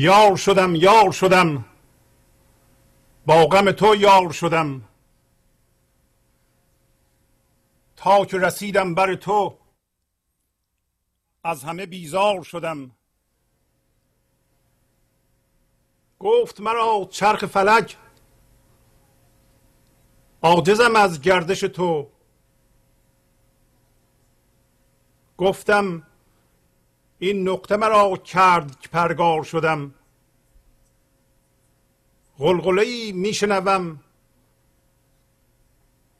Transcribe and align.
یار 0.00 0.36
شدم 0.36 0.74
یار 0.74 1.12
شدم. 1.12 1.64
با 3.26 3.46
غم 3.46 3.72
تو 3.72 3.94
یار 3.94 4.32
شدم. 4.32 4.88
تا 7.96 8.24
که 8.24 8.38
رسیدم 8.38 8.94
بر 8.94 9.14
تو 9.14 9.58
از 11.44 11.64
همه 11.64 11.86
بیزار 11.86 12.42
شدم. 12.42 12.90
گفت 16.18 16.60
مرا 16.60 17.08
چرخ 17.10 17.46
فلک. 17.46 17.96
عاجزم 20.42 20.96
از 20.96 21.20
گردش 21.20 21.60
تو. 21.60 22.10
گفتم 25.38 26.09
این 27.22 27.48
نقطه 27.48 27.76
مرا 27.76 28.16
کرد 28.16 28.80
که 28.80 28.88
پرگار 28.88 29.42
شدم. 29.42 29.94
غلغله 32.38 32.82
ای 32.82 33.12
میشنوم. 33.12 34.00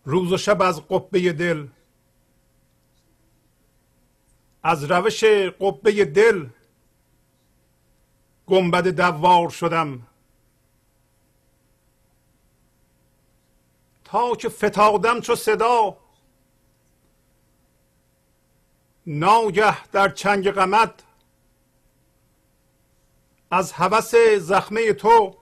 روز 0.04 0.32
و 0.32 0.36
شب 0.36 0.62
از 0.62 0.88
قبه 0.88 1.32
دل. 1.32 1.66
از 4.62 4.84
روش 4.84 5.24
قبه 5.24 6.04
دل 6.04 6.46
گنبد 8.46 8.88
دوار 8.88 9.50
شدم. 9.50 10.06
تا 14.04 14.34
که 14.34 14.48
فتادم 14.48 15.20
چو 15.20 15.34
صدا 15.34 15.96
ناگه 19.06 19.86
در 19.86 20.08
چنگ 20.08 20.50
غمت 20.50 21.02
از 23.50 23.72
هوس 23.72 24.14
زخمه 24.38 24.92
تو 24.92 25.36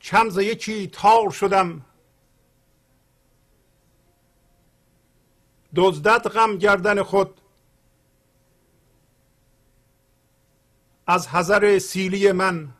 کم 0.00 0.28
ز 0.28 0.38
یکی 0.38 0.86
تار 0.86 1.30
شدم. 1.30 1.84
دزدت 5.76 6.26
غم 6.26 6.56
گردن 6.58 7.02
خود 7.02 7.40
از 11.06 11.28
حذر 11.28 11.78
سیلی 11.78 12.32
من. 12.32 12.74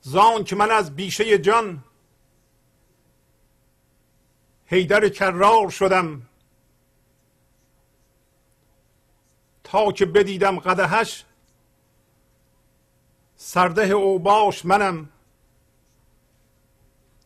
زان 0.00 0.44
که 0.44 0.56
من 0.56 0.70
از 0.70 0.96
بیشه 0.96 1.38
جان 1.38 1.84
هیدر 4.66 5.08
کرار 5.08 5.70
شدم. 5.70 6.29
تا 9.70 9.92
که 9.92 10.06
بدیدم 10.06 10.58
قدهش 10.58 11.24
سرده 13.36 13.82
اوباش 13.82 14.64
منم. 14.64 15.08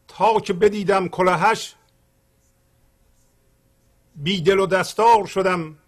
تا 0.09 0.41
که 0.41 0.53
بدیدم 0.53 1.09
کلهش 1.09 1.75
بی 4.17 4.43
دل 4.43 4.59
و 4.59 4.67
دستار 4.67 5.27
شدم. 5.27 5.79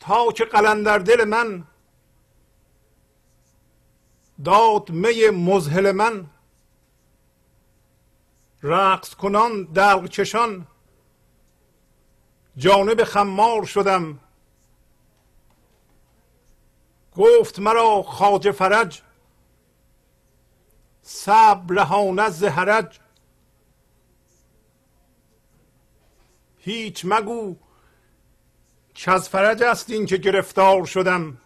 تا 0.00 0.32
که 0.32 0.44
قلندر 0.44 0.98
دل 0.98 1.24
من 1.24 1.64
داد 4.44 4.90
می 4.90 5.30
مزهل 5.30 5.92
من. 5.92 6.26
رقص 8.62 9.14
کنان 9.14 9.64
دلق 9.64 10.08
چشان 10.08 10.66
جانب 12.56 13.04
خمار 13.04 13.64
شدم. 13.64 14.18
گفت 17.16 17.58
مرا 17.58 18.02
خاج 18.02 18.50
فرج 18.50 19.02
صبر 21.02 21.74
رهانه 21.74 22.30
زهرج. 22.30 23.00
هیچ 26.58 27.02
مگو 27.04 27.56
که 28.94 29.10
از 29.10 29.28
فرج 29.28 29.62
است 29.62 29.90
این 29.90 30.06
که 30.06 30.16
گرفتار 30.16 30.84
شدم. 30.84 31.38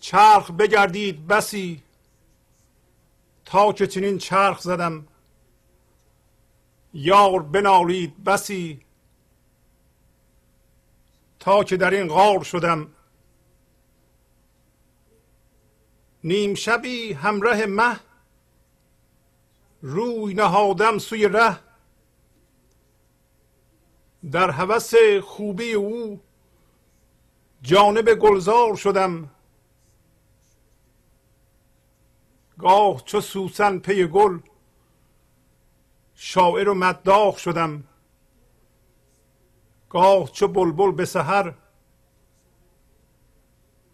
چرخ 0.00 0.50
بگردید 0.50 1.26
بسی 1.26 1.82
تا 3.44 3.72
که 3.72 3.86
چنین 3.86 4.18
چرخ 4.18 4.60
زدم. 4.60 5.06
یار 6.94 7.42
بنالید 7.42 8.24
بسی. 8.24 8.80
تا 11.38 11.64
که 11.64 11.76
در 11.76 11.90
این 11.90 12.08
غار 12.08 12.42
شدم. 12.42 12.94
نیم 16.24 16.54
شبی 16.54 17.12
همراه 17.12 17.66
مه. 17.66 18.00
روی 19.82 20.34
نهادم 20.34 20.98
سوی 20.98 21.28
ره. 21.28 21.60
در 24.30 24.50
هوس 24.50 24.94
خوبی 25.22 25.72
او 25.72 26.20
جانب 27.62 28.14
گلزار 28.14 28.76
شدم. 28.76 29.30
گاه 32.58 33.04
چو 33.04 33.20
سوسن 33.20 33.78
پی 33.78 34.06
گل 34.06 34.38
شاعر 36.22 36.68
و 36.68 36.74
مداح 36.74 37.36
شدم. 37.36 37.84
گاه 39.88 40.32
چو 40.32 40.48
بلبل 40.48 40.92
به 40.92 41.04
سحر 41.04 41.54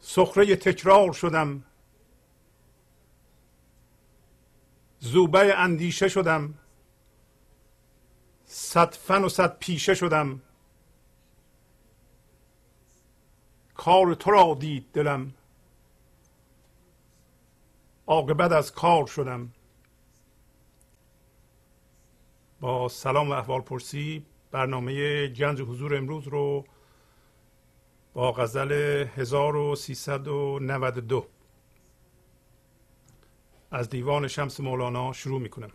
سخره 0.00 0.56
تکرار 0.56 1.12
شدم. 1.12 1.64
زوبه 4.98 5.58
اندیشه 5.58 6.08
شدم. 6.08 6.54
صد 8.44 8.94
فن 8.94 9.24
و 9.24 9.28
صد 9.28 9.58
پیشه 9.58 9.94
شدم. 9.94 10.42
کار 13.74 14.14
تو 14.14 14.30
را 14.30 14.56
دید 14.60 14.86
دلم. 14.92 15.34
عاقبت 18.06 18.52
از 18.52 18.72
کار 18.72 19.06
شدم. 19.06 19.52
با 22.60 22.88
سلام 22.88 23.30
و 23.30 23.32
احوال 23.32 23.60
پرسی 23.60 24.26
برنامه 24.50 25.26
گنج 25.26 25.60
حضور 25.60 25.96
امروز 25.96 26.28
رو 26.28 26.64
با 28.14 28.32
غزل 28.32 28.72
1392 29.16 31.26
از 33.70 33.90
دیوان 33.90 34.28
شمس 34.28 34.60
مولانا 34.60 35.12
شروع 35.12 35.40
می 35.40 35.48
کنم 35.48 35.70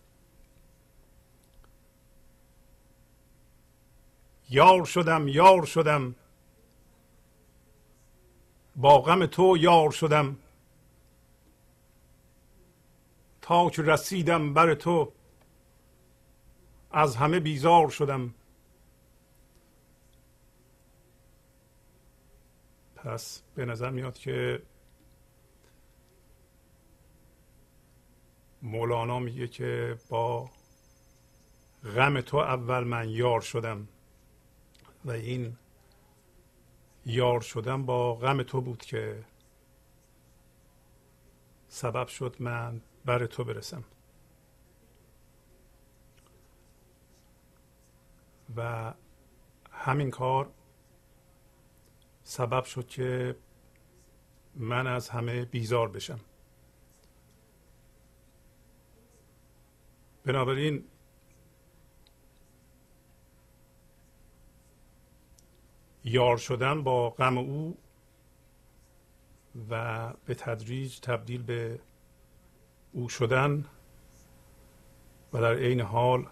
یار 4.49 4.85
شدم 4.85 5.27
یار 5.27 5.65
شدم. 5.65 6.15
با 8.75 9.01
غم 9.01 9.25
تو 9.25 9.57
یار 9.57 9.91
شدم. 9.91 10.37
تا 13.41 13.69
که 13.69 13.81
رسیدم 13.81 14.53
بر 14.53 14.73
تو 14.73 15.11
از 16.93 17.15
همه 17.15 17.39
بیزار 17.39 17.89
شدم. 17.89 18.33
پس 22.95 23.41
به 23.55 23.65
نظر 23.65 23.89
میاد 23.89 24.17
که 24.17 24.61
مولانا 28.61 29.19
میگه 29.19 29.47
که 29.47 29.97
با 30.09 30.49
غم 31.95 32.21
تو 32.21 32.37
اول 32.37 32.83
من 32.83 33.09
یار 33.09 33.41
شدم 33.41 33.87
و 35.05 35.11
این 35.11 35.57
یار 37.05 37.41
شدن 37.41 37.85
با 37.85 38.15
غم 38.15 38.43
تو 38.43 38.61
بود 38.61 38.81
که 38.81 39.25
سبب 41.67 42.07
شد 42.07 42.35
من 42.39 42.81
بر 43.05 43.25
تو 43.25 43.43
برسم. 43.43 43.83
و 48.55 48.93
همین 49.71 50.11
کار 50.11 50.51
سبب 52.23 52.63
شد 52.63 52.87
که 52.87 53.35
من 54.55 54.87
از 54.87 55.09
همه 55.09 55.45
بیزار 55.45 55.89
بشم. 55.89 56.19
بنابراین 60.25 60.83
یار 66.03 66.37
شدن 66.37 66.83
با 66.83 67.09
غم 67.09 67.37
او 67.37 67.77
و 69.69 70.13
به 70.25 70.35
تدریج 70.35 70.99
تبدیل 70.99 71.43
به 71.43 71.79
او 72.91 73.09
شدن 73.09 73.65
و 75.33 75.41
در 75.41 75.55
عین 75.55 75.81
حال 75.81 76.27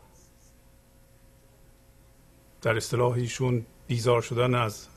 در 2.62 2.78
اصطلاح 2.78 3.14
ایشون 3.14 3.66
بیزار 3.88 4.22
شدن 4.22 4.56
از 4.56 4.88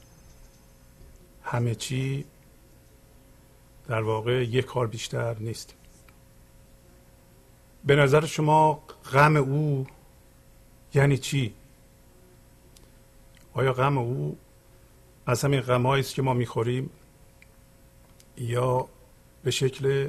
همه 1.42 1.74
چی 1.74 2.24
در 3.88 4.02
واقع 4.02 4.44
یک 4.44 4.64
کار 4.64 4.86
بیشتر 4.86 5.36
نیست. 5.38 5.74
به 7.84 7.96
نظر 7.96 8.26
شما 8.26 8.82
غم 9.12 9.36
او 9.36 9.86
یعنی 10.94 11.18
چی؟ 11.18 11.54
آیا 13.54 13.72
غم 13.72 13.98
او 13.98 14.38
از 15.26 15.44
همین 15.44 15.60
غمایی 15.60 16.00
است 16.00 16.14
که 16.14 16.22
ما 16.22 16.34
می‌خوریم 16.34 16.90
یا 18.36 18.88
به 19.44 19.50
شکل 19.50 20.08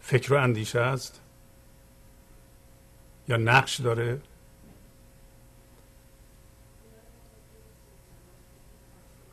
فکر 0.00 0.34
و 0.34 0.36
اندیشه 0.36 0.80
است؟ 0.80 1.20
یا 3.28 3.36
نقش 3.36 3.80
داره؟ 3.80 4.20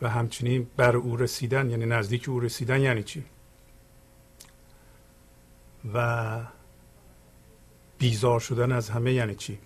و 0.06 0.08
همچنین 0.08 0.68
بر 0.78 0.96
او 0.96 1.18
رسیدن 1.18 1.70
یعنی 1.70 1.86
نزدیک 1.86 2.30
او 2.30 2.40
رسیدن 2.40 2.82
یعنی 2.82 3.04
چی؟ 3.04 3.26
و 5.94 6.42
بیزار 7.98 8.40
شدن 8.40 8.72
از 8.72 8.90
همه 8.90 9.14
یعنی 9.14 9.36
چی؟ 9.36 9.60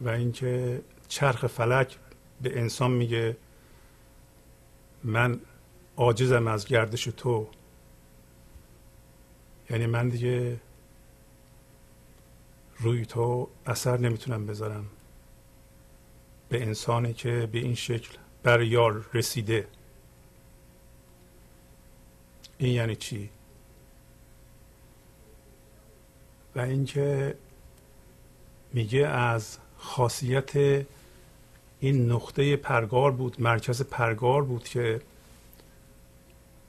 و 0.00 0.08
اینکه 0.08 0.80
چرخ 1.08 1.46
فلک 1.46 1.98
به 2.42 2.58
انسان 2.58 2.90
میگه 2.90 3.36
من 5.04 5.40
عاجزم 5.96 6.46
از 6.46 6.66
گردش 6.66 7.04
تو. 7.04 7.48
یعنی 9.70 9.86
من 9.86 10.08
دیگه 10.08 10.60
روی 12.78 13.06
تو 13.06 13.48
اثر 13.66 13.98
نمی‌تونم 13.98 14.46
بذارم. 14.46 14.86
به 16.52 16.62
انسانی 16.62 17.14
که 17.14 17.48
به 17.52 17.58
این 17.58 17.74
شکل 17.74 18.16
بر 18.42 18.62
یار 18.62 19.06
رسیده. 19.14 19.68
این 22.58 22.72
یعنی 22.72 22.96
چی؟ 22.96 23.30
و 26.56 26.60
اینکه 26.60 27.34
میگه 28.72 29.06
از 29.06 29.58
خاصیت 29.76 30.56
این 31.80 32.12
نقطه 32.12 32.56
پرگار 32.56 33.10
بود 33.10 33.40
مرکز 33.40 33.82
پرگار 33.82 34.42
بود 34.42 34.64
که 34.64 35.00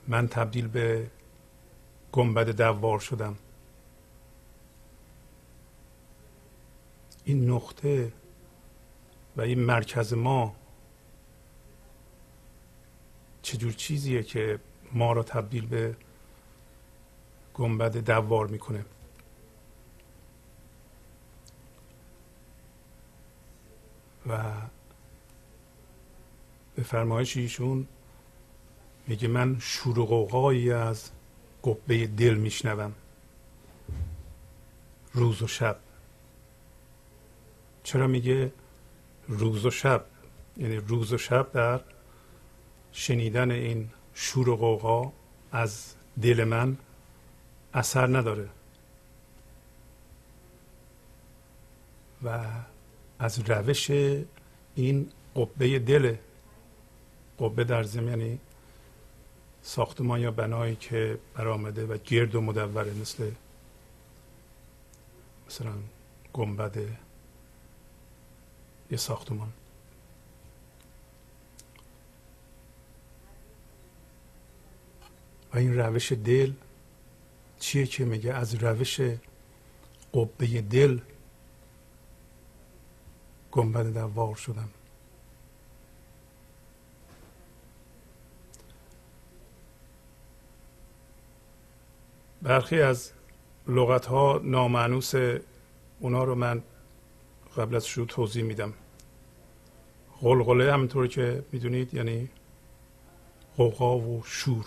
من 0.08 0.28
تبدیل 0.28 0.68
به 0.68 1.08
گنبد 2.12 2.50
دوار 2.50 3.00
شدم. 3.00 3.36
این 7.26 7.50
نقطه 7.50 8.12
و 9.38 9.42
این 9.42 9.60
مرکز 9.60 10.14
ما 10.14 10.56
چجور 13.42 13.72
چیزیه 13.72 14.24
که 14.24 14.60
ما 14.92 15.14
را 15.14 15.24
تبدیل 15.24 15.66
به 15.66 15.96
گنبد 17.54 17.98
دوار 17.98 18.48
می‌کنه؟ 18.48 18.86
و 24.28 24.54
به 26.76 26.84
فرمایش 26.84 27.38
ایشون 27.38 27.88
میگه 29.08 29.28
من 29.28 29.58
شور 29.60 30.00
و 30.00 30.06
قوقایی 30.06 30.72
از 30.72 31.10
قبه 31.64 32.08
دل 32.08 32.34
میشنوم. 32.34 32.94
روز 35.14 35.42
و 35.42 35.48
شب. 35.48 35.80
چرا 37.84 38.08
میگه؟ 38.08 38.52
روز 39.28 39.66
و 39.66 39.72
شب. 39.72 40.06
یعنی 40.58 40.76
روز 40.76 41.14
و 41.14 41.18
شب 41.18 41.52
در 41.52 41.80
شنیدن 42.92 43.52
این 43.52 43.90
شور 44.14 44.50
و 44.50 44.56
قوقا 44.56 45.12
از 45.52 45.94
دل 46.22 46.44
من 46.44 46.78
اثر 47.74 48.08
نداره. 48.18 48.50
و 52.24 52.40
از 53.20 53.50
روش 53.50 53.92
این 54.76 55.12
قبه 55.36 55.80
دل 55.80 56.16
قبه 57.40 57.64
در 57.64 57.84
زمین 57.84 58.08
یعنی 58.08 58.40
ساختمان 59.62 60.20
یا 60.20 60.32
بنایی 60.32 60.76
که 60.76 61.18
برآمده 61.34 61.86
و 61.86 61.98
گرد 61.98 62.36
و 62.36 62.42
مدوره 62.42 62.94
مثل 62.94 63.32
مثلا 65.48 65.74
گنبد 66.34 66.78
یه 68.94 68.98
ساختمان. 68.98 69.54
و 75.54 75.58
این 75.58 75.80
روش 75.80 76.12
دل 76.12 76.54
چیه 77.60 77.86
که 77.86 78.06
میگه؟ 78.06 78.34
از 78.34 78.56
روش 78.56 79.02
قبه 80.14 80.62
دل 80.62 81.00
گنبد 83.52 83.94
دوار 83.94 84.36
شدم. 84.36 84.70
برخی 92.42 92.82
از 92.82 93.12
لغت 93.68 94.06
ها 94.06 94.42
نامعنوس 94.44 95.14
اونا 96.00 96.24
رو 96.24 96.36
من 96.36 96.64
قبل 97.58 97.76
از 97.76 97.88
شروع 97.88 98.08
توضیح 98.08 98.44
میدم. 98.44 98.74
غلغله 100.24 100.74
همینطور 100.74 101.08
که 101.08 101.44
می‌دونید 101.52 101.94
یعنی 101.94 102.30
قوقا 103.58 103.98
و 103.98 104.24
شور. 104.26 104.66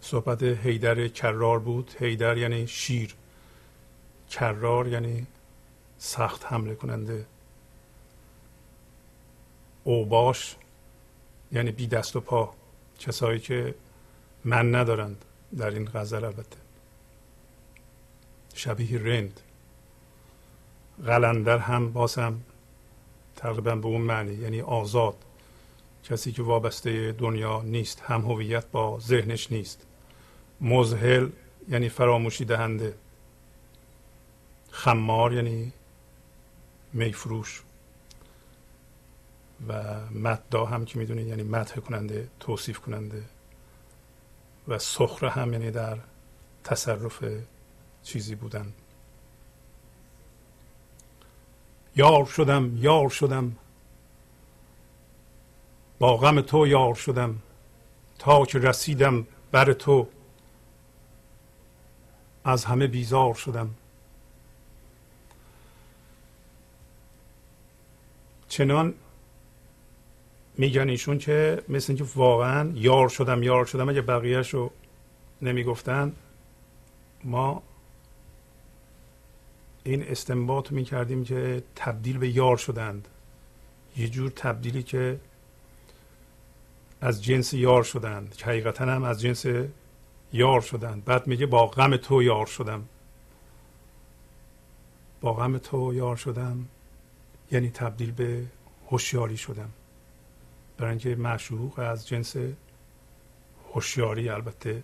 صحبت 0.00 0.42
هیدر 0.42 1.08
کرار 1.08 1.58
بود. 1.58 1.90
هیدر 1.98 2.38
یعنی 2.38 2.66
شیر. 2.66 3.14
کرار 4.30 4.88
یعنی 4.88 5.26
سخت 5.98 6.44
حمله 6.44 6.74
کننده. 6.74 7.26
اوباش 9.84 10.56
یعنی 11.52 11.72
بی 11.72 11.86
دست 11.86 12.16
و 12.16 12.20
پا. 12.20 12.54
کسایی 12.98 13.40
که 13.40 13.74
من 14.44 14.74
ندارند 14.74 15.24
در 15.58 15.70
این 15.70 15.84
غزل 15.94 16.24
البته. 16.24 16.56
شبیه 18.54 18.98
رند. 18.98 19.40
قلندر 21.06 21.58
هم 21.58 21.92
باز 21.92 22.14
هم 22.14 22.42
تقریبا 23.44 23.74
به 23.74 23.86
اون 23.86 24.00
معنی 24.00 24.34
یعنی 24.34 24.60
آزاد. 24.60 25.16
کسی 26.04 26.32
که 26.32 26.42
وابسته 26.42 27.12
دنیا 27.12 27.62
نیست 27.62 28.00
هم 28.00 28.20
هویت 28.20 28.66
با 28.66 28.98
ذهنش 29.00 29.52
نیست. 29.52 29.86
مزهل 30.60 31.28
یعنی 31.68 31.88
فراموشی 31.88 32.44
دهنده. 32.44 32.94
خمار 34.70 35.32
یعنی 35.32 35.72
میفروش. 36.92 37.62
و 39.68 40.00
مددا 40.10 40.64
هم 40.64 40.84
که 40.84 40.98
می‌دونید 40.98 41.26
یعنی 41.26 41.42
مدح 41.42 41.74
کننده 41.74 42.28
توصیف 42.40 42.78
کننده. 42.78 43.22
و 44.68 44.78
سخره 44.78 45.30
هم 45.30 45.52
یعنی 45.52 45.70
در 45.70 45.98
تصرف 46.64 47.24
چیزی 48.02 48.34
بودن. 48.34 48.72
یار 51.96 52.24
شدم 52.26 52.76
یار 52.76 53.08
شدم. 53.08 53.56
با 55.98 56.16
غم 56.16 56.40
تو 56.40 56.66
یار 56.66 56.94
شدم. 56.94 57.38
تا 58.18 58.44
که 58.44 58.58
رسیدم 58.58 59.26
بر 59.52 59.72
تو 59.72 60.08
از 62.44 62.64
همه 62.64 62.86
بیزار 62.86 63.34
شدم. 63.34 63.70
چنان 68.48 68.94
میگن 70.58 70.88
ایشون 70.88 71.18
که 71.18 71.62
مثل 71.68 71.92
اینکه 71.92 72.10
واقعا 72.16 72.72
یار 72.74 73.08
شدم 73.08 73.42
یار 73.42 73.64
شدم. 73.64 73.88
اگه 73.88 74.02
بقیهش 74.02 74.54
رو 74.54 74.70
نمی‌گفتن 75.42 76.12
ما 77.24 77.62
این 79.84 80.02
استنباط 80.02 80.70
رو 80.70 80.76
می‌کردیم 80.76 81.24
که 81.24 81.62
تبدیل 81.76 82.18
به 82.18 82.28
یار 82.28 82.56
شدند. 82.56 83.08
یه 83.96 84.08
جور 84.08 84.30
تبدیلی 84.30 84.82
که 84.82 85.20
از 87.00 87.24
جنس 87.24 87.52
یار 87.52 87.82
شدند. 87.82 88.34
که 88.36 88.44
حقیقتا 88.44 88.84
هم 88.84 89.02
از 89.02 89.20
جنس 89.20 89.46
یار 90.32 90.60
شدند. 90.60 91.04
بعد 91.04 91.26
میگه 91.26 91.46
با 91.46 91.66
غم 91.66 91.96
تو 91.96 92.22
یار 92.22 92.46
شدم. 92.46 92.88
با 95.20 95.32
غم 95.32 95.58
تو 95.58 95.94
یار 95.94 96.16
شدم 96.16 96.68
یعنی 97.52 97.70
تبدیل 97.70 98.12
به 98.12 98.44
هوشیاری 98.90 99.36
شدم. 99.36 99.70
برای 100.76 100.90
اینکه 100.90 101.14
معشوق 101.14 101.78
از 101.78 102.08
جنس 102.08 102.36
هوشیاری 103.74 104.28
البته. 104.28 104.82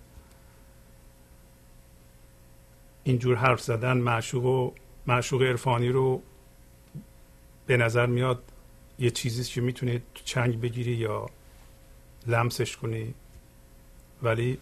اینجور 3.05 3.37
حرف 3.37 3.61
زدن 3.61 3.97
معشوق 3.97 4.45
و 4.45 4.73
معشوق 5.07 5.43
عرفانی 5.43 5.89
رو 5.89 6.23
به 7.67 7.77
نظر 7.77 8.07
میاد 8.07 8.43
یه 8.99 9.11
چیزی 9.11 9.45
که 9.45 9.61
می‌تونی 9.61 9.99
تو 9.99 10.25
چنگ 10.25 10.61
بگیری 10.61 10.93
یا 10.93 11.27
لمسش 12.27 12.77
کنی. 12.77 13.15
ولی 14.23 14.59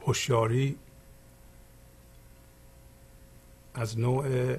هوشیاری 0.00 0.78
از 3.74 3.98
نوع 3.98 4.56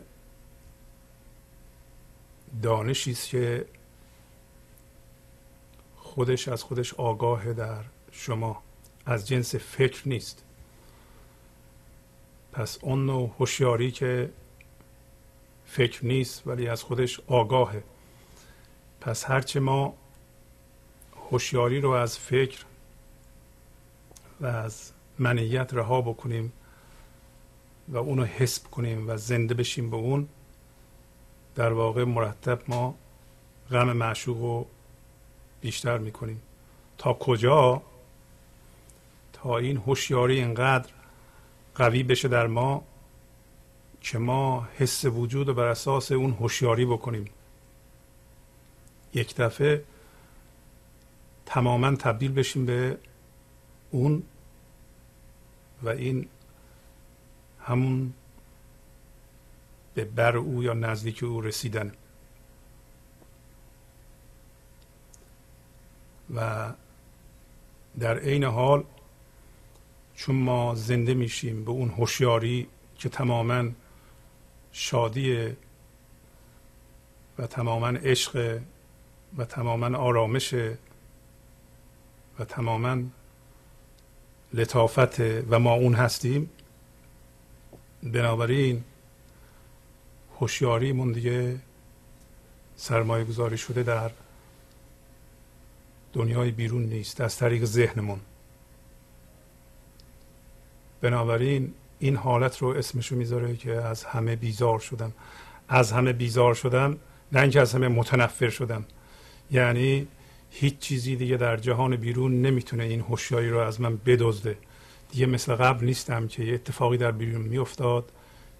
دانشی 2.61 3.11
است 3.11 3.29
که 3.29 3.65
خودش 5.95 6.47
از 6.47 6.63
خودش 6.63 6.93
آگاه 6.93 7.53
در 7.53 7.83
شما. 8.11 8.63
از 9.05 9.27
جنس 9.27 9.55
فکر 9.55 10.09
نیست. 10.09 10.43
پس 12.51 12.77
اون 12.81 13.05
نوع 13.05 13.31
هوشیاری 13.39 13.91
که 13.91 14.29
فکر 15.65 16.05
نیست 16.05 16.47
ولی 16.47 16.67
از 16.67 16.83
خودش 16.83 17.19
آگاهه. 17.27 17.83
پس 19.01 19.25
هرچه 19.25 19.59
ما 19.59 19.93
هوشیاری 21.31 21.81
رو 21.81 21.89
از 21.89 22.17
فکر 22.17 22.65
و 24.41 24.45
از 24.45 24.91
منیت 25.19 25.73
رها 25.73 26.01
بکنیم 26.01 26.53
و 27.87 27.97
اونو 27.97 28.23
حسب 28.23 28.63
کنیم 28.63 29.09
و 29.09 29.17
زنده 29.17 29.53
بشیم 29.53 29.89
به 29.89 29.97
اون 29.97 30.27
در 31.55 31.73
واقع 31.73 32.03
مرتب 32.03 32.59
ما 32.67 32.95
غم 33.71 33.93
معشوق 33.93 34.37
رو 34.37 34.65
بیشتر 35.61 35.97
می‌کنیم. 35.97 36.41
تا 36.97 37.13
کجا؟ 37.13 37.81
تا 39.33 39.57
این 39.57 39.77
هوشیاری 39.77 40.39
اینقدر 40.39 40.89
قوی 41.75 42.03
بشه 42.03 42.27
در 42.27 42.47
ما 42.47 42.83
که 44.01 44.17
ما 44.17 44.67
حس 44.77 45.05
وجود 45.05 45.47
رو 45.47 45.53
بر 45.53 45.67
اساس 45.67 46.11
اون 46.11 46.31
هوشیاری 46.31 46.85
بکنیم. 46.85 47.25
یک 49.13 49.35
دفعه 49.35 49.83
تماما 51.45 51.95
تبدیل 51.95 52.31
بشیم 52.31 52.65
به 52.65 52.97
اون 53.91 54.23
و 55.83 55.89
این 55.89 56.27
همون 57.61 58.13
به 59.93 60.05
بر 60.05 60.37
او 60.37 60.63
یا 60.63 60.73
نزدیک 60.73 61.23
او 61.23 61.41
رسیدن. 61.41 61.91
و 66.35 66.71
در 67.99 68.19
عین 68.19 68.43
حال 68.43 68.83
چون 70.15 70.35
ما 70.35 70.75
زنده 70.75 71.13
میشیم 71.13 71.65
به 71.65 71.71
اون 71.71 71.89
هوشیاری 71.89 72.67
که 72.97 73.09
تماما 73.09 73.69
شادی 74.71 75.55
و 77.37 77.47
تماما 77.47 77.87
عشق 77.87 78.61
و 79.37 79.45
تماما 79.45 79.97
آرامش 79.97 80.53
و 82.39 82.45
تماما 82.45 83.03
لطافت 84.53 85.19
و 85.19 85.59
ما 85.59 85.73
اون 85.73 85.93
هستیم 85.93 86.49
بنابراین 88.03 88.83
هوشیاریمون 90.39 91.11
دیگه 91.11 91.59
سرمایه 92.75 93.23
گذاری 93.23 93.57
شده 93.57 93.83
در 93.83 94.11
دنیای 96.13 96.51
بیرون 96.51 96.83
نیست 96.83 97.21
از 97.21 97.37
طریق 97.37 97.65
ذهنمون. 97.65 98.19
بنابراین 101.03 101.73
این 101.99 102.15
حالت 102.15 102.57
رو 102.57 102.67
اسمشو 102.67 103.15
می‌ذاره 103.15 103.55
که 103.55 103.71
از 103.71 104.03
همه 104.03 104.35
بیزار 104.35 104.79
شدم. 104.79 105.11
از 105.69 105.91
همه 105.91 106.13
بیزار 106.13 106.53
شدم 106.53 106.97
نه 107.31 107.41
اینکه 107.41 107.61
از 107.61 107.75
همه 107.75 107.87
متنفر 107.87 108.49
شدم. 108.49 108.85
یعنی 109.51 110.07
هیچ 110.51 110.79
چیزی 110.79 111.15
دیگه 111.15 111.37
در 111.37 111.57
جهان 111.57 111.95
بیرون 111.95 112.41
نمی‌تونه 112.41 112.83
این 112.83 113.01
هوشیاری 113.01 113.49
رو 113.49 113.59
از 113.59 113.81
من 113.81 113.97
بدزده. 113.97 114.57
دیگه 115.11 115.25
مثل 115.25 115.55
قبل 115.55 115.85
نیستم 115.85 116.27
که 116.27 116.43
یه 116.43 116.53
اتفاقی 116.53 116.97
در 116.97 117.11
بیرون 117.11 117.41
میافتاد 117.41 118.11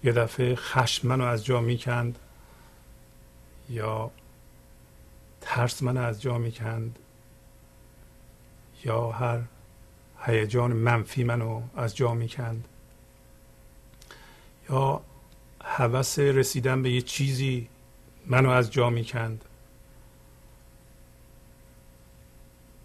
یه 0.04 0.12
دفعه 0.12 0.54
خشم 0.54 1.08
منو 1.08 1.24
از 1.24 1.44
جا 1.44 1.60
می‌کند 1.60 2.18
یا 3.70 4.10
ترس 5.40 5.82
منو 5.82 6.00
از 6.00 6.22
جا 6.22 6.38
می‌کند 6.38 6.98
یا 8.84 9.10
هر 9.10 9.40
هیجان 10.26 10.72
منفی 10.72 11.24
منو 11.24 11.62
از 11.76 11.96
جا 11.96 12.14
می‌کند. 12.14 12.68
یا 14.70 15.00
هوس 15.64 16.18
رسیدن 16.18 16.82
به 16.82 16.90
یه 16.90 17.00
چیزی 17.00 17.68
منو 18.26 18.50
از 18.50 18.70
جا 18.70 18.90
می‌کند. 18.90 19.44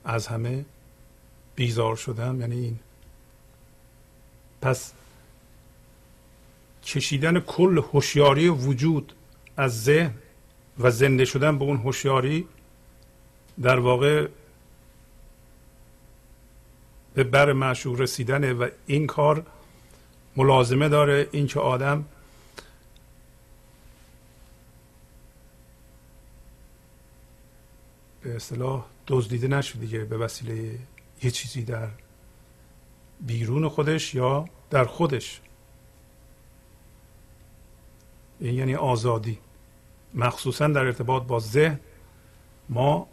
از 0.05 0.27
همه 0.27 0.65
بیزار 1.55 1.95
شدم 1.95 2.41
یعنی 2.41 2.55
این. 2.55 2.79
پس 4.61 4.93
کشیدن 6.83 7.39
کل 7.39 7.77
هوشیاری 7.77 8.49
وجود 8.49 9.13
از 9.57 9.83
ذهن 9.83 10.13
و 10.79 10.91
زنده 10.91 11.25
شدن 11.25 11.57
به 11.57 11.65
اون 11.65 11.77
هوشیاری 11.77 12.47
در 13.61 13.79
واقع 13.79 14.27
به 17.19 17.23
بر 17.23 17.53
معشوق 17.53 18.01
رسیدنه 18.01 18.53
و 18.53 18.69
این 18.87 19.07
کار 19.07 19.45
ملازمه 20.35 20.89
داره 20.89 21.27
اینکه 21.31 21.59
آدم. 21.59 22.05
به 28.21 28.35
اصطلاح 28.35 28.85
دزدیده 29.07 29.47
نشد 29.47 29.79
دیگه 29.79 29.99
به 30.05 30.17
وسیله 30.17 30.79
یه 31.23 31.31
چیزی 31.31 31.63
در 31.63 31.87
بیرون 33.21 33.69
خودش 33.69 34.15
یا 34.15 34.45
در 34.69 34.85
خودش. 34.85 35.41
این 38.39 38.53
یعنی 38.55 38.75
آزادی. 38.75 39.37
مخصوصا 40.13 40.67
در 40.67 40.85
ارتباط 40.85 41.23
با 41.23 41.39
ذهن. 41.39 41.79
ما 42.69 43.07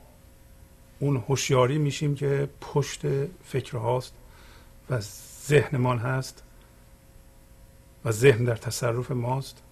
اون 0.98 1.16
هوشیاری 1.16 1.78
میشیم 1.78 2.14
که 2.14 2.48
پشت 2.60 3.00
فکر 3.44 3.76
هاست 3.76 4.14
و 4.90 5.00
ذهنمان 5.46 5.98
هست 5.98 6.42
و 8.04 8.12
ذهن 8.12 8.44
در 8.44 8.56
تصرف 8.56 9.10
ماست. 9.10 9.62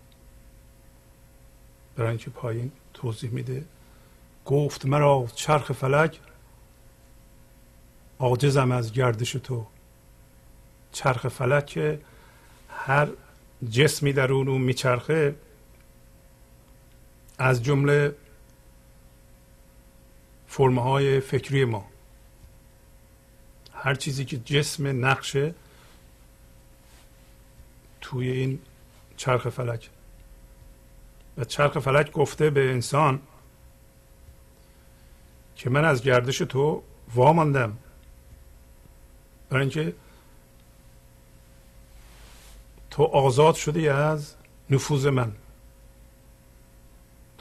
برای 1.96 2.08
اینکه 2.08 2.30
پایین 2.30 2.72
توضیح 2.94 3.30
میده 3.30 3.64
گفت 4.44 4.86
مرا 4.86 5.26
چرخ 5.34 5.72
فلک 5.72 6.20
عاجزم 8.18 8.72
از 8.72 8.92
گردش 8.92 9.32
تو. 9.32 9.66
چرخ 10.92 11.28
فلک 11.28 11.98
هر 12.68 13.08
جسمی 13.70 14.12
در 14.12 14.32
اون 14.32 14.60
میچرخه 14.60 15.34
از 17.38 17.62
جمله 17.62 18.14
فرمه 20.56 20.82
های 20.82 21.20
فکری 21.20 21.64
ما. 21.64 21.86
هر 23.74 23.94
چیزی 23.94 24.24
که 24.24 24.36
جسم 24.36 25.06
نقشه 25.06 25.54
توی 28.00 28.30
این 28.30 28.58
چرخ 29.16 29.48
فلک. 29.48 29.90
و 31.38 31.44
چرخ 31.44 31.78
فلک 31.78 32.12
گفته 32.12 32.50
به 32.50 32.70
انسان 32.70 33.20
که 35.56 35.70
من 35.70 35.84
از 35.84 36.02
گردش 36.02 36.38
تو 36.38 36.82
واماندم 37.14 37.78
برای 39.50 39.62
اینکه 39.62 39.94
تو 42.90 43.02
آزاد 43.02 43.54
شدی 43.54 43.88
از 43.88 44.34
نفوذ 44.70 45.06
من. 45.06 45.32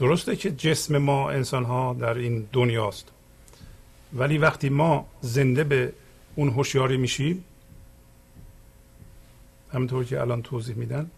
درسته 0.03 0.35
که 0.35 0.51
جسم 0.51 0.97
ما 0.97 1.31
انسان 1.31 1.63
ها 1.63 1.93
در 1.93 2.13
این 2.13 2.47
دنیاست. 2.53 3.07
ولی 4.13 4.37
وقتی 4.37 4.69
ما 4.69 5.07
زنده 5.21 5.63
به 5.63 5.93
اون 6.35 6.49
هوشیاری 6.49 6.97
میشیم 6.97 7.43
همونطور 9.73 10.03
که 10.03 10.21
الان 10.21 10.41
توضیح 10.41 10.75
میدن 10.75 11.11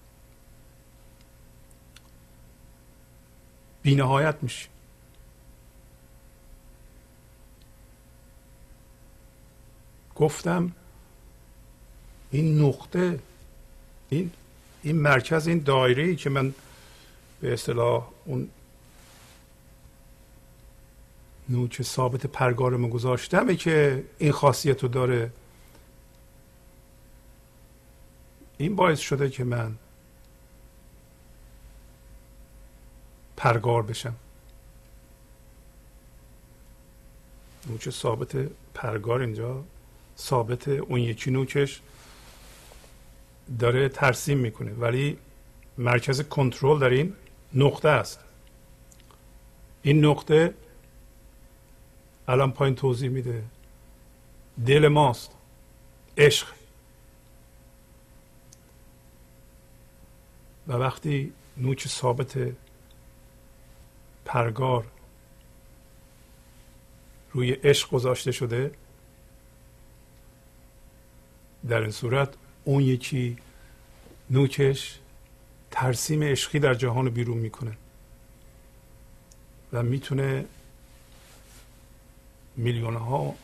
بینهایت 3.83 4.35
میشیم. 4.41 4.69
گفتم 10.15 10.71
این 12.31 12.61
نقطه 12.61 13.19
این 14.09 14.31
این 14.83 14.95
مرکز 14.95 15.47
این 15.47 15.59
دایره 15.59 16.03
ای 16.03 16.15
که 16.15 16.29
من 16.29 16.53
به 17.41 17.53
اصطلاح 17.53 18.07
اون 18.25 18.49
نوچه 21.49 21.83
ثابت 21.83 22.25
پرگار 22.25 22.77
ما 22.77 22.87
گذاشتمه 22.87 23.55
که 23.55 24.03
این 24.17 24.31
خاصیت 24.31 24.83
رو 24.83 24.89
داره. 24.89 25.31
این 28.57 28.75
باعث 28.75 28.99
شده 28.99 29.29
که 29.29 29.43
من 29.43 29.75
پرگار 33.37 33.81
بشم. 33.81 34.15
نوچه 37.67 37.91
ثابت 37.91 38.35
پرگار 38.73 39.21
اینجا 39.21 39.63
ثابت 40.17 40.67
اون 40.67 40.99
یکی 40.99 41.31
نوکش 41.31 41.81
داره 43.59 43.89
ترسیم 43.89 44.37
می‌کنه. 44.37 44.71
ولی 44.71 45.17
مرکز 45.77 46.21
کنترل 46.21 46.79
در 46.79 46.89
این 46.89 47.13
نقطه 47.53 47.89
است. 47.89 48.19
این 49.81 50.05
نقطه 50.05 50.53
الان 52.27 52.51
پایین 52.51 52.75
توضیح 52.75 53.09
میده. 53.09 53.43
دل 54.65 54.87
ماست. 54.87 55.31
عشق. 56.17 56.47
و 60.67 60.73
وقتی 60.73 61.33
نوچ 61.57 61.87
ثابت 61.87 62.37
پرگار 64.25 64.85
روی 67.31 67.51
عشق 67.51 67.89
گذاشته 67.89 68.31
شده 68.31 68.71
در 71.67 71.81
این 71.81 71.91
صورت 71.91 72.33
اون 72.63 72.83
یکی 72.83 73.37
نوکش 74.29 74.99
ترسیم 75.71 76.23
عشقی 76.23 76.59
در 76.59 76.73
جهان 76.73 77.09
بیرون 77.09 77.37
می‌کنه. 77.37 77.77
و 79.73 79.83
می‌تونه 79.83 80.45
میلیون 82.57 82.95
ها 82.95 83.35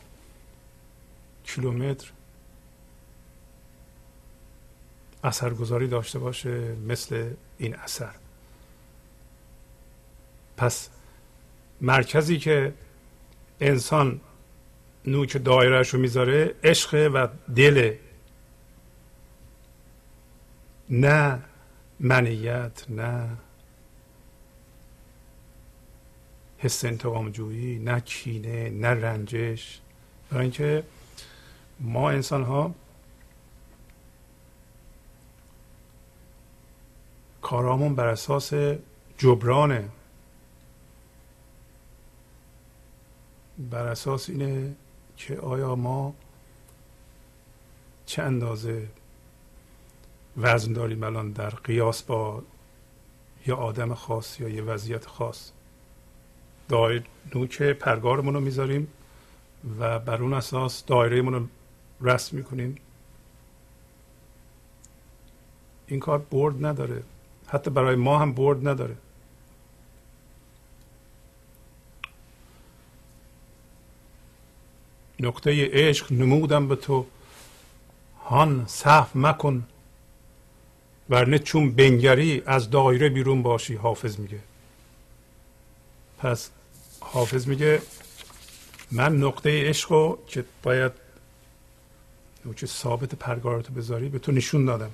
کیلومتر 1.44 2.10
اثرگذاری 5.24 5.88
داشته 5.88 6.18
باشه 6.18 6.74
مثل 6.74 7.30
این 7.58 7.76
اثر. 7.76 8.14
پس 10.56 10.88
مرکزی 11.80 12.38
که 12.38 12.74
انسان 13.60 14.20
نوک 15.04 15.36
دایرهش 15.44 15.88
رو 15.88 16.00
می‌ذاره 16.00 16.54
عشق 16.64 17.10
و 17.14 17.28
دل 17.54 17.94
نه 20.90 21.42
منیت 22.00 22.84
نه 22.88 23.28
حس 26.62 26.84
انتقام 26.84 27.30
جویی 27.30 27.78
نه 27.78 28.00
کینه 28.00 28.70
نه 28.70 28.88
رنجش. 28.88 29.80
برای 30.30 30.42
اینکه 30.42 30.84
ما 31.80 32.10
انسان 32.10 32.42
ها 32.42 32.74
کارامون 37.42 37.94
بر 37.94 38.06
اساس 38.06 38.52
جبرانه 39.18 39.88
بر 43.58 43.86
اساس 43.86 44.28
اینه 44.28 44.74
که 45.16 45.38
آیا 45.38 45.74
ما 45.74 46.14
چه 48.06 48.22
اندازه 48.22 48.88
وزن 50.36 50.72
داریم 50.72 51.02
الان 51.02 51.30
در 51.30 51.50
قیاس 51.50 52.02
با 52.02 52.42
یا 53.46 53.56
آدم 53.56 53.94
خاص 53.94 54.40
یا 54.40 54.48
یه 54.48 54.62
وضعیت 54.62 55.06
خاص؟ 55.06 55.52
دایر 56.72 57.02
نوک 57.34 57.62
پرگارمون 57.62 58.34
رو 58.34 58.40
می‌ذاریم 58.40 58.88
و 59.78 59.98
بر 59.98 60.22
اون 60.22 60.32
اساس 60.32 60.84
دایرهمون 60.86 61.34
رو 61.34 61.46
رسم 62.00 62.36
می‌کنیم. 62.36 62.76
این 65.86 66.00
کار 66.00 66.18
برد 66.18 66.66
نداره. 66.66 67.02
حتی 67.46 67.70
برای 67.70 67.96
ما 67.96 68.18
هم 68.18 68.32
برد 68.32 68.68
نداره. 68.68 68.96
نقطه 75.20 75.68
عشق 75.72 76.12
نمودم 76.12 76.68
به 76.68 76.76
تو. 76.76 77.06
هان 78.24 78.64
صف 78.66 79.16
مکن. 79.16 79.66
ورنه 81.10 81.38
چون 81.38 81.72
بنگری 81.72 82.42
از 82.46 82.70
دایره 82.70 83.08
بیرون 83.08 83.42
باشی 83.42 83.74
حافظ 83.74 84.18
میگه. 84.18 84.38
پس 86.18 86.50
حافظ 87.04 87.48
میگه 87.48 87.82
من 88.90 89.16
نقطه 89.16 89.68
عشق 89.68 89.92
رو 89.92 90.18
که 90.26 90.44
باید 90.62 90.92
که 92.56 92.66
ثابت 92.66 93.14
پرگارتو 93.14 93.72
بذاری 93.72 94.08
به 94.08 94.18
تو 94.18 94.32
نشون 94.32 94.64
دادم. 94.64 94.90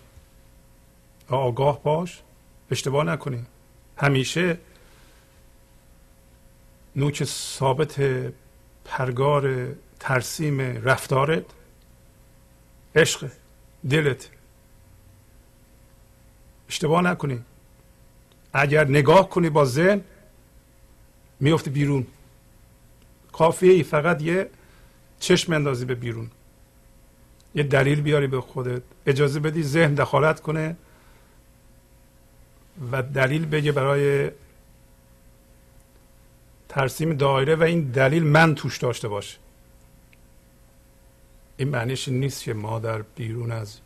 آگاه 1.29 1.83
باش 1.83 2.23
اشتباه 2.71 3.05
نکنی. 3.05 3.47
همیشه 3.97 4.59
نوک 6.97 7.25
ثابت 7.25 8.01
پرگار 8.85 9.69
ترسیم 10.01 10.61
رفتارت 10.61 11.45
عشق 12.95 13.31
دلت. 13.91 14.29
اشتباه 16.69 17.03
نکنی. 17.03 17.45
اگر 18.53 18.85
نگاه 18.85 19.29
کنی 19.29 19.51
با 19.51 19.65
ذهن 19.65 20.05
میفته 21.41 21.71
بیرون. 21.71 22.07
کافیه 23.33 23.83
فقط 23.83 24.23
یه 24.23 24.51
چشم 25.21 25.53
اندازی 25.53 25.85
به 25.85 25.95
بیرون. 25.95 26.31
یه 27.55 27.63
دلیل 27.63 28.01
بیاری 28.01 28.27
به 28.27 28.41
خودت. 28.41 28.83
اجازه 29.07 29.41
بدی 29.41 29.63
ذهن 29.63 29.95
دخالت 29.95 30.41
کنه 30.41 30.77
و 32.93 33.03
دلیل 33.03 33.47
بگه 33.47 33.73
برای 33.73 34.31
ترسیم 36.69 37.15
دایره 37.15 37.57
و 37.57 37.63
این 37.63 37.91
دلیل 37.91 38.23
من 38.25 38.55
توش 38.55 38.79
داشته 38.79 39.09
باشه. 39.09 39.39
این 41.57 41.69
معنیش 41.69 42.09
نیست 42.09 42.43
که 42.43 42.55
ما 42.55 42.79
در 42.79 43.03
بیرون 43.03 43.53
از 43.53 43.79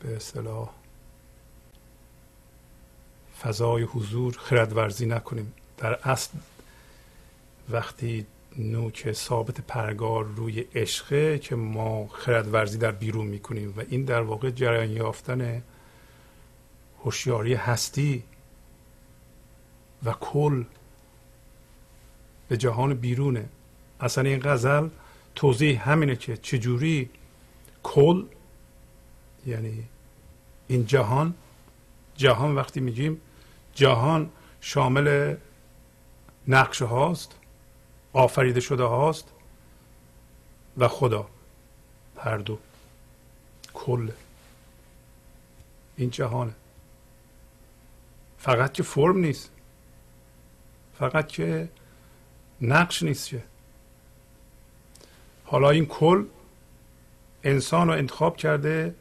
به 0.00 0.16
اصطلاح 0.16 0.70
فضای 3.42 3.82
حضور 3.82 4.36
خردورزی 4.38 5.06
نکنیم. 5.06 5.52
در 5.78 5.98
اصل 6.08 6.38
وقتی 7.70 8.26
نوک 8.58 9.12
ثابت 9.12 9.60
پرگار 9.60 10.24
روی 10.24 10.60
عشقه 10.74 11.38
که 11.38 11.54
ما 11.54 12.06
خردورزی 12.06 12.78
در 12.78 12.92
بیرون 12.92 13.26
می‌کنیم 13.26 13.74
و 13.76 13.82
این 13.88 14.04
در 14.04 14.20
واقع 14.20 14.50
جریان 14.50 14.90
یافتن 14.90 15.62
هوشیاری 17.04 17.54
هستی 17.54 18.22
و 20.04 20.12
کل 20.12 20.64
به 22.48 22.56
جهان 22.56 22.94
بیرونه. 22.94 23.48
اصلا 24.00 24.24
این 24.24 24.40
غزل 24.40 24.88
توضیح 25.34 25.90
همینه 25.90 26.16
که 26.16 26.36
چجوری 26.36 27.10
کل 27.82 28.24
یعنی 29.46 29.84
این 30.68 30.86
جهان 30.86 31.34
جهان 32.16 32.54
وقتی 32.54 32.80
میگیم 32.80 33.20
جهان 33.76 34.30
شامل 34.60 35.36
نقشه 36.48 36.84
هاست 36.84 37.32
آفریده 38.12 38.60
شده 38.60 38.82
هاست 38.82 39.28
و 40.76 40.88
خدا. 40.88 41.28
هر 42.18 42.38
دو. 42.38 42.58
کل 43.74 44.10
این 45.96 46.10
جهانه. 46.10 46.52
فقط 48.38 48.72
که 48.72 48.82
فرم 48.82 49.18
نیست. 49.18 49.50
فقط 50.98 51.28
که 51.28 51.68
نقش 52.60 53.02
نیست 53.02 53.28
که. 53.28 53.42
حالا 55.44 55.70
این 55.70 55.86
کل 55.86 56.24
انسان 57.44 57.88
رو 57.88 57.94
انتخاب 57.94 58.36
کرده 58.36 58.94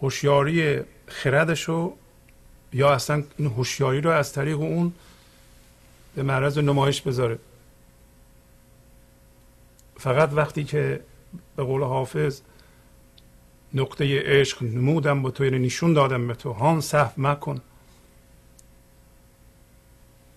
هوشیاری 0.00 0.80
خردش 1.06 1.62
رو 1.62 1.96
یا 2.72 2.92
اصلا 2.92 3.24
این 3.36 3.48
هوشیاری 3.48 4.00
رو 4.00 4.10
از 4.10 4.32
طریق 4.32 4.60
اون 4.60 4.92
به 6.14 6.22
معرض 6.22 6.58
نمایش 6.58 7.02
بذاره. 7.02 7.38
فقط 9.96 10.30
وقتی 10.32 10.64
که 10.64 11.00
به 11.56 11.62
قول 11.62 11.82
حافظ 11.82 12.40
نقطه 13.74 14.22
عشق 14.22 14.62
نمودم 14.62 15.22
به 15.22 15.30
تو 15.30 15.44
یعنی 15.44 15.58
نشون 15.58 15.92
دادم 15.92 16.28
به 16.28 16.34
تو 16.34 16.52
هان 16.52 16.80
صف 16.80 17.18
مکن. 17.18 17.60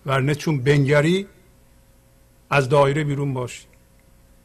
ورنه 0.06 0.36
چون 0.36 0.62
بنگری 0.62 1.28
از 2.50 2.70
دایره 2.70 3.04
بیرون 3.04 3.34
باشی 3.34 3.65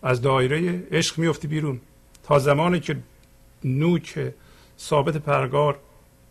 از 0.03 0.23
دایره 0.23 0.87
عشق 0.91 1.19
میفتی 1.19 1.49
بیرون. 1.49 1.81
تا 2.23 2.39
زمانی 2.39 2.81
که 2.81 2.97
نوک 3.65 4.33
ثابت 4.79 5.17
پرگار 5.17 5.79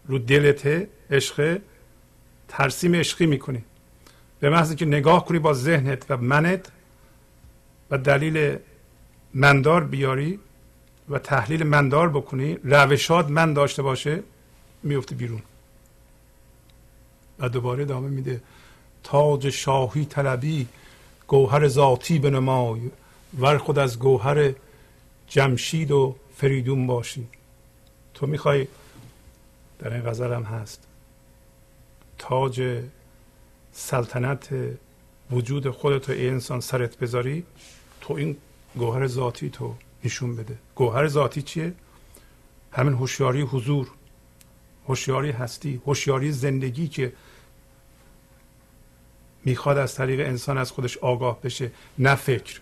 رو 0.07 0.19
دلته 0.19 0.89
عشق 1.11 1.61
ترسیم 2.47 2.95
عشقی 2.95 3.25
می‌کنی. 3.25 3.63
به 4.39 4.49
محض 4.49 4.75
که 4.75 4.85
نگاه 4.85 5.25
کنی 5.25 5.39
با 5.39 5.53
ذهنت 5.53 6.05
و 6.09 6.17
منت 6.17 6.71
و 7.91 7.97
دلیل 7.97 8.57
مندار 9.33 9.83
بیاری 9.83 10.39
و 11.09 11.19
تحلیل 11.19 11.63
مندار 11.63 12.09
بکنی 12.09 12.57
روشات 12.63 13.29
من 13.29 13.53
داشته 13.53 13.81
باشه 13.81 14.23
میفته 14.83 15.15
بیرون. 15.15 15.41
و 17.39 17.49
دوباره 17.49 17.83
ادامه 17.83 18.09
میده. 18.09 18.41
تاج 19.03 19.49
شاهی 19.49 20.05
طلبی 20.05 20.67
گوهر 21.27 21.67
ذاتی 21.67 22.19
بنمای. 22.19 22.81
ور 23.39 23.57
خود 23.57 23.79
از 23.79 23.99
گوهر 23.99 24.53
جمشید 25.27 25.91
و 25.91 26.15
فریدون 26.37 26.87
باشی. 26.87 27.27
تو 28.13 28.27
می‌خوای؟ 28.27 28.67
در 29.79 29.93
این 29.93 30.03
غزل 30.03 30.33
هم 30.33 30.43
هست. 30.43 30.87
تاج 32.17 32.83
سلطنت 33.71 34.49
وجود 35.31 35.69
خودتو 35.69 36.11
ای 36.11 36.29
انسان 36.29 36.59
سرت 36.59 36.97
بذاری 36.97 37.45
تو 38.01 38.13
این 38.13 38.37
گوهر 38.75 39.07
ذاتی 39.07 39.49
تو 39.49 39.75
نشون 40.03 40.35
بده. 40.35 40.57
گوهر 40.75 41.07
ذاتی 41.07 41.41
چیه؟ 41.41 41.73
همین 42.71 42.93
هوشیاری 42.93 43.41
حضور 43.41 43.91
هوشیاری 44.87 45.31
هستی 45.31 45.81
هوشیاری 45.85 46.31
زندگی 46.31 46.87
که 46.87 47.13
می‌خواد 49.45 49.77
از 49.77 49.95
طریق 49.95 50.27
انسان 50.27 50.57
از 50.57 50.71
خودش 50.71 50.97
آگاه 50.97 51.41
بشه 51.41 51.71
نه 51.97 52.15
فکر. 52.15 52.61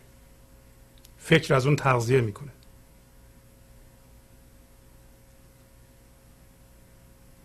فکر 1.17 1.53
از 1.53 1.65
اون 1.65 1.75
تغذیه 1.75 2.21
می‌کنه. 2.21 2.51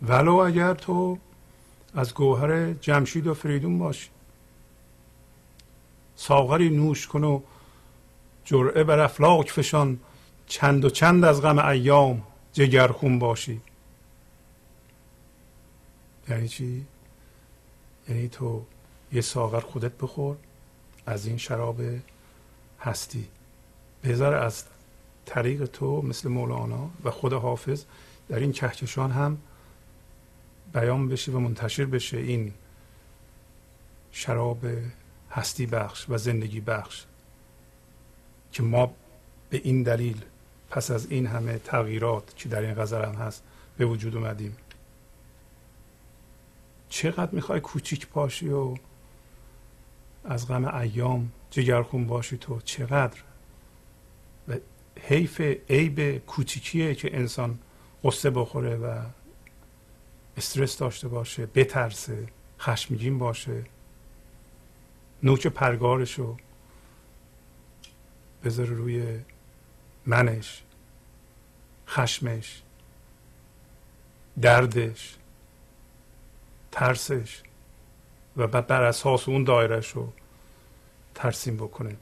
ولو 0.03 0.35
اگر 0.35 0.75
تو 0.75 1.19
از 1.95 2.15
گوهر 2.15 2.73
جمشید 2.73 3.27
و 3.27 3.35
فریدون 3.35 3.79
باشی 3.79 4.09
ساغری 6.17 6.71
نوش 6.71 7.07
کن 7.07 7.25
و 7.25 7.41
جرعه 8.45 8.85
بر 8.85 8.99
افلاک 8.99 9.51
فشان 9.51 10.01
چند 10.47 10.85
و 10.85 10.91
چند 10.91 11.25
از 11.25 11.43
غم 11.43 11.59
ایام 11.59 12.23
جگرخون 12.53 13.19
باشی. 13.19 13.61
یعنی 16.29 16.49
چی؟ 16.49 16.87
یعنی 18.09 18.29
تو 18.29 18.63
یه 19.13 19.21
ساغر 19.21 19.61
خودت 19.61 19.93
بخور 19.93 20.37
از 21.07 21.27
این 21.27 21.37
شراب 21.37 21.81
هستی. 22.81 23.29
بذار 24.05 24.35
از 24.35 24.65
طریق 25.27 25.67
تو 25.67 26.03
مثل 26.03 26.29
مولانا 26.29 26.91
و 27.05 27.11
خود 27.11 27.33
حافظ 27.33 27.85
در 28.29 28.39
این 28.39 28.53
کهکشان 28.53 29.11
هم 29.11 29.39
بیان 30.73 31.09
بشه 31.09 31.33
و 31.33 31.39
منتشر 31.39 31.85
بشه 31.85 32.17
این 32.17 32.53
شراب 34.13 34.67
هستی 35.31 35.67
بخش 35.67 36.07
و 36.09 36.19
زندگی 36.19 36.61
بخش 36.61 37.05
که 38.53 38.63
ما 38.63 38.95
به 39.51 39.61
این 39.65 39.83
دلیل 39.83 40.25
پس 40.71 40.91
از 40.91 41.11
این 41.11 41.27
همه 41.27 41.59
تغییرات 41.59 42.37
که 42.37 42.49
در 42.49 42.61
این 42.61 42.75
غزل 42.75 43.05
هم 43.05 43.15
هست 43.15 43.43
به 43.79 43.87
وجود 43.87 44.17
اومدیم. 44.17 44.57
چقدر 46.89 47.31
می‌خوای 47.33 47.61
کوچیک 47.61 48.09
باشی 48.09 48.49
و 48.49 48.75
از 50.25 50.49
غم 50.49 50.75
ایام 50.75 51.33
جگرخون 51.51 52.07
باشی 52.07 52.39
تو؟ 52.39 52.61
چقدر؟ 52.61 53.19
و 54.49 54.55
حیف 55.01 55.41
عیب 55.71 56.19
کوچیکیه 56.19 56.95
که 56.95 57.17
انسان 57.17 57.59
قصه 58.05 58.31
بخوره 58.31 58.77
و 58.77 59.03
استرس 60.39 60.79
داشته 60.79 61.09
باشه 61.09 61.47
بترسه 61.47 62.27
خشمگین 62.61 63.19
باشه. 63.19 63.65
نوک 65.23 65.47
پرگارشو 65.47 66.37
بذاره 68.45 68.71
روی 68.71 69.21
منش 70.07 70.63
خشمش 71.89 72.63
دردش 74.41 75.17
ترسش 76.73 77.43
و 78.37 78.47
بعد 78.47 78.67
بر 78.67 78.83
اساس 78.83 79.29
اون 79.29 79.45
دایرش 79.45 79.91
رو 79.91 80.13
ترسیم 81.15 81.57
بکنه. 81.57 81.97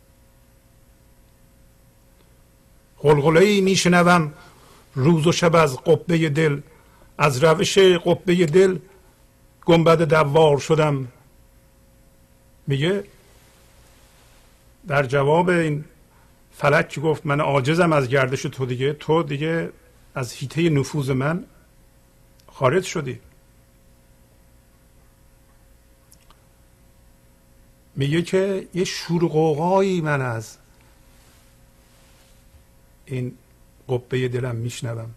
غلغله 2.98 3.40
ای 3.40 3.60
میشنوم 3.60 4.32
روز 4.94 5.26
و 5.26 5.32
شب 5.32 5.56
از 5.56 5.76
قبه 5.76 6.28
دل 6.28 6.60
از 7.18 7.44
روش 7.44 7.78
قبه 7.78 8.46
دل 8.46 8.78
گنبد 9.64 10.02
دوار 10.02 10.58
شدم. 10.58 11.08
میگه 12.66 13.04
در 14.88 15.02
جواب 15.02 15.48
این 15.48 15.84
فلک 16.52 16.88
که 16.88 17.00
گفت 17.00 17.26
من 17.26 17.40
عاجزم 17.40 17.92
از 17.92 18.08
گردش 18.08 18.42
تو 18.42 18.66
دیگه. 18.66 18.92
تو 18.92 19.22
دیگه 19.22 19.70
از 20.14 20.32
هیته 20.32 20.70
نفوذ 20.70 21.10
من 21.10 21.44
خارج 22.46 22.84
شدی. 22.84 23.20
میگه 27.96 28.22
که 28.22 28.68
یه 28.74 28.84
شور 28.84 29.24
قوقایی 29.24 30.00
من 30.00 30.22
از 30.22 30.56
این 33.06 33.38
قبه 33.88 34.28
دلم 34.28 34.56
میشنوم. 34.56 35.10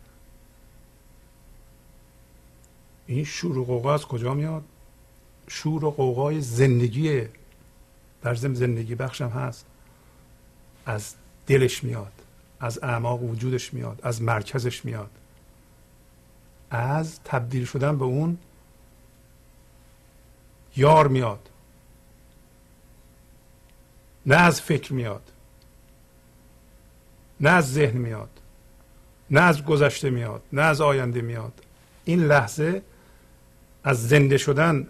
این 3.10 3.24
شور 3.24 3.58
و 3.58 3.66
قوقا 3.66 3.94
از 3.94 4.06
کجا 4.06 4.34
میاد؟ 4.34 4.64
شور 5.48 5.86
و 5.86 5.92
قوقای 5.92 6.42
زندگی 6.42 7.22
در 8.22 8.36
زم 8.36 8.54
زندگی 8.54 8.96
بخشم 8.96 9.28
هست. 9.28 9.66
از 10.86 11.14
دلش 11.48 11.84
میاد 11.84 12.12
از 12.60 12.84
اعماق 12.84 13.24
وجودش 13.24 13.74
میاد 13.74 14.00
از 14.04 14.22
مرکزش 14.22 14.86
میاد. 14.86 15.10
از 16.72 17.20
تبدیل 17.24 17.66
شدن 17.66 17.98
به 17.98 18.06
اون 18.06 18.38
یار 20.76 21.08
میاد. 21.08 21.50
نه 24.26 24.36
از 24.36 24.62
فکر 24.62 24.94
میاد 24.94 25.32
نه 27.40 27.50
از 27.50 27.74
ذهن 27.74 27.98
میاد 27.98 28.30
نه 29.30 29.42
از 29.42 29.66
گذشته 29.66 30.10
میاد 30.10 30.44
نه 30.54 30.62
از 30.62 30.82
آینده 30.82 31.22
میاد. 31.22 31.66
این 32.06 32.24
لحظه 32.24 32.82
از 33.90 34.08
زنده 34.08 34.38
شدن 34.38 34.88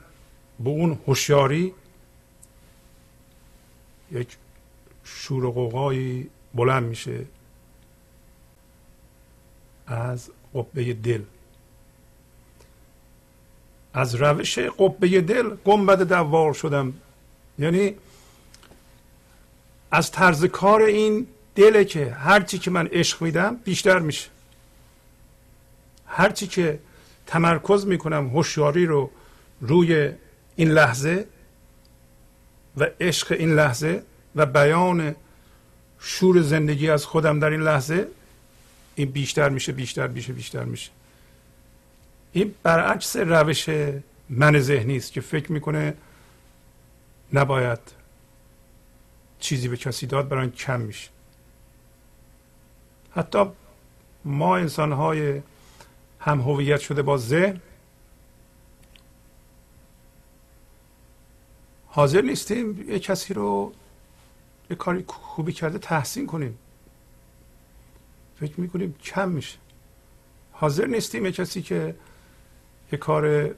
به 0.60 0.70
اون 0.70 1.00
هوشیاری 1.08 1.74
یک 4.12 4.38
شور 5.04 5.46
و 5.46 5.52
قوقایی 5.52 6.30
بلند 6.54 6.84
میشه 6.84 7.26
از 9.88 10.30
قبه 10.56 10.94
دل. 10.94 11.22
از 13.94 14.16
روش 14.16 14.60
قبه 14.60 15.22
دل 15.22 15.56
گنبد 15.56 16.02
دوار 16.02 16.54
شدم. 16.54 16.94
یعنی 17.60 17.96
از 19.92 20.12
طرز 20.12 20.46
کار 20.46 20.82
این 20.82 21.28
دله 21.56 21.86
که 21.86 22.12
هرچی 22.12 22.60
که 22.60 22.72
من 22.72 22.88
عشق 22.88 23.22
میدم 23.22 23.56
بیشتر 23.56 24.00
میشه. 24.00 24.30
هرچی 26.06 26.48
که 26.48 26.80
تمرکز 27.30 27.86
می‌کنم 27.86 28.28
هوشیاری 28.28 28.86
رو 28.86 29.12
روی 29.62 30.12
این 30.56 30.72
لحظه 30.72 31.26
و 32.78 32.88
عشق 33.00 33.32
این 33.32 33.56
لحظه 33.56 34.04
و 34.36 34.46
بیان 34.46 35.16
شور 36.00 36.42
زندگی 36.42 36.90
از 36.90 37.06
خودم 37.06 37.40
در 37.40 37.50
این 37.50 37.62
لحظه 37.62 38.08
این 38.96 39.12
بیشتر 39.12 39.50
میشه 39.50 39.72
بیشتر 39.72 40.08
میشه 40.08 40.34
بیشتر 40.34 40.64
میشه. 40.64 40.92
این 42.32 42.56
برعکس 42.64 43.16
روش 43.16 43.70
من 44.30 44.60
ذهنی 44.60 44.98
است 44.98 45.14
که 45.14 45.22
فکر 45.22 45.52
می‌کنه 45.52 45.94
نباید 47.34 47.80
چیزی 49.40 49.68
به 49.68 49.78
کسی 49.78 50.08
داد 50.08 50.28
برای 50.28 50.50
کم 50.50 50.82
میشه. 50.82 51.10
حتی 53.16 53.46
ما 54.26 54.58
انسان 54.58 54.92
های 54.92 55.42
هم 56.20 56.42
هویت 56.42 56.80
شده 56.80 57.02
با 57.02 57.18
ذهن 57.18 57.62
حاضر 61.88 62.22
نیستیم 62.22 62.90
یه 62.90 63.00
کسی 63.00 63.34
رو 63.34 63.74
یه 64.70 64.76
کاری 64.76 65.04
خوبی 65.08 65.54
کرده 65.54 65.78
تحسین 65.78 66.28
کنیم. 66.28 66.58
فکر 68.40 68.62
می‌کنیم 68.62 68.96
کم 69.04 69.30
میشه. 69.30 69.58
حاضر 70.52 70.86
نیستیم 70.86 71.26
یه 71.26 71.32
کسی 71.32 71.62
که 71.62 71.96
یه 72.92 73.00
کار 73.00 73.56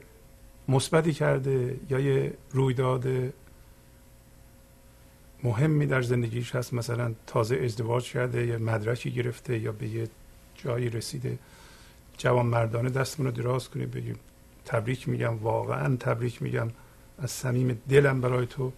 مثبتی 0.68 1.12
کرده 1.12 1.76
یا 1.90 2.00
یه 2.00 2.34
رویداد 2.50 3.06
مهمی 5.42 5.86
در 5.86 6.02
زندگیش 6.02 6.54
هست. 6.54 6.74
مثلا 6.74 7.14
تازه 7.26 7.56
ازدواج 7.56 8.12
کرده 8.12 8.46
یا 8.46 8.58
مدرکی 8.58 9.10
گرفته 9.10 9.58
یا 9.58 9.72
به 9.72 9.88
یه 9.88 10.08
جایی 10.54 10.90
رسیده. 10.90 11.38
جوان 12.18 12.46
مردانه 12.46 12.90
دستمون 12.90 13.30
رو 13.30 13.42
دراز 13.42 13.68
کنیم 13.68 13.90
بگیم 13.90 14.18
تبریک 14.64 15.08
میگم 15.08 15.38
واقعا 15.38 15.96
تبریک 15.96 16.42
میگم. 16.42 16.70
از 17.18 17.30
صمیم 17.30 17.82
دلم 17.88 18.20
برای 18.20 18.46
تو. 18.46 18.72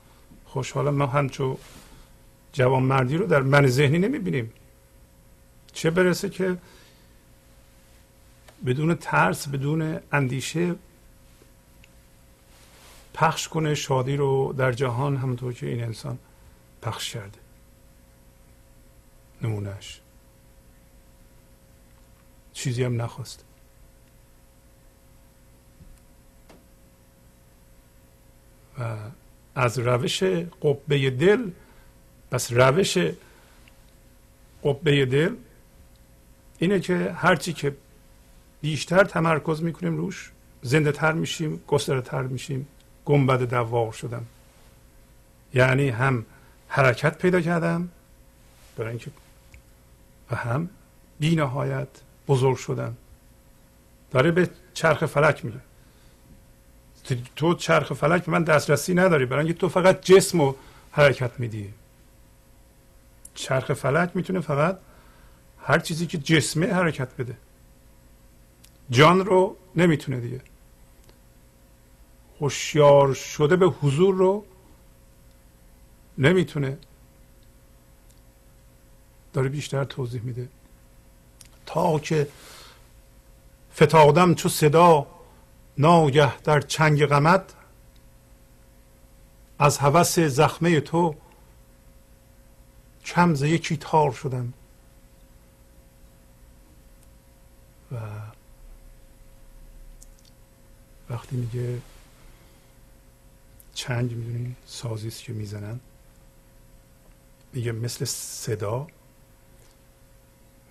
خوشحالم 0.45 0.95
ما 0.95 1.07
همچو 1.07 1.59
جوان 2.53 2.83
مردی 2.83 3.17
رو 3.17 3.27
در 3.27 3.43
من 3.43 3.67
ذهنی 3.67 3.99
نمی‌بینیم. 3.99 4.53
چه 5.73 5.91
برسه 5.91 6.31
که 6.31 6.57
بدون 8.67 8.95
ترس 8.95 9.49
بدون 9.49 10.01
اندیشه 10.13 10.75
پخش 13.15 13.49
کنه 13.49 13.75
شادی 13.75 14.17
رو 14.17 14.53
در 14.53 14.73
جهان 14.73 15.17
همونطور 15.17 15.53
که 15.53 15.67
این 15.67 15.85
انسان 15.85 16.19
پخش 16.83 17.11
کرده. 17.11 17.39
نمونهش 19.43 20.01
چیزی 22.55 22.85
هم 22.85 23.03
نخواست. 23.03 23.45
و 28.79 28.97
از 29.55 29.79
روش 29.79 30.23
قبه 30.63 31.11
دل 31.11 31.51
پس 32.31 32.53
روش 32.53 32.99
قبه 34.65 35.07
دل 35.07 35.35
اینه 36.59 36.81
که 36.81 37.15
هرچی 37.17 37.53
که 37.53 37.77
بیشتر 38.61 39.05
تمرکز 39.05 39.63
می‌کنیم 39.63 39.97
روش 39.97 40.31
زنده 40.63 40.93
تر 40.93 41.13
میشیم 41.13 41.63
گستره 41.67 42.01
تر 42.01 42.23
میشیم 42.23 42.69
گنبد 43.05 43.43
دوار 43.51 43.93
شدم. 43.93 44.27
یعنی 45.55 45.89
هم 45.89 46.27
حرکت 46.69 47.19
پیدا 47.19 47.41
کردم 47.41 47.89
برای 48.77 48.91
اینکه 48.91 49.11
و 50.31 50.37
هم 50.37 50.71
بی 51.19 51.37
نهایت 51.37 51.89
بزرگ 52.29 52.57
شدم 52.57 52.97
داره 54.11 54.31
به 54.31 54.51
چرخ 54.75 55.07
فلک 55.07 55.45
میگه 55.45 55.61
تو 57.37 57.55
چرخ 57.55 57.93
فلک 57.93 58.29
من 58.29 58.45
دسترسی 58.45 58.95
نداری. 58.95 59.27
برای 59.27 59.45
اینکه 59.45 59.61
تو 59.61 59.69
فقط 59.69 60.01
جسم 60.01 60.41
و 60.41 60.55
حرکت 60.91 61.41
میدی. 61.41 61.75
چرخ 63.35 63.73
فلک 63.73 64.11
می‌تونه 64.15 64.41
فقط 64.41 64.79
هر 65.63 65.79
چیزی 65.79 66.07
که 66.07 66.19
جسمه 66.19 66.73
حرکت 66.73 67.17
بده. 67.17 67.37
جان 68.91 69.27
رو 69.27 69.57
نمی‌تونه 69.77 70.21
دیگه. 70.21 70.41
هوشیار 72.41 73.15
شده 73.15 73.57
به 73.57 73.67
حضور 73.67 74.15
رو 74.15 74.45
نمی‌تونه. 76.19 76.79
داره 79.33 79.49
بیشتر 79.49 79.85
توضیح 79.85 80.23
میده. 80.23 80.49
تا 81.67 81.99
که 81.99 82.29
فتادم 83.75 84.35
چو 84.35 84.49
صدا 84.49 85.07
ناگه 85.79 86.39
در 86.39 86.61
چنگ 86.61 87.07
غمت. 87.07 87.55
از 89.59 89.79
هوس 89.79 90.19
زخمه 90.19 90.81
تو 90.81 91.15
کم 93.05 93.35
ز 93.35 93.43
یکی 93.43 93.77
تار 93.77 94.13
شدم. 94.13 94.53
و 97.93 97.97
وقتی 101.11 101.37
میگه 101.37 101.81
چنگ 103.75 104.13
می‌دونی 104.13 104.57
سازی 104.67 105.11
که 105.11 105.33
می‌زنن؟ 105.33 105.81
میگه 107.53 107.73
مثل 107.73 108.05
صدا. 108.05 108.87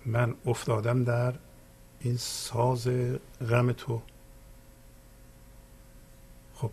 من 0.06 0.34
افتادم 0.46 1.04
در 1.04 1.34
این 2.00 2.16
ساز 2.16 2.88
غم 3.50 3.72
تو. 3.72 4.02
خب 6.54 6.70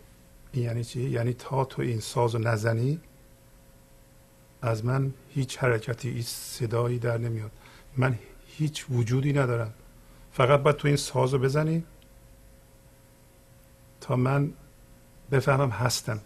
این 0.52 0.64
یعنی 0.64 0.84
چی؟ 0.84 1.10
یعنی 1.10 1.32
تا 1.32 1.64
تو 1.64 1.82
این 1.82 2.00
ساز 2.00 2.36
نزنی 2.36 3.00
از 4.62 4.84
من 4.84 5.14
هیچ 5.30 5.58
حرکتی 5.58 6.10
هیچ 6.10 6.26
صدایی 6.26 6.98
در 6.98 7.18
نمیاد. 7.18 7.50
من 7.96 8.18
هیچ 8.46 8.86
وجودی 8.90 9.32
ندارم. 9.32 9.74
فقط 10.32 10.60
باید 10.60 10.76
تو 10.76 10.88
این 10.88 10.96
ساز 10.96 11.34
بزنی 11.34 11.84
تا 14.00 14.16
من 14.16 14.52
بفهمم 15.30 15.70
هستم. 15.70 16.20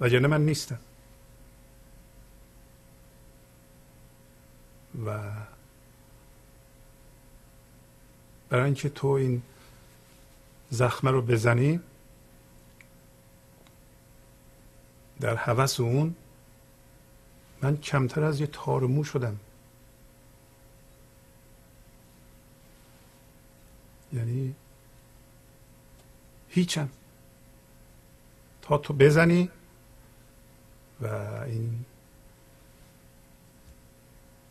وگرنه 0.00 0.28
من 0.28 0.46
نیستم. 0.46 0.78
و 5.04 5.18
برای 8.48 8.64
اینکه 8.64 8.88
تو 8.88 9.06
این 9.06 9.42
زخمه 10.70 11.10
رو 11.10 11.22
بزنی 11.22 11.80
در 15.20 15.36
هوس 15.36 15.80
اون 15.80 16.14
من 17.62 17.76
کمتر 17.76 18.24
از 18.24 18.40
یه 18.40 18.46
تار 18.46 18.80
مو 18.86 19.04
شدم. 19.04 19.36
یعنی 24.12 24.54
هیچم. 26.48 26.88
تا 28.62 28.78
تو 28.78 28.92
بزنی 28.92 29.50
و 31.00 31.06
این 31.46 31.84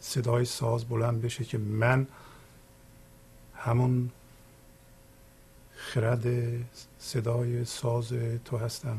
صدای 0.05 0.45
ساز 0.45 0.85
بلند 0.85 1.21
بشه 1.21 1.43
که 1.43 1.57
من 1.57 2.07
همون 3.55 4.11
خرد 5.75 6.25
صدای 6.99 7.65
ساز 7.65 8.13
تو 8.45 8.57
هستم 8.57 8.97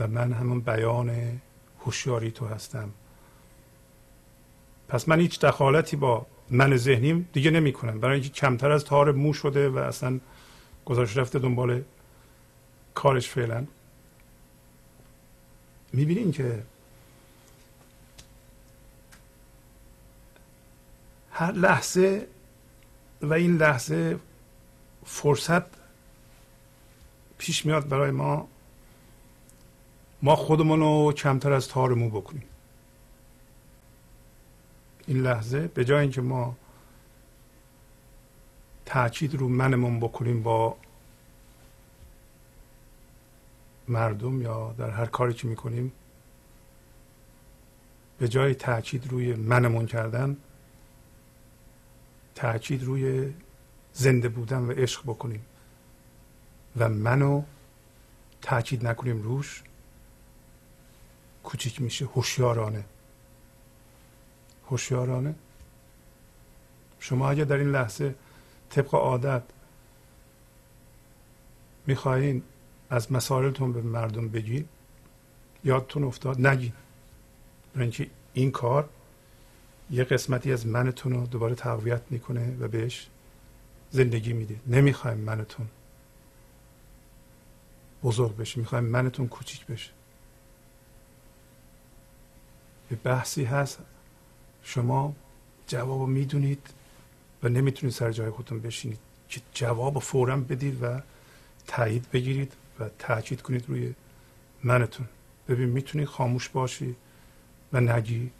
و 0.00 0.06
من 0.06 0.32
همون 0.32 0.60
بیان 0.60 1.40
هوشیاری 1.80 2.30
تو 2.30 2.46
هستم. 2.46 2.90
پس 4.88 5.08
من 5.08 5.20
هیچ 5.20 5.40
دخالتی 5.40 5.96
با 5.96 6.26
من 6.50 6.76
ذهنیم 6.76 7.28
دیگه 7.32 7.50
نمی 7.50 7.72
کنم 7.72 8.00
برای 8.00 8.14
اینکه 8.14 8.28
کمتر 8.28 8.70
از 8.70 8.84
تار 8.84 9.12
مو 9.12 9.32
شده 9.32 9.68
و 9.68 9.78
اصلا 9.78 10.20
گذاشت 10.84 11.18
رفته 11.18 11.38
دنبال 11.38 11.82
کارش 12.94 13.28
فعلا. 13.28 13.66
می‌بینین 15.92 16.32
که 16.32 16.62
هر 21.38 21.52
لحظه 21.52 22.26
و 23.22 23.32
این 23.32 23.56
لحظه 23.56 24.18
فرصت 25.04 25.62
پیش 27.38 27.66
میاد 27.66 27.88
برای 27.88 28.10
ما. 28.10 28.48
ما 30.22 30.36
خودمون 30.36 30.80
رو 30.80 31.12
کمتر 31.12 31.52
از 31.52 31.68
تار 31.68 31.94
مو 31.94 32.10
بکنیم. 32.10 32.42
این 35.06 35.22
لحظه 35.22 35.68
به 35.68 35.84
جای 35.84 36.00
اینکه 36.00 36.20
ما 36.20 36.56
تاکید 38.86 39.34
رو 39.34 39.48
منمون 39.48 40.00
بکنیم 40.00 40.42
با 40.42 40.76
مردم 43.88 44.42
یا 44.42 44.74
در 44.78 44.90
هر 44.90 45.06
کاری 45.06 45.34
که 45.34 45.48
می‌کنیم 45.48 45.92
به 48.18 48.28
جای 48.28 48.54
تاکید 48.54 49.06
روی 49.06 49.34
منمون 49.34 49.86
کردن 49.86 50.36
تاکید 52.38 52.84
روی 52.84 53.32
زنده 53.92 54.28
بودن 54.28 54.58
و 54.58 54.72
عشق 54.72 55.02
بکنیم. 55.02 55.44
و 56.76 56.88
منو 56.88 57.42
تاکید 58.42 58.86
نکنیم 58.86 59.22
روش. 59.22 59.62
کوچیک 61.44 61.82
میشه. 61.82 62.04
هوشیارانه. 62.04 62.84
هوشیارانه. 64.70 65.34
شما 67.00 67.30
اگر 67.30 67.44
در 67.44 67.56
این 67.56 67.70
لحظه 67.70 68.14
طبق 68.70 68.94
عادت 68.94 69.42
می‌خواهید 71.86 72.42
از 72.90 73.12
مسائلتون 73.12 73.72
به 73.72 73.82
مردم 73.82 74.28
بگین 74.28 74.68
یادتون 75.64 76.04
افتاد 76.04 76.46
نگین 76.46 76.72
اینکه 77.76 78.10
این 78.32 78.50
کار 78.50 78.88
یه 79.90 80.04
قسمتی 80.04 80.52
از 80.52 80.66
منتون 80.66 81.12
رو 81.12 81.26
دوباره 81.26 81.54
تقویت 81.54 82.02
می‌کنه 82.10 82.56
و 82.60 82.68
بهش 82.68 83.06
زندگی 83.90 84.32
میده. 84.32 84.56
نمی‌خوایم 84.66 85.18
منتون 85.18 85.66
بزرگ 88.02 88.36
بشه. 88.36 88.60
می‌خوایم 88.60 88.84
منتون 88.84 89.28
کوچیک 89.28 89.66
بشه. 89.66 89.90
یه 92.90 92.98
بحثی 93.04 93.44
هست. 93.44 93.78
شما 94.62 95.14
جواب 95.66 96.08
می‌دونید 96.08 96.66
و 97.42 97.48
نمی‌تونید 97.48 97.94
سر 97.94 98.12
جای 98.12 98.30
خودتون 98.30 98.60
بشینید. 98.60 98.98
که 99.28 99.40
جواب 99.54 99.98
فورا 99.98 100.36
بدید 100.36 100.82
و 100.82 101.00
تایید 101.66 102.10
بگیرید 102.12 102.52
و 102.80 102.88
تاکید 102.98 103.42
کنید 103.42 103.64
روی 103.68 103.94
منتون. 104.64 105.06
ببین 105.48 105.68
می‌تونی 105.68 106.06
خاموش 106.06 106.48
باشی 106.48 106.96
و 107.72 107.80
نگی. 107.80 108.30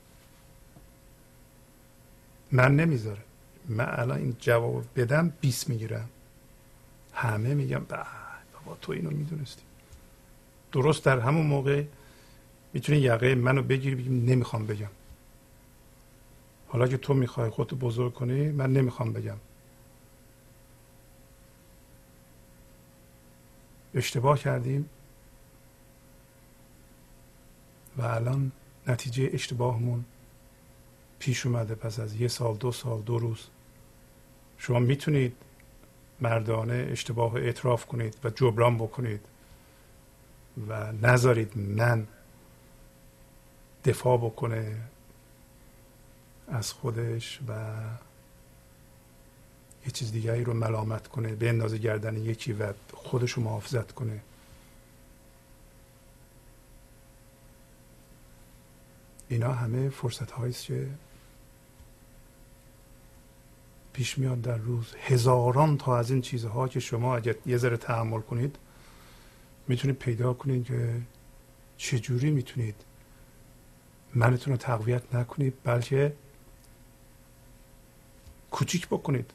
من 2.52 2.76
نمی‌ذاره 2.76 3.22
من 3.68 3.88
الان 3.88 4.18
این 4.18 4.36
جواب 4.40 4.84
بدم 4.96 5.32
20 5.40 5.68
می‌گیرم. 5.68 6.08
همه 7.12 7.54
میگم 7.54 7.78
بابا 7.84 8.76
تو 8.80 8.92
اینو 8.92 9.10
می‌دونستی. 9.10 9.62
درست 10.72 11.04
در 11.04 11.20
همون 11.20 11.46
موقع 11.46 11.84
می‌تونی 12.72 12.98
یقه 12.98 13.34
منو 13.34 13.62
بگیری 13.62 13.94
بگیم 13.94 14.24
نمی‌خوام 14.24 14.66
بگم. 14.66 14.90
حالا 16.68 16.88
که 16.88 16.96
تو 16.96 17.14
می‌خوای 17.14 17.50
خودتو 17.50 17.76
بزرگ 17.76 18.14
کنی 18.14 18.50
من 18.50 18.72
نمی‌خوام 18.72 19.12
بگم. 19.12 19.36
اشتباه 23.94 24.38
کردیم. 24.38 24.88
و 27.96 28.02
الان 28.02 28.52
نتیجه 28.86 29.30
اشتباهمون 29.32 30.04
پیش 31.18 31.46
اومده 31.46 31.74
پس 31.74 32.00
از 32.00 32.20
یه 32.20 32.28
سال 32.28 32.56
دو 32.56 32.72
سال 32.72 33.00
دو 33.00 33.18
روز. 33.18 33.46
شما 34.58 34.78
می‌تونید 34.78 35.36
مردانه 36.20 36.88
اشتباه 36.90 37.34
اعتراف 37.34 37.86
کنید 37.86 38.16
و 38.24 38.30
جبران 38.30 38.76
بکنید 38.78 39.20
و 40.68 40.92
نذارید 40.92 41.58
من 41.58 42.06
دفاع 43.84 44.18
بکنه 44.18 44.76
از 46.48 46.72
خودش 46.72 47.40
و 47.48 47.74
یه 49.86 49.90
چیز 49.92 50.12
دیگری 50.12 50.44
رو 50.44 50.54
ملامت 50.54 51.08
کنه 51.08 51.34
به 51.34 51.48
اندازه 51.48 51.78
گردن 51.78 52.16
یکی 52.16 52.52
و 52.52 52.72
خودش 52.92 53.32
رو 53.32 53.42
محافظت 53.42 53.92
کنه. 53.92 54.20
اینا 59.28 59.52
همه 59.52 59.88
فرصت 59.88 60.30
هاییست 60.30 60.64
که 60.64 60.86
پیش 63.98 64.18
میاد 64.18 64.40
در 64.40 64.56
روز 64.56 64.94
هزاران 65.00 65.76
تا 65.78 65.98
از 65.98 66.10
این 66.10 66.20
چیزها 66.20 66.68
که 66.68 66.80
شما 66.80 67.16
اگر 67.16 67.34
یه 67.46 67.56
ذره 67.56 67.76
تحمل 67.76 68.20
کنید 68.20 68.56
می‌تونید 69.68 69.96
پیدا 69.96 70.32
کنید 70.32 70.66
که 70.66 71.00
چجوری 71.76 72.30
می‌تونید 72.30 72.74
منتون 74.14 74.52
رو 74.52 74.56
تقویت 74.56 75.14
نکنید 75.14 75.54
بلکه 75.64 76.12
کوچیک 78.50 78.86
بکنید. 78.86 79.30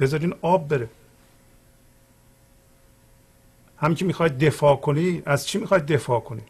بذارین 0.00 0.34
آب 0.42 0.68
بره. 0.68 0.88
هم 3.78 3.94
که 3.94 4.04
می‌خواید 4.04 4.38
دفاع 4.38 4.76
کنی 4.76 5.22
از 5.26 5.46
چی 5.46 5.58
می‌خواید 5.58 5.86
دفاع 5.86 6.20
کنی؟ 6.20 6.42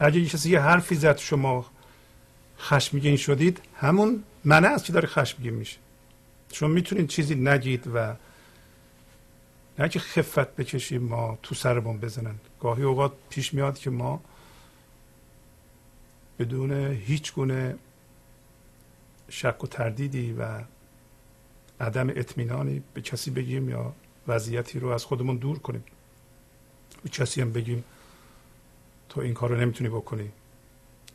اگه 0.00 0.20
یه 0.20 0.28
کسی 0.28 0.50
یه 0.50 0.60
حرفی 0.60 0.94
زد 0.94 1.16
شما 1.16 1.66
خشمگین 2.58 3.16
شدید 3.16 3.60
همون 3.76 4.24
منه 4.44 4.68
است 4.68 4.84
که 4.84 4.92
داره 4.92 5.08
خشمگین 5.08 5.54
میشه. 5.54 5.78
شما 6.52 6.68
می‌تونید 6.68 7.06
چیزی 7.06 7.34
نگید 7.34 7.86
و 7.94 8.14
نه 9.78 9.88
که 9.88 9.98
خفت 9.98 10.56
بکشیم 10.56 11.02
ما 11.02 11.38
تو 11.42 11.54
سرمون 11.54 11.98
بزنن. 11.98 12.34
گاهی 12.60 12.82
اوقات 12.82 13.12
پیش 13.30 13.54
میاد 13.54 13.78
که 13.78 13.90
ما 13.90 14.20
بدون 16.38 16.72
هیچ 16.92 17.32
گونه 17.32 17.78
شک 19.28 19.64
و 19.64 19.66
تردیدی 19.66 20.32
و 20.32 20.60
عدم 21.80 22.08
اطمینانی 22.08 22.82
به 22.94 23.00
کسی 23.00 23.30
بگیم 23.30 23.68
یا 23.68 23.94
وضعیتی 24.28 24.78
رو 24.78 24.88
از 24.88 25.04
خودمون 25.04 25.36
دور 25.36 25.58
کنیم. 25.58 25.84
به 27.02 27.08
کسی 27.08 27.40
هم 27.40 27.52
بگیم 27.52 27.84
تو 29.08 29.20
این 29.20 29.34
کار 29.34 29.50
رو 29.50 29.56
نمی‌تونی 29.56 29.90
بکنی 29.90 30.30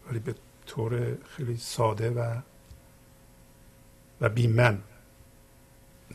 ولی 0.10 0.20
به 0.20 0.36
طور 0.66 1.18
خیلی 1.26 1.58
ساده 1.58 2.10
و 2.10 2.42
و 4.22 4.30
بیمن. 4.30 4.82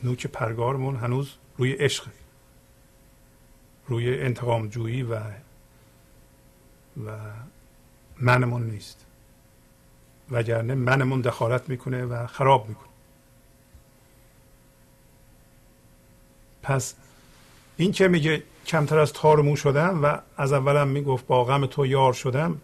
نوک 0.03 0.27
پرگارمون 0.27 0.95
هنوز 0.95 1.33
روی 1.57 1.73
عشق. 1.73 2.07
روی 3.87 4.21
انتقام 4.21 4.67
جویی 4.67 5.03
و 5.03 5.19
و 7.05 7.17
منمون 8.17 8.63
نیست. 8.63 9.05
وگرنه 10.31 10.75
منمون 10.75 11.21
دخالت 11.21 11.69
می‌کنه 11.69 12.05
و 12.05 12.27
خراب 12.27 12.69
می‌کنه. 12.69 12.89
پس 16.63 16.95
این 17.77 17.91
که 17.91 18.07
میگه 18.07 18.43
کمتر 18.65 18.99
از 18.99 19.13
تار 19.13 19.41
مو 19.41 19.55
شدم 19.55 20.03
و 20.03 20.17
از 20.37 20.53
اولم 20.53 20.87
می‌گفت 20.87 21.27
با 21.27 21.43
غم 21.43 21.65
تو 21.65 21.85
یار 21.85 22.13
شدم 22.13 22.61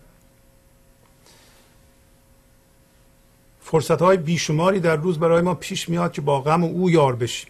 فرصت 3.65 4.01
های 4.01 4.17
بیشماری 4.17 4.79
در 4.79 4.95
روز 4.95 5.19
برای 5.19 5.41
ما 5.41 5.55
پیش 5.55 5.89
میاد 5.89 6.11
که 6.11 6.21
با 6.21 6.41
غم 6.41 6.63
او 6.63 6.89
یار 6.89 7.15
بشیم. 7.15 7.49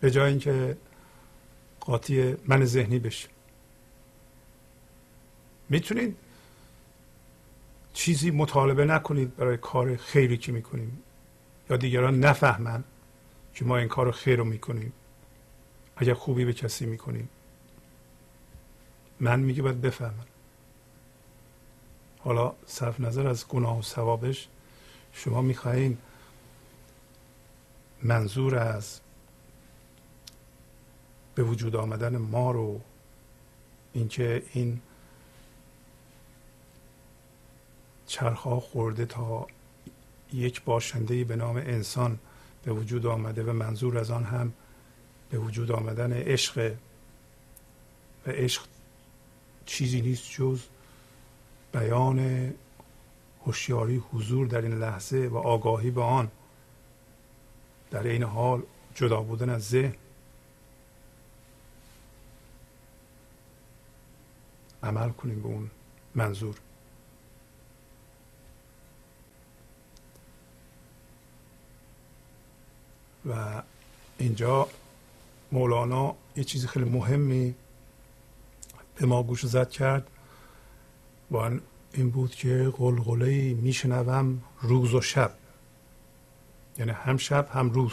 به 0.00 0.10
جای 0.10 0.30
اینکه 0.30 0.76
قاطی 1.80 2.36
من 2.46 2.64
ذهنی 2.64 2.98
بشیم 2.98 3.30
می‌تونید 5.68 6.16
چیزی 7.92 8.30
مطالبه 8.30 8.84
نکنید 8.84 9.36
برای 9.36 9.56
کار 9.56 9.96
خیری 9.96 10.36
که 10.36 10.52
می‌کنیم. 10.52 11.02
یا 11.70 11.76
دیگران 11.76 12.20
نفهمن 12.20 12.84
که 13.54 13.64
ما 13.64 13.76
این 13.76 13.88
کار 13.88 14.12
خیر 14.12 14.38
رو 14.38 14.44
می‌کنیم. 14.44 14.92
اگر 15.96 16.14
خوبی 16.14 16.44
به 16.44 16.52
کسی 16.52 16.86
می‌کنیم. 16.86 17.28
من 19.20 19.40
میگه 19.40 19.62
باید 19.62 19.80
بفهمن 19.80 20.29
حالا 22.24 22.52
صرف 22.66 23.00
نظر 23.00 23.26
از 23.26 23.48
گناه 23.48 23.78
و 23.78 23.82
ثوابش 23.82 24.48
شما 25.12 25.42
می‌خواهید 25.42 25.98
منظور 28.02 28.56
از 28.56 29.00
به 31.34 31.42
وجود 31.42 31.76
آمدن 31.76 32.16
ما 32.16 32.50
رو 32.50 32.80
اینکه 33.92 34.42
این 34.52 34.80
چرخها 38.06 38.60
خورده 38.60 39.06
تا 39.06 39.46
یک 40.32 40.64
باشنده 40.64 41.24
به 41.24 41.36
نام 41.36 41.56
انسان 41.56 42.18
به 42.64 42.72
وجود 42.72 43.06
آمده 43.06 43.42
و 43.42 43.52
منظور 43.52 43.98
از 43.98 44.10
آن 44.10 44.24
هم 44.24 44.52
به 45.30 45.38
وجود 45.38 45.72
آمدن 45.72 46.12
عشق. 46.12 46.76
و 48.26 48.30
عشق 48.30 48.62
چیزی 49.66 50.00
نیست 50.00 50.30
جز 50.30 50.60
بیان 51.72 52.50
هوشیاری 53.46 54.02
حضور 54.12 54.46
در 54.46 54.62
این 54.62 54.78
لحظه 54.78 55.28
و 55.32 55.36
آگاهی 55.36 55.90
به 55.90 56.02
آن 56.02 56.30
در 57.90 58.02
این 58.02 58.22
حال 58.22 58.62
جدا 58.94 59.20
بودن 59.20 59.50
از 59.50 59.68
ذهن. 59.68 59.94
عمل 64.82 65.10
کنیم 65.10 65.42
به 65.42 65.48
اون 65.48 65.70
منظور. 66.14 66.56
و 73.26 73.62
اینجا 74.18 74.68
مولانا 75.52 76.14
یه 76.36 76.44
چیزی 76.44 76.66
خیلی 76.66 76.84
مهمی 76.84 77.54
به 78.94 79.06
ما 79.06 79.22
گوش 79.22 79.46
زد 79.46 79.70
کرد. 79.70 80.10
و 81.30 81.36
این 81.92 82.10
بود 82.10 82.34
که 82.34 82.72
قلقله 82.76 83.54
میشنوم 83.54 84.42
روز 84.60 84.94
و 84.94 85.00
شب. 85.00 85.34
یعنی 86.78 86.90
هم 86.90 87.16
شب 87.16 87.48
هم 87.52 87.70
روز. 87.70 87.92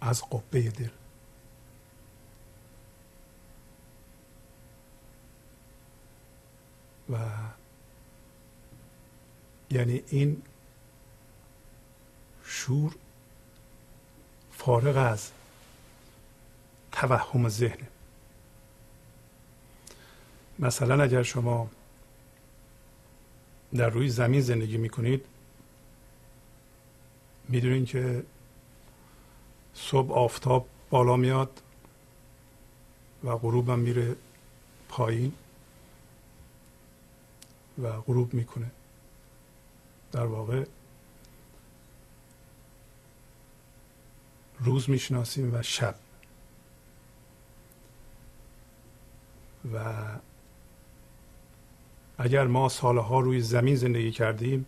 از 0.00 0.22
قبه 0.22 0.60
دل. 0.60 0.88
و 7.10 7.16
یعنی 9.70 10.02
این 10.08 10.42
شور 12.44 12.94
فارغ 14.52 14.96
از 14.96 15.30
توهم 16.92 17.48
ذهن. 17.48 17.86
مثلا 20.58 21.02
اگر 21.02 21.22
شما 21.22 21.70
در 23.74 23.88
روی 23.88 24.08
زمین 24.08 24.40
زندگی 24.40 24.76
می‌کنید 24.76 25.24
می‌دونید 27.48 27.86
که 27.86 28.22
صبح 29.74 30.12
آفتاب 30.12 30.68
بالا 30.90 31.16
میاد 31.16 31.62
و 33.24 33.36
غروب 33.36 33.70
هم 33.70 33.78
میره 33.78 34.16
پایین 34.88 35.32
و 37.82 37.92
غروب 37.92 38.34
می‌کنه. 38.34 38.70
در 40.12 40.26
واقع 40.26 40.64
روز 44.58 44.90
می‌شناسیم 44.90 45.54
و 45.54 45.62
شب. 45.62 45.94
و 49.74 50.06
اگر 52.18 52.46
ما 52.46 52.68
سالها 52.68 53.20
روی 53.20 53.40
زمین 53.40 53.76
زندگی 53.76 54.10
کردیم 54.10 54.66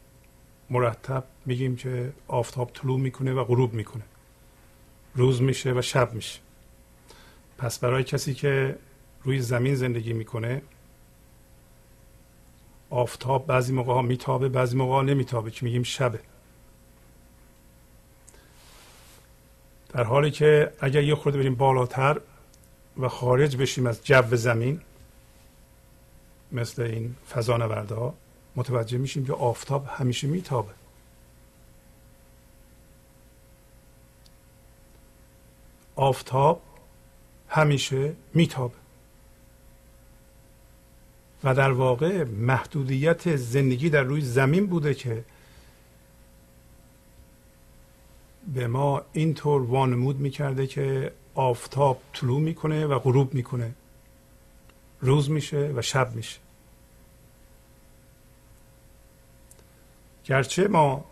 مرتب 0.71 1.25
میگیم 1.47 1.77
که 1.77 2.13
آفتاب 2.29 2.71
طلوع 2.75 3.01
می‌کنه 3.01 3.33
و 3.33 3.45
غروب 3.45 3.73
می‌کنه. 3.73 4.03
روز 5.15 5.43
میشه 5.43 5.73
و 5.73 5.83
شب 5.83 6.13
میشه. 6.15 6.41
پس 7.59 7.79
برای 7.79 8.05
کسی 8.05 8.35
که 8.35 8.79
روی 9.23 9.41
زمین 9.41 9.75
زندگی 9.75 10.13
می‌کنه 10.13 10.63
آفتاب 12.91 13.47
بعضی 13.47 13.73
موقع 13.73 13.93
ها 13.93 14.03
میتابه 14.03 14.49
بعضی 14.49 14.77
موقع 14.77 14.93
ها 14.93 15.03
نمیتابه 15.03 15.51
که 15.51 15.65
میگیم 15.65 15.83
شبه. 15.83 16.21
در 19.89 20.05
حالی 20.05 20.31
که 20.31 20.73
اگر 20.81 21.03
یه 21.03 21.15
خورده 21.15 21.39
بریم 21.39 21.55
بالاتر 21.55 22.21
و 22.99 23.09
خارج 23.09 23.57
بشیم 23.57 23.87
از 23.87 24.05
جو 24.05 24.37
زمین 24.37 24.81
مثل 26.53 26.83
این 26.83 27.17
فضانورده 27.31 27.95
ها 27.95 28.15
متوجه 28.57 28.99
میشیم 28.99 29.27
که 29.27 29.33
آفتاب 29.33 29.87
همیشه 29.91 30.27
میتابه. 30.27 30.73
آفتاب 35.97 36.63
همیشه 37.49 38.13
میتابه. 38.35 38.75
و 41.45 41.55
در 41.55 41.73
واقع 41.73 42.25
محدودیت 42.25 43.37
زندگی 43.37 43.91
در 43.91 44.03
روی 44.03 44.21
زمین 44.21 44.67
بوده 44.67 44.95
که 44.95 45.25
به 48.55 48.67
ما 48.67 49.03
اینطور 49.13 49.63
وانمود 49.63 50.21
می‌کرده 50.21 50.67
که 50.67 51.13
آفتاب 51.35 52.01
طلوع 52.13 52.41
می‌کنه 52.41 52.87
و 52.87 52.99
غروب 52.99 53.35
می‌کنه. 53.35 53.75
روز 55.01 55.31
میشه 55.31 55.73
و 55.77 55.83
شب 55.83 56.15
میشه. 56.15 56.39
گرچه 60.25 60.69
ما 60.69 61.05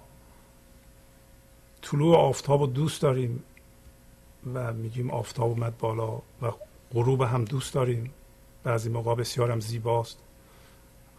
طلوع 1.83 2.17
آفتاب 2.17 2.61
رو 2.61 2.67
دوست 2.67 3.03
داریم 3.03 3.45
و 4.55 4.73
میگیم 4.73 5.11
آفتاب 5.11 5.51
اومد 5.51 5.79
بالا 5.79 6.23
و 6.43 6.53
غروب 6.95 7.23
هم 7.23 7.45
دوست 7.45 7.75
داریم. 7.75 8.11
بعضی 8.63 8.89
موقع 8.89 9.15
بسیار 9.15 9.51
هم 9.51 9.61
زیباست 9.61 10.19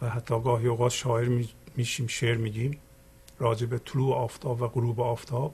و 0.01 0.09
حتی 0.09 0.41
گاهی 0.41 0.67
اوقات 0.67 0.91
شاعر 0.91 1.45
میشیم 1.76 2.07
شعر 2.07 2.38
میگیم 2.38 2.80
راجع 3.39 3.65
به 3.67 3.80
طلوع 3.80 4.15
آفتاب 4.15 4.61
و 4.61 4.67
غروب 4.67 5.01
آفتاب. 5.01 5.53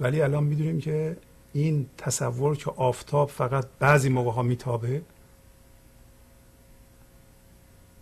ولی 0.00 0.22
الان 0.22 0.44
می‌دونیم 0.44 0.80
که 0.80 1.16
این 1.52 1.90
تصور 1.98 2.56
که 2.56 2.70
آفتاب 2.70 3.28
فقط 3.28 3.66
بعضی 3.78 4.08
موقع 4.08 4.30
ها 4.30 4.42
میتابه 4.42 5.02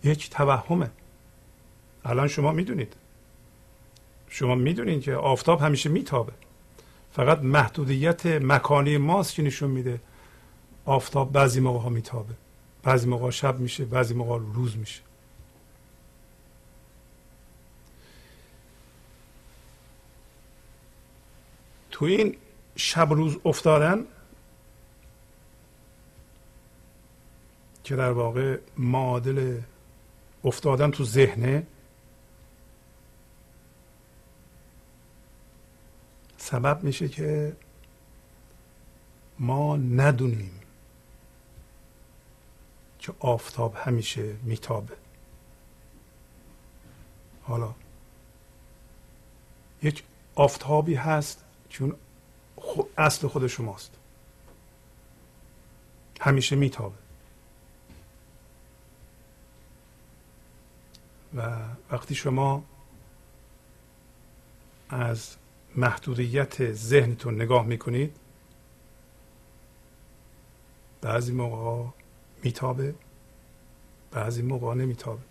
یک 0.05 0.31
توهمه. 0.31 0.91
الان 2.05 2.29
شما 2.29 2.53
می‌دونید. 2.53 2.97
شما 4.29 4.55
می‌دونید 4.55 5.03
که 5.03 5.15
آفتاب 5.15 5.61
همیشه 5.61 5.89
میتابه. 5.89 6.33
فقط 7.13 7.39
محدودیت 7.39 8.27
مکانی 8.27 8.97
ماست 8.97 9.35
که 9.35 9.43
نشون 9.43 9.71
میده 9.71 10.01
آفتاب 10.85 11.33
بعضی 11.33 11.61
موقع 11.61 11.79
ها 11.79 11.89
میتابه. 11.89 12.35
بعضی 12.83 13.09
موقع 13.09 13.31
شب 13.31 13.59
میشه 13.59 13.85
بعضی 13.85 14.15
موقع 14.15 14.39
روز 14.39 14.77
میشه. 14.77 15.01
تو 21.91 22.05
این 22.05 22.37
شب 22.77 23.13
روز 23.13 23.37
افتادن 23.45 24.05
که 27.85 27.97
در 27.97 28.11
واقع 28.11 28.59
معادل 28.79 29.59
افتادن 30.45 30.91
تو 30.91 31.05
ذهنه. 31.05 31.67
سبب 36.37 36.85
میشه 36.85 37.09
که 37.09 37.57
ما 39.39 39.77
ندونیم 39.77 40.61
که 42.99 43.13
آفتاب 43.19 43.75
همیشه 43.77 44.37
میتابه. 44.43 44.97
حالا 47.43 47.75
یک 49.83 50.05
آفتابی 50.35 50.95
هست 50.95 51.45
چون 51.69 51.97
اصل 52.99 53.29
خود 53.29 53.47
شماست. 53.47 53.91
همیشه 56.21 56.57
میتابه. 56.57 57.10
و 61.35 61.59
وقتی 61.91 62.15
شما 62.15 62.65
از 64.89 65.37
محدودیت 65.77 66.73
ذهنتون 66.73 67.35
نگاه 67.35 67.67
می‌کنید 67.67 68.17
بعضی 71.01 71.33
موقع 71.33 71.91
میتابه 72.43 72.95
بعضی 74.11 74.43
موقع 74.43 74.75
نمیتابه. 74.75 75.23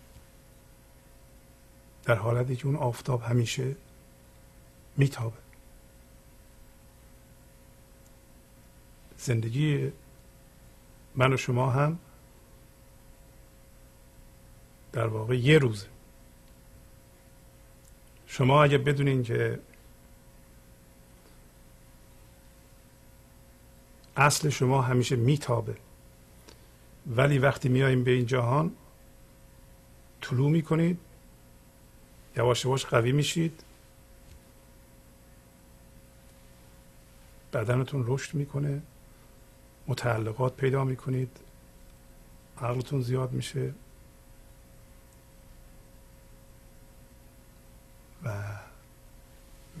در 2.04 2.14
حالتی 2.14 2.56
که 2.56 2.66
اون 2.66 2.76
آفتاب 2.76 3.22
همیشه 3.22 3.76
میتابه. 4.96 5.36
زندگی 9.18 9.92
من 11.14 11.32
و 11.32 11.36
شما 11.36 11.70
هم 11.70 11.98
در 14.92 15.06
واقع 15.06 15.38
یه 15.38 15.58
روزه. 15.58 15.86
شما 18.26 18.64
اگه 18.64 18.78
بدونین 18.78 19.22
که 19.22 19.60
اصل 24.16 24.48
شما 24.48 24.82
همیشه 24.82 25.16
میتابه. 25.16 25.76
ولی 27.06 27.38
وقتی 27.38 27.68
میاییم 27.68 28.04
به 28.04 28.10
این 28.10 28.26
جهان 28.26 28.72
طلوع 30.20 30.50
می‌کنید 30.50 30.98
یواش 32.36 32.64
یواش 32.64 32.86
قوی 32.86 33.12
میشید. 33.12 33.64
بدنتون 37.52 38.04
رشد 38.06 38.34
می‌کنه 38.34 38.82
متعلقات 39.86 40.56
پیدا 40.56 40.84
می‌کنید 40.84 41.40
عقلتون 42.58 43.00
زیاد 43.00 43.32
میشه. 43.32 43.74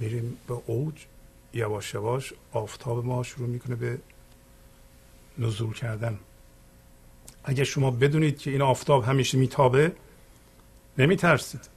میریم 0.00 0.36
به 0.48 0.54
اوج. 0.66 0.94
یواش 1.54 1.94
یواش 1.94 2.32
آفتاب 2.52 3.04
ما 3.04 3.22
شروع 3.22 3.48
می‌کنه 3.48 3.74
به 3.76 3.98
نزول 5.38 5.74
کردن. 5.74 6.18
اگر 7.44 7.64
شما 7.64 7.90
بدونید 7.90 8.38
که 8.38 8.50
این 8.50 8.62
آفتاب 8.62 9.04
همیشه 9.04 9.38
میتابه 9.38 9.92
نمیترسید. 10.98 11.68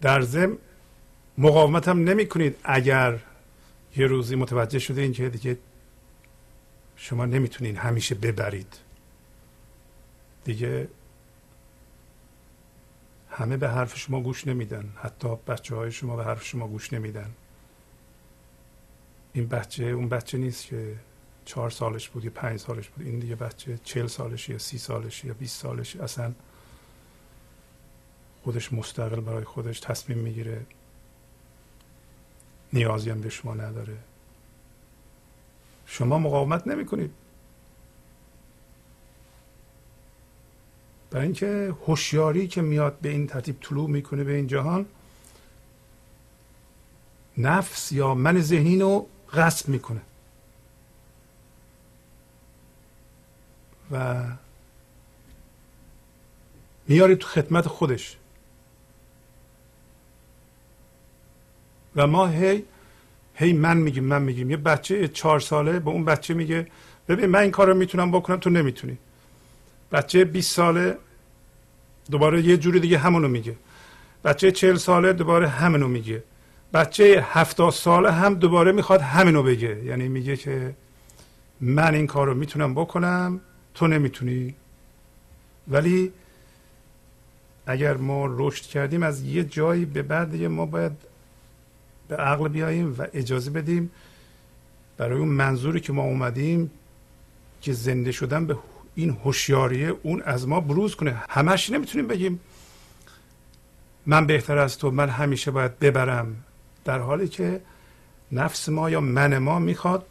در 0.00 0.20
ضمن 0.20 0.58
مقاومت 1.38 1.88
هم 1.88 2.04
نمی 2.04 2.28
کنید 2.28 2.56
اگر 2.64 3.18
یه 3.96 4.06
روزی 4.06 4.36
متوجه 4.36 4.78
شده 4.78 5.02
این 5.02 5.12
که 5.12 5.28
دیگه 5.28 5.58
شما 6.96 7.26
نمی‌تونین 7.26 7.76
همیشه 7.76 8.14
ببرید. 8.14 8.76
دیگه 10.44 10.88
همه 13.36 13.56
به 13.56 13.68
حرف 13.68 13.98
شما 13.98 14.20
گوش 14.20 14.46
نمیدن. 14.46 14.92
حتی 14.96 15.28
بچه 15.46 15.74
های 15.74 15.92
شما 15.92 16.16
به 16.16 16.24
حرف 16.24 16.44
شما 16.44 16.68
گوش 16.68 16.92
نمیدن. 16.92 17.30
این 19.32 19.48
بچه 19.48 19.84
اون 19.84 20.08
بچه 20.08 20.38
نیست 20.38 20.66
که 20.66 20.96
چهار 21.44 21.70
سالش 21.70 22.08
بود 22.08 22.24
یا 22.24 22.30
پنج 22.34 22.60
سالش 22.60 22.88
بود. 22.88 23.06
این 23.06 23.18
دیگه 23.18 23.36
بچه 23.36 23.78
چل 23.84 24.06
سالش 24.06 24.48
یا 24.48 24.58
سی 24.58 24.78
سالش 24.78 25.24
یا 25.24 25.34
بیست 25.34 25.60
سالش 25.62 25.96
اصلا 25.96 26.34
خودش 28.42 28.72
مستقل 28.72 29.20
برای 29.20 29.44
خودش 29.44 29.80
تصمیم 29.80 30.18
می‌گیره. 30.18 30.66
نیازی 32.72 33.10
هم 33.10 33.20
به 33.20 33.28
شما 33.28 33.54
نداره. 33.54 33.96
شما 35.86 36.18
مقاومت 36.18 36.66
نمی 36.66 36.86
کنید 36.86 37.10
برای 41.14 41.26
اینکه 41.26 41.74
هوشیاری 41.86 42.48
که 42.48 42.62
میاد 42.62 42.98
به 43.02 43.08
این 43.08 43.26
ترتیب 43.26 43.56
طلوع 43.60 43.90
می‌کنه 43.90 44.24
به 44.24 44.34
این 44.34 44.46
جهان 44.46 44.86
نفس 47.38 47.92
یا 47.92 48.14
من 48.14 48.40
ذهنی 48.40 48.78
رو 48.78 49.06
غصب 49.32 49.68
می‌کنه. 49.68 50.00
و 53.90 54.24
میاره 56.88 57.14
تو 57.16 57.28
خدمت 57.28 57.68
خودش. 57.68 58.16
و 61.96 62.06
ما 62.06 62.26
هی 62.26 62.64
هی 63.34 63.52
من 63.52 63.76
میگیم 63.76 64.04
من 64.04 64.22
میگیم. 64.22 64.50
یه 64.50 64.56
بچه 64.56 65.08
چهار 65.08 65.40
ساله 65.40 65.78
به 65.78 65.90
اون 65.90 66.04
بچه 66.04 66.34
میگه 66.34 66.66
ببین 67.08 67.26
من 67.26 67.38
این 67.38 67.50
کار 67.50 67.66
رو 67.66 67.74
می‌تونم 67.74 68.10
بکنم 68.10 68.36
تو 68.36 68.50
نمی‌تونی. 68.50 68.98
بچه 69.94 70.24
20 70.24 70.54
ساله 70.54 70.98
دوباره 72.10 72.42
یه 72.42 72.56
جوری 72.56 72.80
دیگه 72.80 72.98
همونو 72.98 73.28
میگه. 73.28 73.56
بچه 74.24 74.50
چهل 74.50 74.76
ساله 74.76 75.12
دوباره 75.12 75.48
همونو 75.48 75.88
میگه. 75.88 76.22
بچه 76.72 77.26
هفتاد 77.30 77.72
ساله 77.72 78.12
هم 78.12 78.34
دوباره 78.34 78.72
می‌خواد 78.72 79.00
همینو 79.00 79.42
بگه. 79.42 79.84
یعنی 79.84 80.08
میگه 80.08 80.36
که 80.36 80.74
من 81.60 81.94
این 81.94 82.06
کار 82.06 82.26
رو 82.26 82.34
می‌تونم 82.34 82.74
بکنم 82.74 83.40
تو 83.74 83.86
نمی‌تونی. 83.86 84.54
ولی 85.68 86.12
اگر 87.66 87.96
ما 87.96 88.26
رشد 88.26 88.64
کردیم 88.64 89.02
از 89.02 89.22
یه 89.22 89.44
جایی 89.44 89.84
به 89.84 90.02
بعد 90.02 90.30
دیگه 90.30 90.48
ما 90.48 90.66
باید 90.66 90.92
به 92.08 92.16
عقل 92.16 92.48
بیاییم 92.48 92.94
و 92.98 93.06
اجازه 93.14 93.50
بدیم 93.50 93.90
برای 94.96 95.18
اون 95.18 95.28
منظوری 95.28 95.80
که 95.80 95.92
ما 95.92 96.02
اومدیم 96.02 96.70
که 97.60 97.72
زنده 97.72 98.12
شدن 98.12 98.46
به 98.46 98.56
این 98.94 99.18
هوشیاری 99.24 99.86
اون 99.86 100.22
از 100.22 100.48
ما 100.48 100.60
بروز 100.60 100.96
کنه. 100.96 101.22
همش 101.28 101.70
نمی‌تونیم 101.70 102.06
بگیم 102.06 102.40
من 104.06 104.26
بهتر 104.26 104.58
از 104.58 104.78
تو 104.78 104.90
من 104.90 105.08
همیشه 105.08 105.50
باید 105.50 105.78
ببرم. 105.78 106.36
در 106.84 106.98
حالی 106.98 107.28
که 107.28 107.60
نفس 108.32 108.68
ما 108.68 108.90
یا 108.90 109.00
من 109.00 109.38
ما 109.38 109.58
می‌خواد 109.58 110.06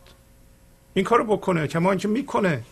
این 0.93 1.05
کارو 1.05 1.23
بکنه 1.23 1.67
که 1.67 1.79
ما 1.79 1.91
اینکه 1.91 2.07
می‌کنه. 2.07 2.63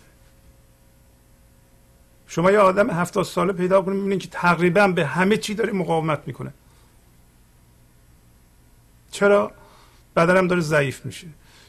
شما 2.26 2.50
یه 2.50 2.58
آدم 2.58 2.90
هفتاد 2.90 3.24
ساله 3.24 3.52
پیدا 3.52 3.82
کنید 3.82 3.96
می‌بینید 3.96 4.20
که 4.20 4.28
تقریبا 4.28 4.88
به 4.88 5.06
همه 5.06 5.36
چی 5.36 5.54
داره 5.54 5.72
مقاومت 5.72 6.22
می‌کنه. 6.26 6.54
چرا؟ 9.10 9.52
بدنم 10.16 10.46
داره 10.46 10.60
ضعیف 10.60 11.06
میشه. 11.06 11.26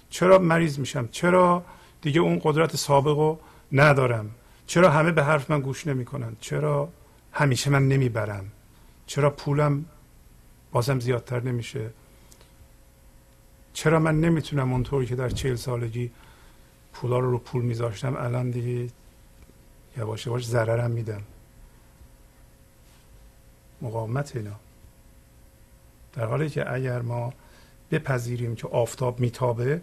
چرا 0.10 0.40
مریض 0.40 0.80
میشم؟ 0.80 1.08
چرا 1.12 1.64
دیگه 2.02 2.22
اون 2.22 2.42
قدرت 2.44 2.76
سابق 2.76 3.18
رو 3.18 3.40
ندارم. 3.74 4.32
چرا 4.68 4.90
همه 4.90 5.12
به 5.12 5.24
حرف 5.24 5.52
من 5.52 5.62
گوش 5.62 5.88
نمی‌کنن؟ 5.88 6.36
چرا 6.40 6.90
همیشه 7.32 7.70
من 7.70 7.88
نمی‌برم؟ 7.88 8.52
چرا 9.08 9.30
پولم 9.30 9.86
بازم 10.72 11.00
زیادتر 11.00 11.40
نمیشه؟ 11.40 11.90
چرا 13.74 14.00
من 14.00 14.22
نمی‌تونم 14.22 14.74
اونطوری 14.74 15.06
که 15.06 15.16
در 15.16 15.30
چهل 15.30 15.56
سالگی 15.56 16.12
پولا 16.94 17.20
رو 17.20 17.32
رو 17.32 17.38
پول 17.38 17.62
میذاشتم 17.62 18.16
الان 18.16 18.50
دیگه 18.50 18.92
یواش 19.98 20.28
یواش 20.28 20.48
ضررم 20.48 20.92
میدم؟ 20.92 21.22
مقاومت 23.82 24.36
اینا. 24.36 24.56
در 26.14 26.26
حالی 26.26 26.50
که 26.50 26.74
اگر 26.74 27.02
ما 27.02 27.34
بپذیریم 27.92 28.56
که 28.56 28.68
آفتاب 28.68 29.20
میتابه 29.20 29.82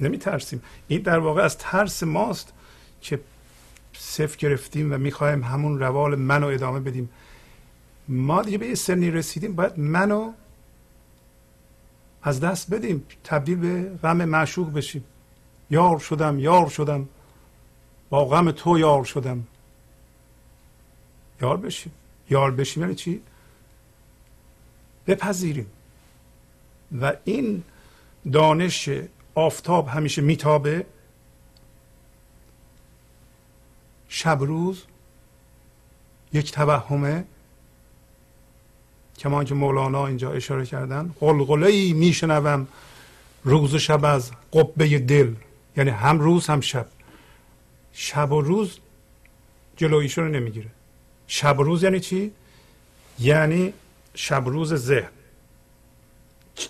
نمیترسیم. 0.00 0.62
این 0.88 1.02
در 1.02 1.18
واقع 1.18 1.42
از 1.42 1.58
ترس 1.58 2.02
ماست 2.02 2.52
که 3.00 3.20
صفر 3.92 4.36
گرفتیم 4.36 4.92
و 4.92 4.98
می‌خوایم 4.98 5.44
همون 5.44 5.78
روال 5.78 6.14
منو 6.14 6.46
ادامه 6.46 6.80
بدیم. 6.80 7.10
ما 8.08 8.42
دیگه 8.42 8.58
به 8.58 8.66
یه 8.66 8.74
سنی 8.74 9.10
رسیدیم 9.10 9.54
باید 9.54 9.78
منو 9.78 10.32
از 12.22 12.40
دست 12.40 12.70
بدیم 12.70 13.06
تبدیل 13.24 13.56
به 13.58 13.96
غم 14.02 14.24
معشوق 14.24 14.72
بشیم. 14.72 15.04
یار 15.70 15.98
شدم 15.98 16.38
یار 16.38 16.68
شدم. 16.68 17.08
با 18.10 18.24
غم 18.24 18.50
تو 18.50 18.78
یار 18.78 19.04
شدم. 19.04 19.46
یار 21.42 21.56
بشیم. 21.56 21.92
یار 22.30 22.50
بشیم 22.50 22.82
یعنی 22.82 22.94
چی؟ 22.94 23.22
بپذیریم. 25.06 25.66
و 27.00 27.12
این 27.24 27.62
دانش 28.32 28.88
آفتاب 29.38 29.88
همیشه 29.88 30.22
میتابه. 30.22 30.86
شب 34.08 34.38
روز 34.40 34.82
یک 36.32 36.52
توهمه 36.52 37.24
کمان 39.18 39.44
که 39.44 39.54
مولانا 39.54 40.06
اینجا 40.06 40.32
اشاره 40.32 40.66
کردن. 40.66 41.14
قلقله 41.20 41.66
ای 41.66 41.92
میشنوم 41.92 42.68
روز 43.44 43.74
و 43.74 43.78
شب 43.78 44.04
از 44.04 44.30
قبه 44.52 44.98
دل 44.98 45.34
یعنی 45.76 45.90
هم 45.90 46.20
روز 46.20 46.46
هم 46.46 46.60
شب. 46.60 46.86
شب 47.92 48.32
و 48.32 48.40
روز 48.40 48.78
جلویشون 49.76 50.24
رو 50.24 50.30
نمی‌گیره. 50.30 50.70
شب 51.26 51.58
و 51.58 51.62
روز 51.62 51.82
یعنی 51.82 52.00
چی؟ 52.00 52.32
یعنی 53.18 53.72
شب 54.14 54.42
روز 54.46 54.74
ذهن. 54.74 55.10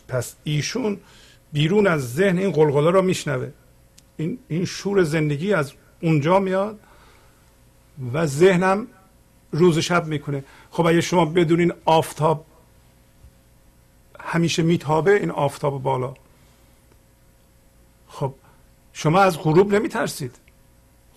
پس 0.09 0.35
ایشون 0.45 1.01
بیرون 1.53 1.86
از 1.86 2.14
ذهن 2.14 2.38
این 2.38 2.53
قلقله 2.53 2.90
رو 2.90 3.03
میشنوه. 3.03 3.51
این 4.16 4.38
این 4.49 4.64
شور 4.64 5.03
زندگی 5.03 5.53
از 5.53 5.72
اونجا 6.03 6.38
میاد 6.38 6.80
و 8.12 8.26
ذهنم 8.26 8.86
روز 9.53 9.78
شب 9.78 10.07
می‌کنه. 10.07 10.44
خب 10.70 10.86
اگه 10.86 11.01
شما 11.01 11.24
بدونین 11.24 11.72
آفتاب 11.84 12.44
همیشه 14.20 14.62
میتابه 14.62 15.14
این 15.14 15.30
آفتاب 15.30 15.82
بالا. 15.82 16.14
خب 18.09 18.34
شما 18.92 19.20
از 19.20 19.38
غروب 19.38 19.74
نمیترسید. 19.74 20.36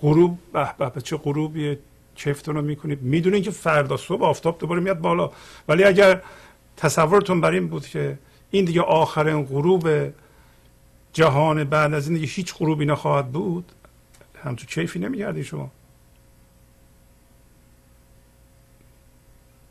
غروب 0.02 0.40
به 0.54 0.90
به 0.90 1.02
چه 1.02 1.18
غروبیه؟ 1.18 1.80
کیفتون 2.16 2.56
رو 2.56 2.62
می‌کنید. 2.62 3.02
می‌دونین 3.02 3.44
که 3.44 3.52
فردا 3.52 3.98
صبح 3.98 4.24
آفتاب 4.24 4.60
دوباره 4.60 4.82
میاد 4.82 5.00
بالا. 5.00 5.32
ولی 5.68 5.84
اگر 5.84 6.22
تصورتون 6.78 7.42
بر 7.42 7.52
این 7.52 7.68
بود 7.68 7.88
که 7.88 8.18
این 8.52 8.66
دیگه 8.66 8.82
آخرین 8.82 9.46
غروب 9.46 10.14
جهان 11.14 11.64
بعد 11.64 11.94
از 11.94 12.08
این 12.08 12.16
دیگه 12.16 12.28
هیچ 12.28 12.56
غروبی 12.56 12.86
نخواهد 12.86 13.32
بود. 13.32 13.72
همچون 14.44 14.68
کیفی 14.68 15.00
نمیگردی 15.00 15.44
شما. 15.44 15.72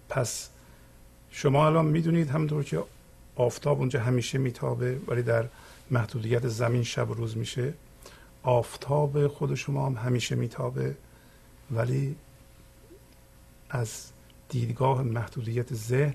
پس 0.08 0.48
شما 1.30 1.66
الان 1.66 1.84
می‌دونید 1.84 2.30
همونطور 2.30 2.64
که 2.64 2.82
آفتاب 3.36 3.78
اونجا 3.78 4.00
همیشه 4.00 4.38
میتابه 4.38 5.00
ولی 5.06 5.22
در 5.22 5.44
محدودیت 5.90 6.48
زمین 6.48 6.82
شب 6.82 7.10
و 7.10 7.14
روز 7.14 7.36
میشه. 7.36 7.74
آفتاب 8.42 9.26
خود 9.26 9.54
شما 9.54 9.86
هم 9.86 9.94
همیشه 9.94 10.34
میتابه 10.34 10.94
ولی 11.70 12.16
از 13.70 14.06
دیدگاه 14.48 15.02
محدودیت 15.02 15.74
ذهن 15.74 16.14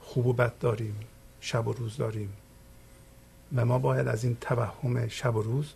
خوب 0.00 0.26
و 0.26 0.32
بد 0.32 0.58
داریم. 0.58 0.96
شب 1.40 1.66
و 1.68 1.72
روز 1.72 1.96
داریم. 1.96 2.32
و 3.54 3.64
ما 3.64 3.78
باید 3.78 4.08
از 4.08 4.24
این 4.24 4.36
توهم 4.40 5.08
شب 5.08 5.36
و 5.36 5.42
روز 5.42 5.72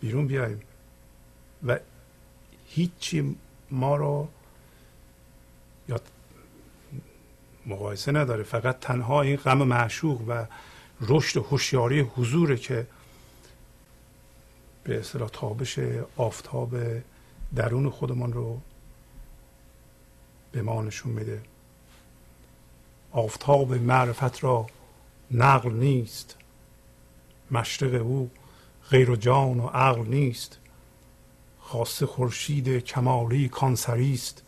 بیرون 0.00 0.26
بیاییم 0.26 0.60
و 1.66 1.78
هیچی 2.66 3.36
ما 3.70 3.96
رو 3.96 4.28
یا 5.88 6.00
مقایسه 7.66 8.12
نداره. 8.12 8.42
فقط 8.42 8.80
تنها 8.80 9.22
این 9.22 9.36
غم 9.36 9.58
معشوق 9.58 10.24
و 10.28 10.46
رشد 11.00 11.36
هوشیاری 11.36 12.00
حضوره 12.00 12.56
که 12.56 12.86
به 14.84 14.98
اصطلاح 14.98 15.28
تابش 15.28 15.78
آفتاب 16.16 16.76
درون 17.54 17.90
خودمان 17.90 18.32
رو 18.32 18.60
به 20.52 20.62
ما 20.62 20.82
نشون 20.82 21.12
میده. 21.12 21.42
آفتاب 23.12 23.74
معرفت 23.74 24.44
را 24.44 24.66
نقل 25.30 25.72
نیست. 25.72 26.36
مشرق 27.50 28.02
او 28.02 28.30
غیر 28.90 29.10
و 29.10 29.16
جان 29.16 29.60
و 29.60 29.66
عقل 29.66 30.06
نیست. 30.06 30.58
خاص 31.60 32.02
خورشید 32.02 32.68
کمالی 32.68 33.48
کانسری 33.48 34.14
است. 34.14 34.42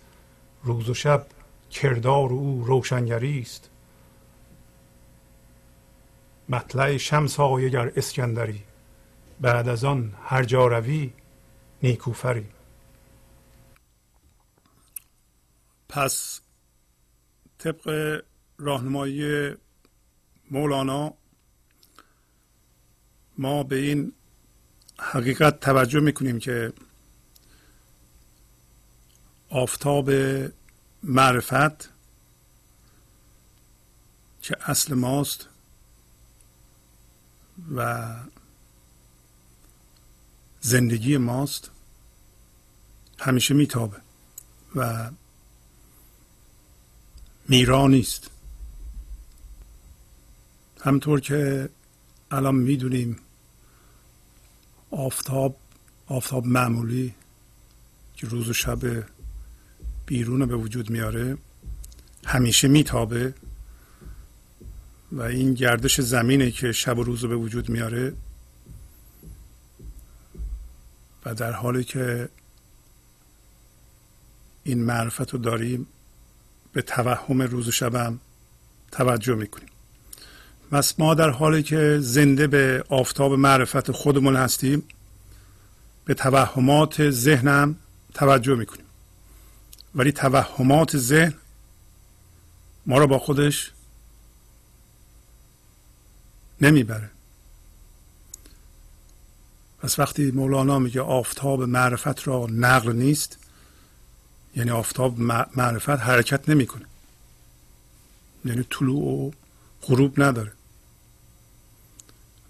روز 0.62 0.88
و 0.88 0.94
شب 0.94 1.26
کردار 1.70 2.28
او 2.32 2.64
روشنگری 2.64 3.40
است. 3.40 3.70
مطلع 6.48 6.96
شمس 6.96 7.40
آیگر 7.40 7.92
اسکندری 7.96 8.62
بعد 9.40 9.68
از 9.68 9.84
آن 9.84 10.14
هر 10.24 10.44
جا 10.44 10.66
روی 10.66 11.12
نیکوفری. 11.82 12.46
پس 15.88 16.40
طبق 17.58 18.20
راهنمایی 18.58 19.52
مولانا 20.50 21.14
ما 23.38 23.62
به 23.62 23.76
این 23.76 24.12
حقیقت 24.98 25.60
توجه 25.60 26.00
می‌کنیم 26.00 26.38
که 26.38 26.72
آفتاب 29.48 30.10
معرفت 31.02 31.90
که 34.42 34.56
اصل 34.70 34.94
ماست 34.94 35.48
و 37.74 38.14
زندگی 40.60 41.16
ماست 41.16 41.70
همیشه 43.18 43.54
میتابه 43.54 43.96
و 44.76 45.10
میرا 47.48 47.86
نیست. 47.86 48.30
همطور 50.84 51.20
که 51.20 51.68
الان 52.30 52.54
می‌دونیم 52.54 53.16
آفتاب 54.90 55.56
آفتاب 56.06 56.46
معمولی 56.46 57.14
که 58.14 58.26
روز 58.26 58.48
و 58.48 58.52
شب 58.52 58.78
بیرون 60.06 60.46
به 60.46 60.56
وجود 60.56 60.90
میاره 60.90 61.38
همیشه 62.26 62.68
میتابه 62.68 63.34
و 65.12 65.22
این 65.22 65.54
گردش 65.54 66.00
زمینه 66.00 66.50
که 66.50 66.72
شب 66.72 66.98
و 66.98 67.02
روز 67.02 67.22
رو 67.22 67.28
به 67.28 67.36
وجود 67.36 67.68
میاره 67.68 68.12
و 71.24 71.34
در 71.34 71.52
حالی 71.52 71.84
که 71.84 72.28
این 74.64 74.84
معرفت 74.84 75.30
رو 75.30 75.38
داریم 75.38 75.86
به 76.72 76.82
توهم 76.82 77.42
روز 77.42 77.68
و 77.68 77.72
شبم 77.72 78.20
توجه 78.92 79.34
می‌کنیم. 79.34 79.73
پس 80.74 81.00
ما 81.00 81.14
در 81.14 81.30
حالی 81.30 81.62
که 81.62 81.98
زنده 82.00 82.46
به 82.46 82.84
آفتاب 82.88 83.32
معرفت 83.32 83.92
خودمون 83.92 84.36
هستیم 84.36 84.82
به 86.04 86.14
توهمات 86.14 87.10
ذهنم 87.10 87.76
توجه 88.14 88.54
می‌کنیم. 88.54 88.84
ولی 89.94 90.12
توهمات 90.12 90.96
ذهن 90.96 91.34
ما 92.86 92.98
رو 92.98 93.06
با 93.06 93.18
خودش 93.18 93.72
نمی‌بره. 96.60 97.10
پس 99.82 99.98
وقتی 99.98 100.30
مولانا 100.30 100.78
میگه 100.78 101.00
آفتاب 101.00 101.62
معرفت 101.62 102.28
را 102.28 102.46
نقل 102.50 102.92
نیست 102.92 103.38
یعنی 104.56 104.70
آفتاب 104.70 105.20
معرفت 105.56 105.90
حرکت 105.90 106.48
نمی‌کنه. 106.48 106.86
یعنی 108.44 108.64
طلوع 108.70 109.02
و 109.02 109.30
غروب 109.82 110.22
نداره. 110.22 110.52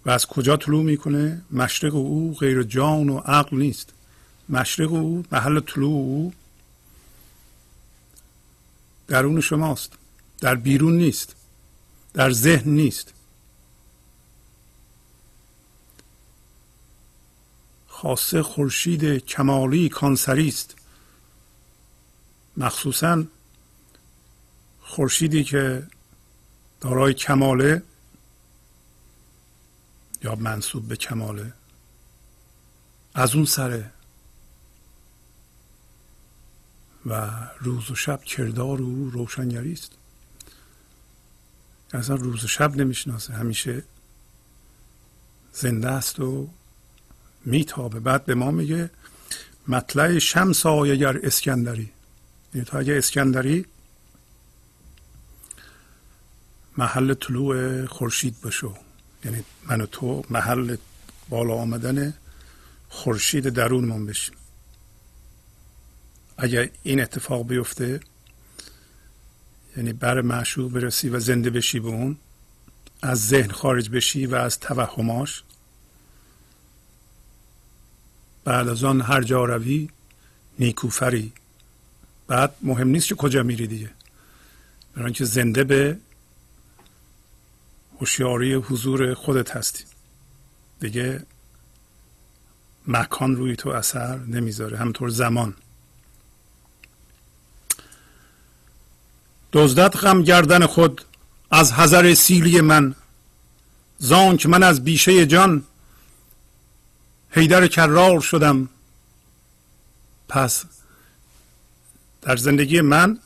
و 0.05 0.09
از 0.09 0.25
کجا 0.25 0.57
طلوع 0.57 0.83
می‌کنه؟ 0.83 1.41
مشرق 1.51 1.95
او 1.95 2.35
غیر 2.39 2.63
جان 2.63 3.09
و 3.09 3.17
عقل 3.17 3.57
نیست. 3.57 3.93
مشرق 4.49 4.93
او 4.93 5.23
محل 5.31 5.59
طلوع 5.59 5.91
او 5.91 6.33
درون 9.07 9.41
شماست. 9.41 9.93
در 10.41 10.55
بیرون 10.55 10.97
نیست. 10.97 11.35
در 12.13 12.31
ذهن 12.31 12.69
نیست. 12.71 13.13
خاصه 17.87 18.43
خورشید 18.43 19.03
کمالی 19.05 19.89
کانسری 19.89 20.47
است. 20.47 20.75
مخصوصا 22.57 23.23
خورشیدی 24.81 25.43
که 25.43 25.87
دارای 26.81 27.13
کماله 27.13 27.83
یا 30.25 30.35
منصوب 30.35 30.87
به 30.87 30.95
کماله؟ 30.95 31.53
از 33.13 33.35
اون 33.35 33.45
سره. 33.45 33.91
و 37.05 37.31
روز 37.59 37.91
و 37.91 37.95
شب 37.95 38.23
کردار 38.23 38.81
او 38.81 39.09
روشنگری 39.09 39.73
است. 39.73 39.91
اصلا 41.93 42.15
روز 42.15 42.43
و 42.43 42.47
شب 42.47 42.75
نمی‌شناسه. 42.75 43.33
همیشه 43.33 43.83
زنده 45.53 45.89
است 45.89 46.19
و 46.19 46.49
میتابه. 47.45 47.99
بعد 47.99 48.25
به 48.25 48.35
ما 48.35 48.51
میگه 48.51 48.89
مطلع 49.67 50.19
شمس 50.19 50.65
آیگر 50.65 51.19
اسکندری. 51.23 51.91
یعنی 52.53 52.65
تو 52.65 52.77
اگه 52.77 52.97
اسکندری 52.97 53.65
محل 56.77 57.13
طلوع 57.13 57.85
خورشید 57.85 58.41
بشو. 58.41 58.84
یعنی 59.25 59.43
من 59.67 59.81
و 59.81 59.85
تو 59.85 60.23
محل 60.29 60.75
بالا 61.29 61.53
آمدن 61.53 62.13
خورشید 62.89 63.49
درونمون 63.49 64.05
بشیم. 64.05 64.35
اگر 66.37 66.69
این 66.83 67.01
اتفاق 67.01 67.47
بیفته 67.47 67.99
یعنی 69.77 69.93
بر 69.93 70.21
معشوق 70.21 70.71
برسی 70.71 71.09
و 71.09 71.19
زنده 71.19 71.49
بشی 71.49 71.79
به 71.79 71.87
اون 71.87 72.17
از 73.01 73.27
ذهن 73.27 73.51
خارج 73.51 73.89
بشی 73.89 74.25
و 74.25 74.35
از 74.35 74.59
توهماش 74.59 75.43
بعد 78.43 78.67
از 78.67 78.83
آن 78.83 79.01
هر 79.01 79.21
جا 79.21 79.45
روی 79.45 79.89
نیکوفری. 80.59 81.33
بعد 82.27 82.55
مهم 82.61 82.87
نیست 82.87 83.07
که 83.07 83.15
کجا 83.15 83.43
میری 83.43 83.67
دیگه. 83.67 83.89
برای 84.95 85.11
که 85.11 85.25
زنده 85.25 85.63
به 85.63 85.97
هوشیاری 87.99 88.53
حضور 88.53 89.13
خودت 89.13 89.51
هستی. 89.51 89.83
دیگه 90.79 91.25
مکان 92.87 93.35
روی 93.35 93.55
تو 93.55 93.69
اثر 93.69 94.17
نمی‌ذاره 94.17 94.77
همطور 94.77 95.09
زمان. 95.09 95.53
دزدت 99.53 99.95
غم 99.97 100.21
گردن 100.23 100.65
خود 100.65 101.05
از 101.51 101.73
حذر 101.73 102.13
سیلی 102.13 102.61
من. 102.61 102.95
زانک 103.97 104.45
من 104.45 104.63
از 104.63 104.83
بیشه 104.83 105.25
جان. 105.25 105.63
حیدر 107.29 107.67
کرار 107.67 108.21
شدم. 108.21 108.69
پس 110.27 110.65
در 112.21 112.35
زندگی 112.35 112.81
من 112.81 113.19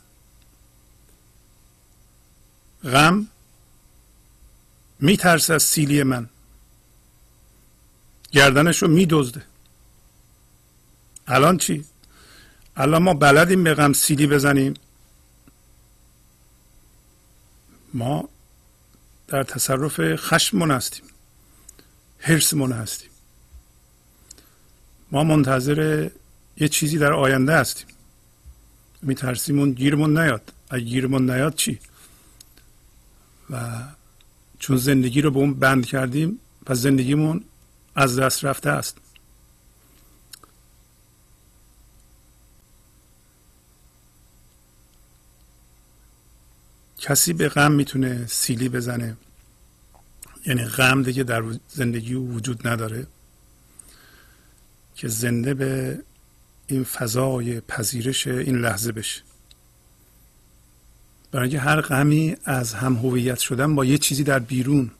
غم 2.83 3.27
میترسه 5.01 5.53
از 5.53 5.63
سیلی 5.63 6.03
من. 6.03 6.29
گردنش 8.31 8.81
رو 8.81 8.87
میدزده. 8.87 9.45
الان 11.27 11.57
چی؟ 11.57 11.85
الان 12.75 13.03
ما 13.03 13.13
بلدیم 13.13 13.63
به 13.63 13.73
غم 13.73 13.93
سیلی 13.93 14.27
بزنیم. 14.27 14.73
ما 17.93 18.29
در 19.27 19.43
تصرف 19.43 20.15
خشممون 20.15 20.71
هستیم. 20.71 21.05
حرسمون 22.19 22.71
هستیم. 22.71 23.09
ما 25.11 25.23
منتظر 25.23 26.09
یه 26.57 26.67
چیزی 26.67 26.97
در 26.97 27.13
آینده 27.13 27.53
هستیم. 27.55 27.87
میترسیم 29.01 29.59
اون 29.59 29.71
گیرمون 29.71 30.19
نیاد. 30.19 30.53
اگه 30.69 30.83
گیرمون 30.83 31.31
نیاد 31.31 31.55
چی؟ 31.55 31.79
و 33.49 33.83
چون 34.59 34.77
زندگی 34.77 35.21
رو 35.21 35.31
به 35.31 35.39
اون 35.39 35.53
بند 35.53 35.85
کردیم 35.85 36.39
پس 36.65 36.77
زندگیمون 36.77 37.43
از 37.95 38.19
دست 38.19 38.45
رفته 38.45 38.69
است. 38.69 38.97
کسی 46.97 47.33
به 47.33 47.49
غم 47.49 47.71
می‌تونه 47.71 48.25
سیلی 48.27 48.69
بزنه؟ 48.69 49.17
یعنی 50.45 50.65
غم 50.65 51.03
دیگه 51.03 51.23
در 51.23 51.43
زندگی 51.67 52.13
وجود 52.13 52.67
نداره 52.67 53.07
که 54.95 55.07
زنده 55.07 55.53
به 55.53 55.99
این 56.67 56.83
فضای 56.83 57.61
پذیرش 57.61 58.27
این 58.27 58.55
لحظه 58.55 58.91
بشه. 58.91 59.28
برای 61.31 61.49
اینکه 61.49 61.59
هر 61.59 61.81
غمی 61.81 62.35
از 62.45 62.73
هم 62.73 62.95
هویت 62.95 63.39
شدن 63.39 63.75
با 63.75 63.85
یه 63.85 63.97
چیزی 63.97 64.23
در 64.23 64.39
بیرون 64.39 64.91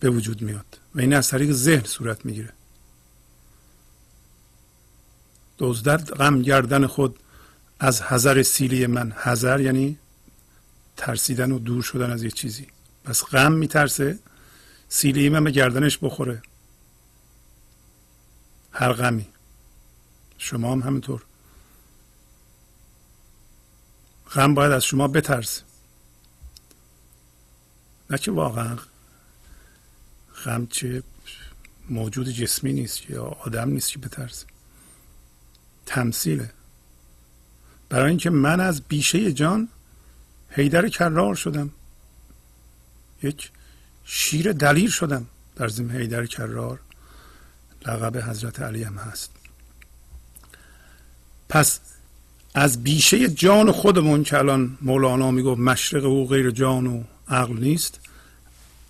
به 0.00 0.10
وجود 0.10 0.42
میاد 0.42 0.78
و 0.94 1.00
این 1.00 1.14
از 1.14 1.28
طریق 1.28 1.52
ذهن 1.52 1.84
صورت 1.84 2.26
می‌گیره. 2.26 2.52
دزدد 5.58 6.10
غم 6.10 6.42
گردن 6.42 6.86
خود 6.86 7.18
از 7.80 8.02
حذر 8.02 8.42
سیلی 8.42 8.86
من. 8.86 9.12
حذر 9.12 9.60
یعنی 9.60 9.98
ترسیدن 10.96 11.52
و 11.52 11.58
دور 11.58 11.82
شدن 11.82 12.10
از 12.10 12.22
یه 12.22 12.30
چیزی. 12.30 12.66
پس 13.04 13.24
غم 13.24 13.52
میترسه 13.52 14.18
سیلی 14.88 15.28
من 15.28 15.44
به 15.44 15.50
گردنش 15.50 15.98
بخوره. 16.02 16.42
هر 18.72 18.92
غمی. 18.92 19.26
شما 20.38 20.72
هم 20.72 20.80
همینطور. 20.80 21.22
غم 24.34 24.54
باید 24.54 24.72
از 24.72 24.84
شما 24.84 25.08
بترسه. 25.08 25.62
نه 28.10 28.18
که 28.18 28.30
واقعا 28.30 28.76
غم 30.44 30.66
چه 30.66 31.02
موجود 31.88 32.28
جسمی 32.28 32.72
نیست 32.72 33.10
یا 33.10 33.24
آدم 33.24 33.68
نیست 33.68 33.90
که 33.90 33.98
بترسه. 33.98 34.46
تمثیله. 35.86 36.50
برای 37.88 38.08
اینکه 38.08 38.30
من 38.30 38.60
از 38.60 38.82
بیشه 38.82 39.32
جان 39.32 39.68
حیدر 40.50 40.88
کرار 40.88 41.34
شدم. 41.34 41.70
یک 43.22 43.50
شیر 44.04 44.52
دلیر 44.52 44.90
شدم 44.90 45.26
در 45.56 45.68
زم 45.68 45.90
حیدر 45.90 46.26
کرار. 46.26 46.80
لقب 47.86 48.30
حضرت 48.30 48.60
علی 48.60 48.82
هم 48.82 48.98
هست. 48.98 49.30
پس 51.48 51.80
از 52.54 52.82
بیشه 52.82 53.28
جان 53.28 53.72
خودمون 53.72 54.24
که 54.24 54.38
الان 54.38 54.78
مولانا 54.82 55.30
می‌گفت 55.30 55.60
مشرق 55.60 56.04
او 56.04 56.28
غیر 56.28 56.50
جان 56.50 56.86
و 56.86 57.02
عقل 57.28 57.56
نیست. 57.56 58.00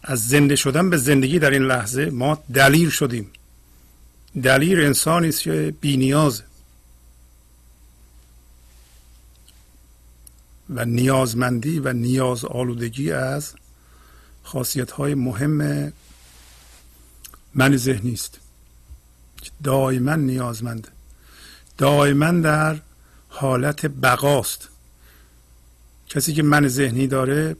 از 0.02 0.28
زنده 0.28 0.56
شدن 0.56 0.90
به 0.90 0.96
زندگی 0.96 1.38
در 1.38 1.50
این 1.50 1.62
لحظه 1.62 2.10
ما 2.10 2.42
دلیر 2.54 2.90
شدیم. 2.90 3.30
دلیر 4.42 4.80
انسانی 4.80 5.28
است 5.28 5.40
که 5.42 5.74
بینیازه. 5.80 6.44
و 10.74 10.84
نیازمندی 10.84 11.78
و 11.78 11.92
نیاز 11.92 12.44
آلودگی 12.44 13.12
از 13.12 13.54
خاصیت 14.42 14.90
های 14.90 15.14
مهم 15.14 15.92
من 17.54 17.76
ذهنی 17.76 18.12
است 18.12 18.38
دائما 19.64 20.14
نیازمنده 20.14 20.88
دائما 21.78 22.30
در 22.30 22.80
حالت 23.40 23.86
بقاست. 23.86 24.68
کسی 26.08 26.34
که 26.34 26.42
من 26.42 26.68
ذهنی 26.68 27.06
داره 27.06 27.56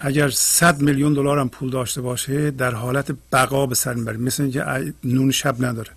اگر 0.00 0.30
صد 0.30 0.80
میلیون 0.80 1.14
دلار 1.14 1.38
هم 1.38 1.48
پول 1.48 1.70
داشته 1.70 2.00
باشه 2.00 2.50
در 2.50 2.74
حالت 2.74 3.16
بقا 3.32 3.66
به 3.66 3.74
سر 3.74 3.94
می‌بره. 3.94 4.16
مثل 4.16 4.42
اینکه 4.42 4.94
نون 5.04 5.30
شب 5.30 5.64
نداره. 5.64 5.92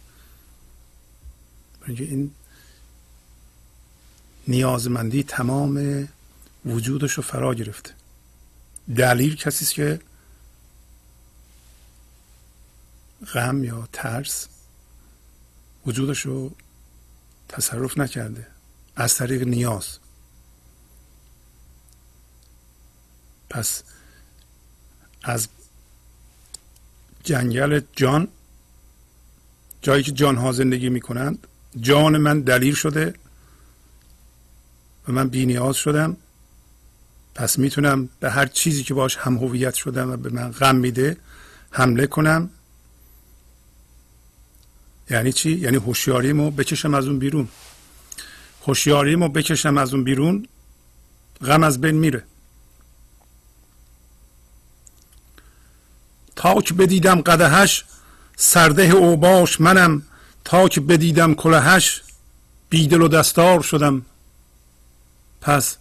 اینکه 1.88 2.04
این 2.04 2.32
نیازمندی 4.48 5.24
تمام 5.24 6.08
وجودش 6.66 7.12
رو 7.12 7.24
فرا 7.24 7.54
گرفته. 7.54 7.92
دلیل 8.96 9.36
کسی 9.36 9.66
است 9.66 9.74
که 9.74 10.00
غم 13.34 13.64
یا 13.64 13.88
ترس 13.94 14.48
وجودش 15.86 16.20
رو 16.20 16.52
تصرف 17.50 17.98
نکرده. 17.98 18.53
از 18.96 19.16
طریق 19.16 19.44
نیاز. 19.44 19.98
پس 23.50 23.84
از 25.24 25.48
جنگل 27.24 27.82
جان 27.94 28.28
جایی 29.82 30.04
که 30.04 30.12
جان 30.12 30.36
ها 30.36 30.52
زندگی 30.52 30.90
می 30.90 31.02
کنند 31.02 31.48
جان 31.80 32.18
من 32.18 32.42
دلیل 32.42 32.74
شده 32.74 33.14
و 35.08 35.12
من 35.12 35.30
بی 35.30 35.46
نیاز 35.46 35.76
شدم. 35.76 36.18
پس 37.36 37.60
می‌تونم 37.60 38.10
به 38.20 38.32
هر 38.32 38.46
چیزی 38.46 38.84
که 38.84 38.94
باش 38.94 39.18
هم 39.18 39.38
هویت 39.38 39.74
شدم 39.74 40.12
و 40.12 40.18
به 40.18 40.30
من 40.30 40.52
غم 40.52 40.76
میده 40.76 41.18
حمله 41.72 42.08
کنم. 42.08 42.50
یعنی 45.10 45.34
چی؟ 45.34 45.52
یعنی 45.52 45.78
هوشیاریمو 45.78 46.52
بکشم 46.52 46.94
از 46.94 47.08
اون 47.08 47.20
بیرون. 47.20 47.48
هوشیاریمو 48.68 49.28
بکشم 49.28 49.78
از 49.78 49.94
اون 49.94 50.04
بیرون 50.04 50.48
غم 51.42 51.64
از 51.64 51.82
بین 51.82 51.96
میره. 51.96 52.24
تا 56.36 56.62
که 56.62 56.74
بدیدم 56.74 57.22
قدهش 57.22 57.86
سرده 58.36 58.84
اوباش 58.84 59.62
منم. 59.62 60.02
تا 60.46 60.68
که 60.68 60.82
بدیدم 60.82 61.34
کلهش 61.34 62.02
بیدل 62.70 63.02
و 63.02 63.08
دستار 63.08 63.62
شدم. 63.62 64.06
پس 65.42 65.78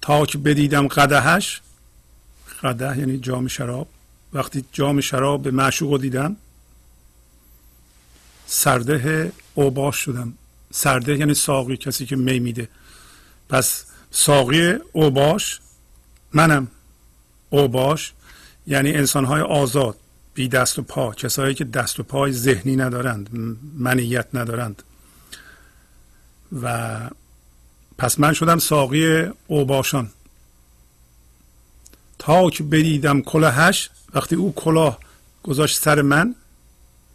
تا 0.00 0.26
که 0.26 0.38
بدیدم 0.38 0.88
قدهش 0.88 1.60
قده 2.62 2.98
یعنی 2.98 3.18
جام 3.18 3.48
شراب. 3.48 3.88
وقتی 4.32 4.64
جام 4.72 5.00
شراب 5.00 5.42
به 5.42 5.50
معشوق 5.50 6.00
دیدم 6.00 6.36
سرده 8.46 9.32
اوباش 9.54 9.96
شدم. 9.96 10.34
سرده 10.70 11.16
یعنی 11.16 11.34
ساقی 11.34 11.76
کسی 11.76 12.06
که 12.06 12.16
می 12.16 12.38
میده. 12.38 12.68
پس 13.48 13.84
ساقی 14.10 14.74
اوباش 14.92 15.60
منم 16.32 16.68
اوباش 17.50 18.12
یعنی 18.66 18.92
انسانهای 18.92 19.40
آزاد 19.40 19.96
بی 20.34 20.48
دست 20.48 20.78
و 20.78 20.82
پا 20.82 21.12
کسایی 21.12 21.54
که 21.54 21.64
دست 21.64 22.00
و 22.00 22.02
پای 22.02 22.32
ذهنی 22.32 22.76
ندارند 22.76 23.30
منیت 23.78 24.26
ندارند. 24.34 24.82
و 26.62 26.98
پس 27.98 28.20
من 28.20 28.32
شدم 28.32 28.58
ساقی 28.58 29.26
اوباشان 29.46 30.10
تا 32.18 32.50
که 32.50 32.62
بدیدم 32.62 33.20
کلاهش 33.20 33.90
وقتی 34.14 34.34
او 34.36 34.54
کلاه 34.54 34.98
گذاشت 35.42 35.78
سر 35.78 36.02
من 36.02 36.34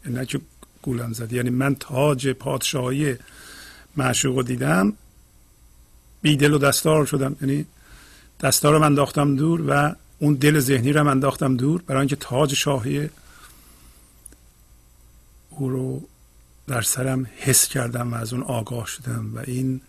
نه 0.06 0.26
که 0.26 0.42
گولم 0.82 1.14
زد 1.14 1.34
یعنی 1.34 1.50
من 1.50 1.76
تاج 1.76 2.28
پادشاهی 2.28 3.16
معشوق 3.98 4.46
دیدم. 4.46 4.94
بیدل 6.22 6.54
و 6.54 6.58
دستار 6.58 7.06
شدم. 7.06 7.36
یعنی 7.42 7.66
دستار 8.40 8.74
رو 8.74 8.84
انداختم 8.84 9.36
دور 9.36 9.64
و 9.68 9.96
اون 10.20 10.34
دل 10.34 10.60
ذهنی 10.60 10.94
رو 10.94 11.08
انداختم 11.08 11.58
دور 11.58 11.82
برای 11.82 12.00
اینکه 12.00 12.16
تاج 12.16 12.54
شاهی 12.54 13.10
او 15.50 15.70
رو 15.70 16.08
در 16.68 16.82
سرم 16.82 17.28
حس 17.38 17.68
کردم 17.68 18.14
و 18.14 18.16
از 18.16 18.34
اون 18.34 18.44
آگاه 18.44 18.86
شدم. 18.86 19.36
و 19.36 19.40
این 19.40 19.82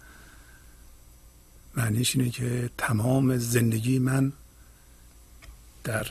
معنیش 1.76 2.16
اینه 2.16 2.30
که 2.30 2.70
تمام 2.78 3.36
زندگی 3.36 3.98
من 3.98 4.32
در 5.84 6.06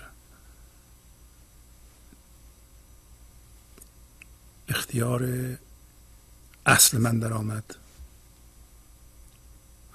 اختیار 4.69 5.29
اصل 6.65 6.97
من 6.97 7.19
در 7.19 7.33
آمد 7.33 7.75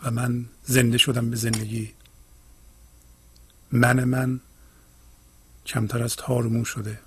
و 0.04 0.10
من 0.10 0.46
زنده 0.64 0.98
شدم 0.98 1.30
به 1.30 1.36
زندگی. 1.36 1.92
من 3.72 4.04
من 4.04 4.40
کمتر 5.66 6.02
از 6.02 6.16
تارمو 6.16 6.64
شده. 6.64 6.98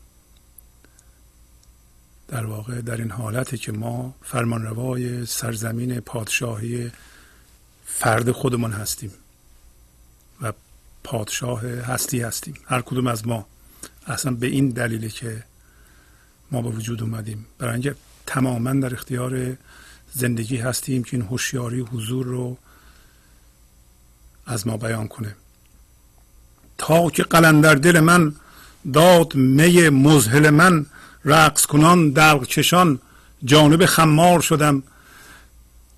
در 2.28 2.46
واقع 2.46 2.82
در 2.82 2.98
این 2.98 3.12
حالتی 3.12 3.58
که 3.58 3.72
ما 3.72 4.16
فرمانروای 4.22 5.26
سرزمین 5.26 6.00
پادشاهی 6.00 6.92
فرد 7.86 8.32
خودمان 8.32 8.72
هستیم 8.72 9.12
و 10.42 10.54
پادشاه 11.04 11.66
هستی 11.66 12.22
هستیم. 12.22 12.54
هر 12.66 12.82
کدوم 12.82 13.08
از 13.08 13.28
ما 13.28 13.48
اصلا 14.08 14.32
به 14.32 14.48
این 14.48 14.70
دلیله 14.70 15.10
که 15.10 15.44
ما 16.52 16.62
به 16.62 16.70
وجود 16.70 17.02
اومدیم. 17.02 17.46
برای 17.58 17.74
اینکه 17.74 17.96
تماما 18.26 18.74
در 18.74 18.94
اختیار 18.94 19.58
زندگی 20.14 20.58
هستیم 20.58 21.04
که 21.04 21.18
این 21.18 21.26
هوشیاری 21.26 21.80
حضور 21.80 22.26
رو 22.26 22.58
از 24.46 24.68
ما 24.68 24.78
بیان 24.78 25.08
کنه. 25.08 25.36
تا 26.78 27.10
که 27.10 27.24
قلندر 27.24 27.76
دل 27.76 28.00
من 28.00 28.36
داد 28.94 29.36
می 29.36 29.90
مزهل 29.90 30.50
من 30.50 30.86
رقص 31.26 31.66
کنان 31.66 32.10
دلق 32.10 32.48
کشان 32.48 33.00
جانب 33.44 33.86
خمار 33.86 34.42
شدم. 34.42 34.84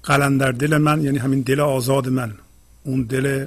قلندر 0.03 0.51
دل 0.51 0.77
من 0.77 1.03
یعنی 1.03 1.17
همین 1.17 1.41
دل 1.41 1.59
آزاد 1.59 2.09
من 2.09 2.33
اون 2.83 3.03
دل 3.03 3.45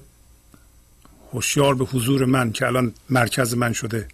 هوشیار 1.33 1.75
به 1.75 1.85
حضور 1.85 2.25
من 2.25 2.53
که 2.53 2.67
الان 2.67 2.95
مرکز 3.11 3.55
من 3.55 3.73
شده. 3.73 4.09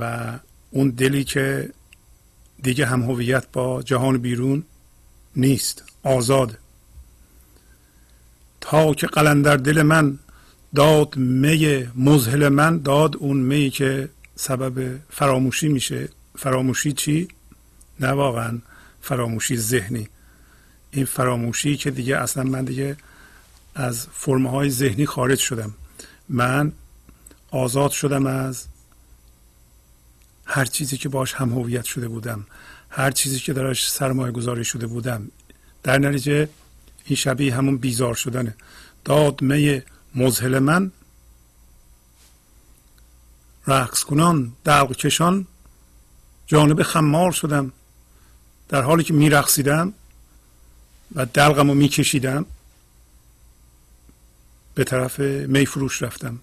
و 0.00 0.32
اون 0.70 0.90
دلی 0.90 1.24
که 1.24 1.70
دیگه 2.62 2.86
هم 2.86 3.02
هویت 3.02 3.46
با 3.52 3.82
جهان 3.82 4.18
بیرون 4.18 4.64
نیست 5.36 5.84
آزاد. 6.02 6.58
تا 8.60 8.94
که 8.94 9.06
قلندر 9.06 9.56
دل 9.56 9.82
من 9.82 10.18
داد 10.74 11.16
می 11.16 11.88
مزهل 11.94 12.48
من 12.48 12.78
داد 12.78 13.16
اون 13.16 13.36
می 13.36 13.70
که 13.70 14.08
سبب 14.36 14.98
فراموشی 15.10 15.68
میشه. 15.68 16.08
فراموشی 16.38 16.92
چی؟ 16.92 17.28
نه 18.00 18.08
واقعا 18.08 18.58
فراموشی 19.02 19.56
ذهنی. 19.56 20.08
این 20.90 21.04
فراموشی 21.04 21.76
که 21.76 21.90
دیگه 21.90 22.16
اصلا 22.16 22.44
من 22.44 22.64
دیگه 22.64 22.96
از 23.74 24.06
فرمه 24.12 24.50
های 24.50 24.70
ذهنی 24.70 25.06
خارج 25.06 25.38
شدم. 25.38 25.74
من 26.28 26.72
آزاد 27.50 27.90
شدم 27.90 28.26
از 28.26 28.66
هر 30.44 30.64
چیزی 30.64 30.96
که 30.96 31.08
باش 31.08 31.34
هم 31.34 31.50
هویت 31.50 31.84
شده 31.84 32.08
بودم. 32.08 32.46
هر 32.90 33.10
چیزی 33.10 33.38
که 33.38 33.52
درش 33.52 33.90
سرمایه 33.90 34.32
گذاری 34.32 34.64
شده 34.64 34.86
بودم. 34.86 35.30
در 35.82 35.98
نتیجه 35.98 36.48
این 37.10 37.16
شبیه 37.16 37.54
همون 37.54 37.76
بیزار 37.76 38.14
شدنه. 38.14 38.56
داد 39.04 39.42
می 39.42 39.82
مزهل 40.14 40.58
من. 40.58 40.92
رقص 43.66 44.04
کنان 44.04 44.52
دلق 44.64 44.96
کشان. 44.96 45.46
جانب 46.46 46.82
خمار 46.82 47.32
شدم. 47.32 47.72
در 48.68 48.82
حالی 48.82 49.04
که 49.04 49.14
میرقصیدم 49.14 49.92
و 51.14 51.26
دلقم 51.26 51.68
رو 51.68 51.74
میکشیدم 51.74 52.46
به 54.74 54.84
طرف 54.84 55.20
میفروش 55.20 56.02
رفتم. 56.02 56.38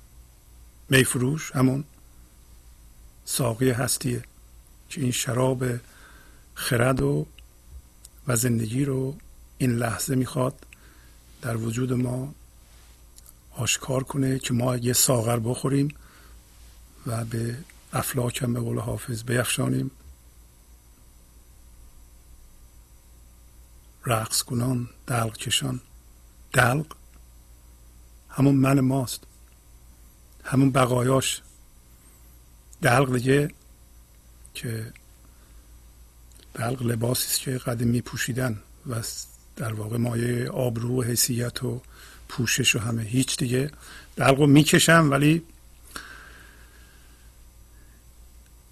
میفروش 0.89 1.51
همون 1.51 1.83
ساقی 3.25 3.71
هستیه 3.71 4.23
که 4.89 5.01
این 5.01 5.11
شراب 5.11 5.63
خرد 6.53 7.01
و 7.01 7.25
و 8.27 8.35
زندگی 8.35 8.85
رو 8.85 9.15
این 9.57 9.71
لحظه 9.71 10.15
می‌خواد 10.15 10.65
در 11.41 11.57
وجود 11.57 11.93
ما 11.93 12.35
آشکار 13.51 14.03
کنه 14.03 14.39
که 14.39 14.53
ما 14.53 14.77
یه 14.77 14.93
ساغر 14.93 15.39
بخوریم 15.39 15.95
و 17.07 17.25
به 17.25 17.57
افلاکم 17.93 18.53
به 18.53 18.59
قول 18.59 18.79
حافظ 18.79 19.23
بیفشانیم. 19.23 19.91
رقص 24.05 24.41
کنان 24.41 24.89
دلق 25.07 25.37
کشان. 25.37 25.81
دلق 26.53 26.85
همون 28.29 28.55
من 28.55 28.79
ماست. 28.79 29.23
همون 30.43 30.71
بقایاش. 30.71 31.41
دلق 32.81 33.13
دیگه 33.13 33.51
که 34.53 34.93
دلق 36.53 36.81
لباسی 36.81 37.27
است 37.27 37.39
که 37.39 37.57
قدیم 37.57 37.87
می 37.87 38.01
پوشیدن 38.01 38.59
و 38.87 39.01
در 39.57 39.73
واقع 39.73 39.97
مایه 39.97 40.49
آبرو 40.49 40.99
و 40.99 41.03
حیثیت 41.03 41.63
و 41.63 41.81
پوشش 42.29 42.75
و 42.75 42.79
همه. 42.79 43.01
هیچ 43.01 43.37
دیگه 43.37 43.71
دلق 44.15 44.39
رو 44.39 44.47
می‌کشم 44.47 45.07
ولی 45.11 45.43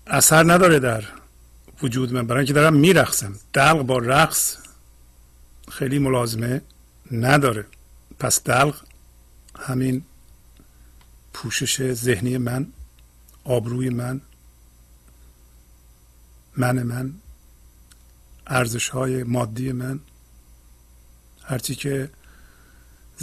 اثر 0.07 0.53
نداره 0.53 0.79
در 0.79 1.03
وجود 1.81 2.13
من. 2.13 2.27
برای 2.27 2.39
اینکه 2.39 2.53
دارم 2.53 2.73
میرقصم. 2.73 3.35
دلق 3.53 3.81
با 3.81 3.97
رقص 3.97 4.57
خیلی 5.71 5.99
ملازمه 5.99 6.61
نداره. 7.11 7.65
پس 8.19 8.43
دلق 8.43 8.75
همین 9.59 10.03
پوشش 11.33 11.93
ذهنی 11.93 12.37
من 12.37 12.67
آبروی 13.43 13.89
من 13.89 14.21
من 16.57 16.83
من 16.83 17.13
ارزش 18.47 18.89
های 18.89 19.23
مادی 19.23 19.71
من 19.71 19.99
هرچی 21.47 21.75
که 21.75 22.09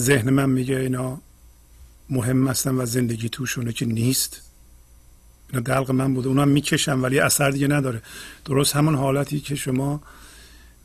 ذهن 0.01 0.31
من 0.31 0.51
میگه 0.51 0.77
اینا 0.77 1.21
مهم 2.11 2.49
هستن 2.49 2.75
و 2.75 2.87
زندگی 2.87 3.29
توشونه 3.29 3.73
که 3.73 3.87
نیست. 3.87 4.43
اینا 5.49 5.61
دلق 5.61 5.91
من 5.91 6.15
بوده. 6.15 6.29
اونا 6.29 6.45
می‌کشم 6.45 7.03
ولی 7.03 7.21
اثر 7.21 7.51
دیگه 7.51 7.67
نداره. 7.67 8.03
درست 8.45 8.77
همون 8.77 8.95
حالتی 8.95 9.41
که 9.41 9.55
شما 9.55 10.03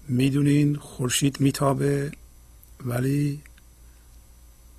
می‌دونین 0.08 0.76
خورشید 0.76 1.40
میتابه 1.40 2.12
ولی 2.86 3.42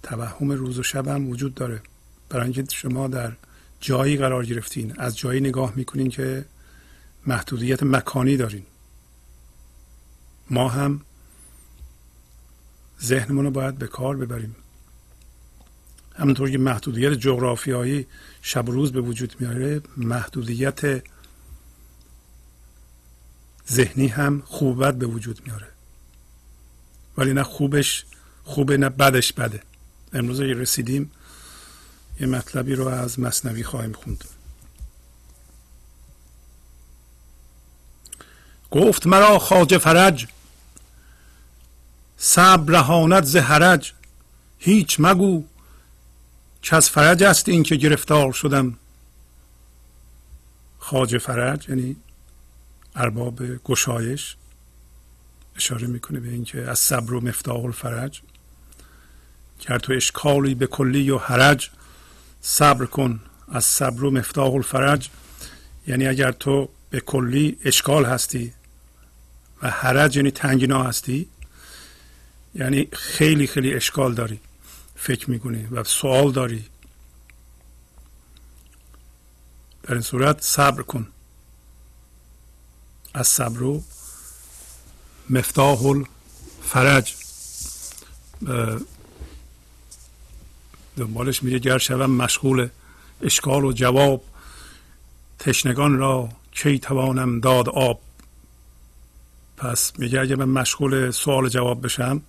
توهم 0.02 0.50
روز 0.50 0.78
و 0.78 0.82
شب 0.82 1.08
هم 1.08 1.28
وجود 1.28 1.54
داره. 1.54 1.82
برای 2.28 2.44
اینکه 2.44 2.64
شما 2.72 3.08
در 3.08 3.32
جایی 3.80 4.16
قرار 4.16 4.46
گرفتین. 4.46 4.94
از 4.98 5.18
جایی 5.18 5.40
نگاه 5.40 5.72
می‌کنین 5.76 6.08
که 6.08 6.44
محدودیت 7.26 7.82
مکانی 7.82 8.36
دارین. 8.36 8.62
ما 10.50 10.68
هم 10.68 11.00
ذهنمون 13.02 13.44
رو 13.44 13.50
باید 13.50 13.78
به 13.78 13.86
کار 13.86 14.16
ببریم. 14.16 14.56
همونطور 16.14 16.50
که 16.50 16.58
محدودیت 16.58 17.12
جغرافیایی 17.12 18.06
شب 18.42 18.68
و 18.68 18.72
روز 18.72 18.92
به 18.92 19.00
وجود 19.00 19.36
میاره 19.40 19.80
محدودیت 19.96 21.02
ذهنی 23.70 24.06
هم 24.06 24.42
خوبت 24.46 24.94
به 24.98 25.06
وجود 25.06 25.40
میاره. 25.46 25.68
ولی 27.18 27.32
نه 27.32 27.42
خوبش 27.42 28.04
خوبه 28.44 28.76
نه 28.76 28.88
بدش 28.88 29.32
بده. 29.32 29.62
امروز 30.12 30.40
رسیدیم 30.40 31.10
یه 32.20 32.26
مطلبی 32.26 32.74
رو 32.74 32.88
از 32.88 33.20
مصنوی 33.20 33.64
خواهیم 33.64 33.92
خوند. 33.92 34.24
گفت 38.70 39.06
مرا 39.06 39.38
خاج 39.38 39.78
فرج 39.78 40.26
صبر 42.20 42.72
رهانت 42.72 43.24
ز 43.24 43.36
هیچ 44.58 44.96
مگو 44.98 45.44
که 46.62 46.76
از 46.76 46.90
فرج 46.90 47.22
است 47.22 47.48
این 47.48 47.62
که 47.62 47.76
گرفتار 47.76 48.32
شدم. 48.32 48.78
خاج 50.78 51.18
فرج 51.18 51.68
یعنی 51.68 51.96
ارباب 52.94 53.42
گشایش 53.64 54.36
اشاره 55.56 55.86
می‌کنه 55.86 56.20
به 56.20 56.28
اینکه 56.28 56.70
از 56.70 56.78
صبر 56.78 57.12
و 57.12 57.20
مفتاح 57.20 57.64
الفرج. 57.64 58.22
کرد 59.60 59.80
تو 59.80 59.92
اشکالی 59.92 60.54
به 60.54 60.66
کلی 60.66 61.10
و 61.10 61.18
حرج 61.18 61.70
صبر 62.40 62.86
کن 62.86 63.20
از 63.48 63.64
صبر 63.64 64.04
و 64.04 64.10
مفتاح 64.10 64.54
الفرج. 64.54 65.08
یعنی 65.86 66.06
اگر 66.06 66.32
تو 66.32 66.68
به 66.90 67.00
کلی 67.00 67.58
اشکال 67.64 68.04
هستی 68.04 68.52
و 69.62 69.70
حرج 69.70 70.16
یعنی 70.16 70.30
تنگنا 70.30 70.82
هستی 70.82 71.28
یعنی 72.54 72.88
خیلی 72.92 73.46
خیلی 73.46 73.74
اشکال 73.74 74.14
داری. 74.14 74.40
فکر 74.96 75.30
می‌کنی 75.30 75.66
و 75.70 75.84
سوال 75.84 76.32
داری. 76.32 76.64
در 79.82 79.92
این 79.92 80.02
صورت 80.02 80.42
صبر 80.42 80.82
کن. 80.82 81.06
از 83.14 83.28
صبر 83.28 83.62
و 83.62 83.82
مفتاح 85.30 85.86
الفرج 85.86 87.14
دنبالش 90.96 91.42
میگه 91.42 91.58
گر 91.58 91.78
شوم 91.78 92.10
مشغول 92.10 92.68
اشکال 93.22 93.64
و 93.64 93.72
جواب 93.72 94.24
تشنگان 95.38 95.98
را 95.98 96.28
کی 96.52 96.78
توانم 96.78 97.40
داد 97.40 97.68
آب؟ 97.68 98.00
پس 99.56 99.92
میگه 99.98 100.20
اگه 100.20 100.36
من 100.36 100.48
مشغول 100.48 101.10
سوال 101.10 101.48
جواب 101.48 101.84
بشم 101.84 102.22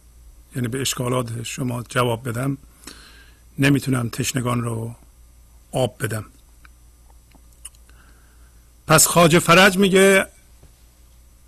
یعنی 0.55 0.67
به 0.67 0.81
اشکالات 0.81 1.43
شما 1.43 1.83
جواب 1.83 2.29
بدم 2.29 2.57
نمی‌تونم 3.59 4.09
تشنگان 4.09 4.61
رو 4.61 4.95
آب 5.71 6.03
بدم. 6.03 6.25
پس 8.87 9.07
خاج 9.07 9.39
فرج 9.39 9.77
میگه 9.77 10.27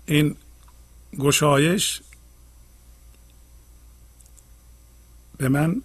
این 0.06 0.36
گشایش 1.18 2.00
به 5.36 5.48
من 5.48 5.82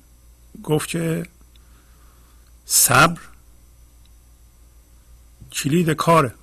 گفت 0.63 0.89
که 0.89 1.26
صبر 2.65 3.22
کلید 5.51 5.89
کاره. 5.89 6.34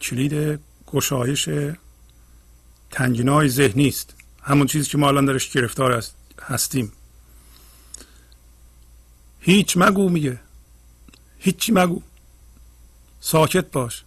کلید 0.00 0.60
گشایش 0.86 1.48
تنگینای 2.90 3.48
ذهنی 3.48 3.88
است. 3.88 4.14
همون 4.42 4.66
چیزی 4.66 4.90
که 4.90 4.98
ما 4.98 5.08
الان 5.08 5.24
درش 5.24 5.50
گرفتار 5.50 6.04
هستیم. 6.42 6.92
هیچ 9.40 9.76
مگو 9.76 10.08
میگه. 10.08 10.40
هیچی 11.38 11.72
مگو. 11.72 12.02
ساکت 13.20 13.70
باش. 13.70 14.04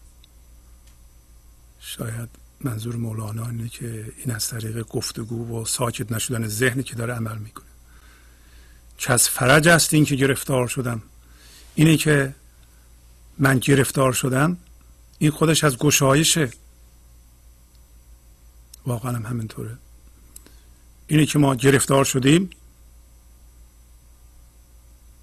شاید 1.80 2.30
منظور 2.62 2.96
مولانا 2.96 3.50
اینه 3.50 3.70
که 3.70 4.14
این 4.18 4.36
از 4.36 4.48
طریق 4.48 4.88
گفتگو 4.88 5.62
و 5.62 5.66
ساکت 5.66 6.12
نشدن 6.12 6.48
ذهنی 6.48 6.84
که 6.84 6.96
داره 6.96 7.14
عمل 7.14 7.38
می‌کنه. 7.38 7.66
که 8.98 9.14
از 9.14 9.30
فرج 9.30 9.68
است 9.68 9.94
این 9.94 10.06
که 10.06 10.16
گرفتار 10.16 10.68
شدم؟ 10.68 11.02
اینه 11.76 11.98
که 11.98 12.36
من 13.38 13.60
گرفتار 13.60 14.14
شدم 14.14 14.58
این 15.20 15.32
خودش 15.32 15.64
از 15.64 15.78
گشایشه. 15.78 16.52
واقعا 18.86 19.16
هم 19.16 19.26
همینطوره. 19.26 19.78
اینه 21.08 21.26
که 21.26 21.40
ما 21.40 21.56
گرفتار 21.56 22.06
شدیم. 22.06 22.50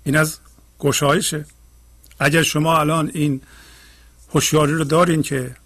این 0.04 0.16
از 0.16 0.38
گشایشه. 0.78 1.46
اگر 2.20 2.42
شما 2.42 2.78
الان 2.78 3.10
این 3.14 3.42
هوشیاری 4.34 4.72
رو 4.72 4.84
دارین 4.84 5.22
که 5.22 5.56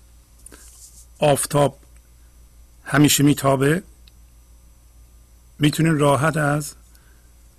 آفتاب 1.19 1.79
همیشه 2.85 3.23
میتابه 3.25 3.83
می‌تونین 5.59 5.99
راحت 5.99 6.37
از 6.37 6.75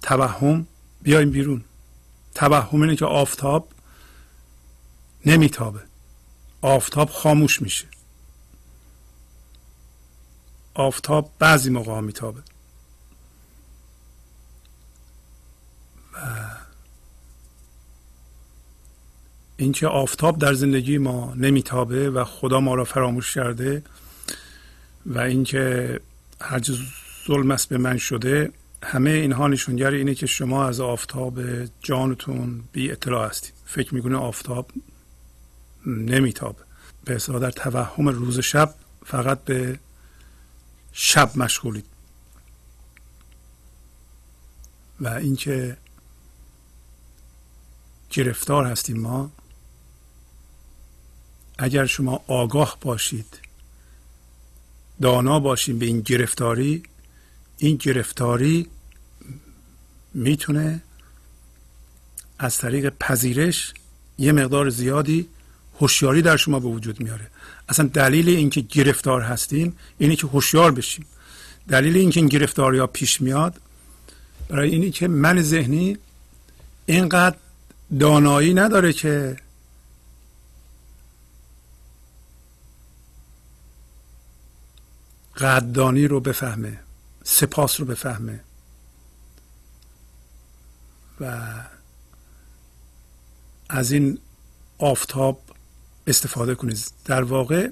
توهم 0.01 0.67
بیایم 1.01 1.31
بیرون. 1.31 1.63
توهم 2.35 2.81
اینه 2.81 2.95
که 2.95 3.05
آفتاب 3.05 3.69
نمیتابه. 5.25 5.79
آفتاب 6.61 7.09
خاموش 7.09 7.61
میشه. 7.61 7.87
آفتاب 10.77 11.31
بعضی 11.39 11.69
موقع 11.69 11.99
میتابه. 11.99 12.39
و 16.13 16.19
اینکه 19.57 19.87
آفتاب 19.87 20.39
در 20.39 20.53
زندگی 20.53 20.97
ما 20.97 21.33
نمیتابه 21.35 22.09
و 22.09 22.23
خدا 22.23 22.59
ما 22.59 22.75
را 22.75 22.83
فراموش 22.83 23.33
کرده 23.33 23.83
و 25.05 25.19
اینکه 25.19 25.99
هرچه 26.41 26.73
ظلم 27.27 27.51
است 27.51 27.69
به 27.69 27.77
من 27.77 27.97
شده 27.97 28.51
همه 28.83 29.09
اینها 29.09 29.47
نشونگر 29.47 29.91
اینه 29.91 30.15
که 30.15 30.25
شما 30.25 30.67
از 30.67 30.79
آفتاب 30.79 31.39
جانتون 31.81 32.63
بی 32.71 32.91
اطلاع 32.91 33.27
هستید. 33.27 33.53
فکر 33.65 33.95
می‌کنه 33.95 34.17
آفتاب 34.17 34.71
نمیتابه. 35.85 36.59
به 37.05 37.17
در 37.17 37.51
توهم 37.51 38.07
روز 38.07 38.39
شب 38.39 38.73
فقط 39.05 39.43
به 39.43 39.79
شب 40.99 41.37
مشغولید. 41.37 41.85
و 44.99 45.07
اینکه 45.07 45.77
گرفتار 48.09 48.65
هستیم 48.65 48.99
ما 48.99 49.31
اگر 51.59 51.85
شما 51.85 52.23
آگاه 52.27 52.77
باشید 52.81 53.39
دانا 55.01 55.39
باشید 55.39 55.79
به 55.79 55.85
این 55.85 56.01
گرفتاری 56.01 56.83
این 57.57 57.75
گرفتاری 57.75 58.69
می‌تونه 60.13 60.83
از 62.39 62.57
طریق 62.57 62.89
پذیرش 62.89 63.73
یه 64.17 64.31
مقدار 64.31 64.69
زیادی 64.69 65.29
هوشیاری 65.79 66.21
در 66.21 66.37
شما 66.37 66.59
به 66.59 66.67
وجود 66.67 66.99
میاره. 66.99 67.31
اصلا 67.69 67.87
دلیل 67.87 68.29
اینکه 68.29 68.61
گرفتار 68.61 69.21
هستیم 69.21 69.77
اینه 69.97 70.15
که 70.15 70.27
هوشیار 70.27 70.71
بشیم. 70.71 71.05
دلیل 71.67 71.97
اینکه 71.97 72.19
این 72.19 72.29
گرفتاری 72.29 72.77
ها 72.77 72.87
پیش 72.87 73.21
میاد 73.21 73.61
برای 74.49 74.69
اینی 74.69 74.91
که 74.91 75.07
من 75.07 75.41
ذهنی 75.41 75.97
اینقدر 76.85 77.35
دانایی 77.99 78.53
نداره 78.53 78.93
که 78.93 79.37
قدردانی 85.37 86.07
رو 86.07 86.19
بفهمه 86.19 86.79
سپاس 87.23 87.79
رو 87.79 87.85
بفهمه. 87.85 88.39
و 91.19 91.53
از 93.69 93.91
این 93.91 94.19
آفتاب 94.77 95.41
استفاده 96.07 96.55
کنید. 96.55 96.91
در 97.05 97.23
واقع 97.23 97.69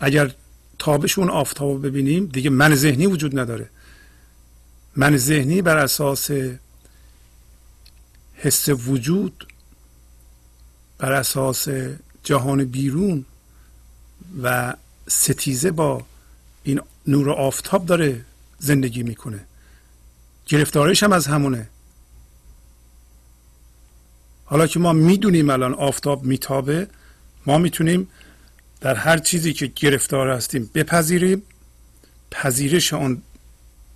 اگر 0.00 0.34
تابش 0.78 1.18
اون 1.18 1.30
آفتاب 1.30 1.86
ببینیم 1.86 2.26
دیگه 2.26 2.50
من 2.50 2.74
ذهنی 2.74 3.06
وجود 3.06 3.38
نداره. 3.38 3.70
من 4.96 5.16
ذهنی 5.16 5.62
بر 5.62 5.76
اساس 5.76 6.30
حس 8.34 8.68
وجود 8.68 9.46
بر 10.98 11.12
اساس 11.12 11.68
جهان 12.24 12.64
بیرون 12.64 13.24
و 14.42 14.74
ستیزه 15.08 15.70
با 15.70 16.06
این 16.62 16.80
نور 17.06 17.30
آفتاب 17.30 17.86
داره 17.86 18.24
زندگی 18.58 19.02
می‌کنه. 19.02 19.44
گرفتارش 20.46 21.02
هم 21.02 21.12
از 21.12 21.26
همونه. 21.26 21.68
حالا 24.44 24.66
که 24.66 24.78
ما 24.78 24.92
می‌دونیم 24.92 25.50
الان 25.50 25.74
آفتاب 25.74 26.24
میتابه 26.24 26.88
ما 27.48 27.58
می‌تونیم 27.58 28.08
در 28.80 28.94
هر 28.94 29.18
چیزی 29.18 29.52
که 29.52 29.66
گرفتار 29.66 30.30
هستیم 30.30 30.70
بپذیریم. 30.74 31.42
پذیرش 32.30 32.94
آن 32.94 33.22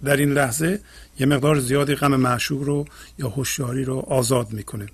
در 0.04 0.16
این 0.16 0.32
لحظه 0.32 0.80
یه 1.18 1.26
مقدار 1.26 1.60
زیادی 1.60 1.94
غم 1.94 2.16
معشوق 2.16 2.62
رو 2.62 2.84
یا 3.18 3.28
هوشیاری 3.28 3.84
رو 3.84 3.98
آزاد 3.98 4.52
می‌کنه. 4.52 4.86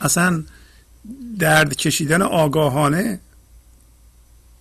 اصلا 0.00 0.44
درد 1.38 1.76
کشیدن 1.76 2.22
آگاهانه 2.22 3.20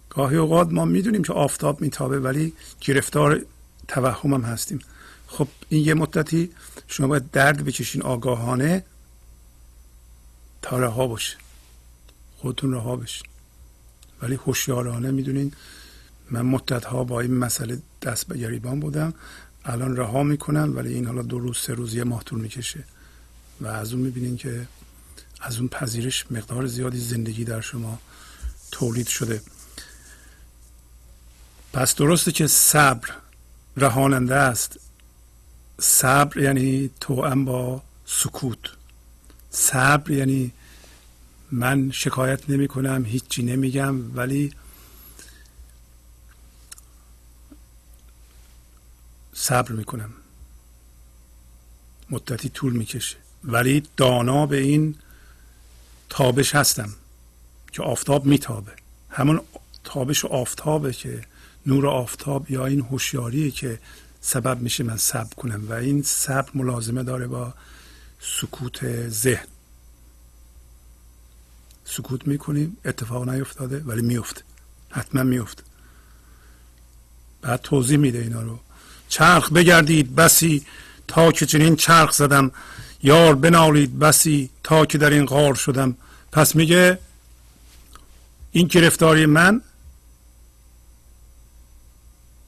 گاهی 0.09 0.37
اوقات 0.37 0.71
ما 0.71 0.85
می‌دونیم 0.85 1.23
که 1.23 1.33
آفتاب 1.33 1.81
میتابه 1.81 2.19
ولی 2.19 2.53
گرفتار 2.81 3.41
توهم 3.87 4.33
هم 4.33 4.41
هستیم. 4.41 4.79
خب 5.27 5.47
این 5.69 5.85
یه 5.85 5.93
مدتی 5.93 6.51
شما 6.87 7.07
باید 7.07 7.31
درد 7.31 7.65
بکشین 7.65 8.01
آگاهانه 8.01 8.83
تا 10.61 10.79
رها 10.79 11.07
باشه. 11.07 11.37
خودتون 12.37 12.73
رها 12.73 12.95
بشین. 12.95 13.27
ولی 14.21 14.35
هوشیارانه 14.35 15.11
می‌دونین 15.11 15.53
من 16.31 16.41
مدت 16.41 16.85
ها 16.85 17.03
با 17.03 17.21
این 17.21 17.33
مسئله 17.33 17.81
دست 18.01 18.27
به 18.27 18.37
گریبان 18.37 18.79
بودم. 18.79 19.13
الان 19.65 19.97
رها 19.97 20.23
می‌کنم 20.23 20.73
ولی 20.75 20.93
این 20.93 21.05
حالا 21.05 21.21
دو 21.21 21.39
روز 21.39 21.57
سه 21.57 21.73
روز 21.73 21.93
یه 21.93 22.03
ماه 22.03 22.23
طول 22.23 22.39
می‌کشه. 22.41 22.83
و 23.61 23.67
از 23.67 23.93
اون 23.93 24.01
می‌بینین 24.01 24.37
که 24.37 24.67
از 25.41 25.57
اون 25.57 25.67
پذیرش 25.67 26.25
مقدار 26.31 26.67
زیادی 26.67 26.99
زندگی 26.99 27.43
در 27.43 27.61
شما 27.61 27.99
تولید 28.71 29.07
شده. 29.07 29.41
پس 31.73 31.95
درسته 31.95 32.31
که 32.31 32.47
صبر 32.47 33.09
رهاننده 33.77 34.35
است. 34.35 34.79
صبر 35.79 36.37
یعنی 36.37 36.89
توأم 36.99 37.45
با 37.45 37.83
سکوت. 38.05 38.59
صبر 39.49 40.11
یعنی 40.11 40.51
من 41.51 41.91
شکایت 41.91 42.49
نمی 42.49 42.67
کنم 42.67 43.05
هیچی 43.05 43.43
نمیگم 43.43 44.17
ولی 44.17 44.53
صبر 49.33 49.71
می‌کنم 49.71 50.09
مدتی 52.09 52.49
طول 52.49 52.73
می‌کشه 52.73 53.17
ولی 53.43 53.83
دانا 53.97 54.45
به 54.45 54.57
این 54.57 54.95
تابش 56.09 56.55
هستم 56.55 56.89
که 57.71 57.83
آفتاب 57.83 58.25
میتابه 58.25 58.71
همون 59.09 59.41
تابش 59.83 60.25
آفتابه 60.25 60.93
که 60.93 61.21
نور 61.65 61.87
آفتاب 61.87 62.51
یا 62.51 62.65
این 62.65 62.81
هوشیاری 62.81 63.51
که 63.51 63.79
سبب 64.21 64.61
میشه 64.61 64.83
من 64.83 64.97
صبر 64.97 65.33
کنم. 65.35 65.69
و 65.69 65.73
این 65.73 66.01
صبر 66.03 66.49
ملازمه 66.53 67.03
داره 67.03 67.27
با 67.27 67.53
سکوت 68.19 69.07
ذهن. 69.09 69.47
سکوت 71.89 72.27
می‌کنیم 72.27 72.77
اتفاق 72.85 73.29
نیفتاده 73.29 73.83
ولی 73.85 74.01
میفته 74.01 74.41
حتما 74.89 75.23
میفته 75.23 75.63
بعد 77.41 77.61
توضیح 77.61 77.97
میده 77.97 78.19
اینا 78.19 78.41
رو. 78.41 78.59
چرخ 79.09 79.51
بگردید 79.51 80.15
بسی 80.15 80.65
تا 81.07 81.31
که 81.31 81.45
چنین 81.45 81.75
چرخ 81.75 82.11
زدم. 82.11 82.51
یار 83.03 83.35
بنالید 83.35 83.99
بسی 83.99 84.49
تا 84.63 84.85
که 84.85 84.97
در 84.97 85.09
این 85.09 85.25
غار 85.25 85.55
شدم. 85.55 85.95
پس 86.31 86.55
میگه 86.55 86.99
این 88.51 88.67
گرفتاری 88.67 89.25
من 89.25 89.61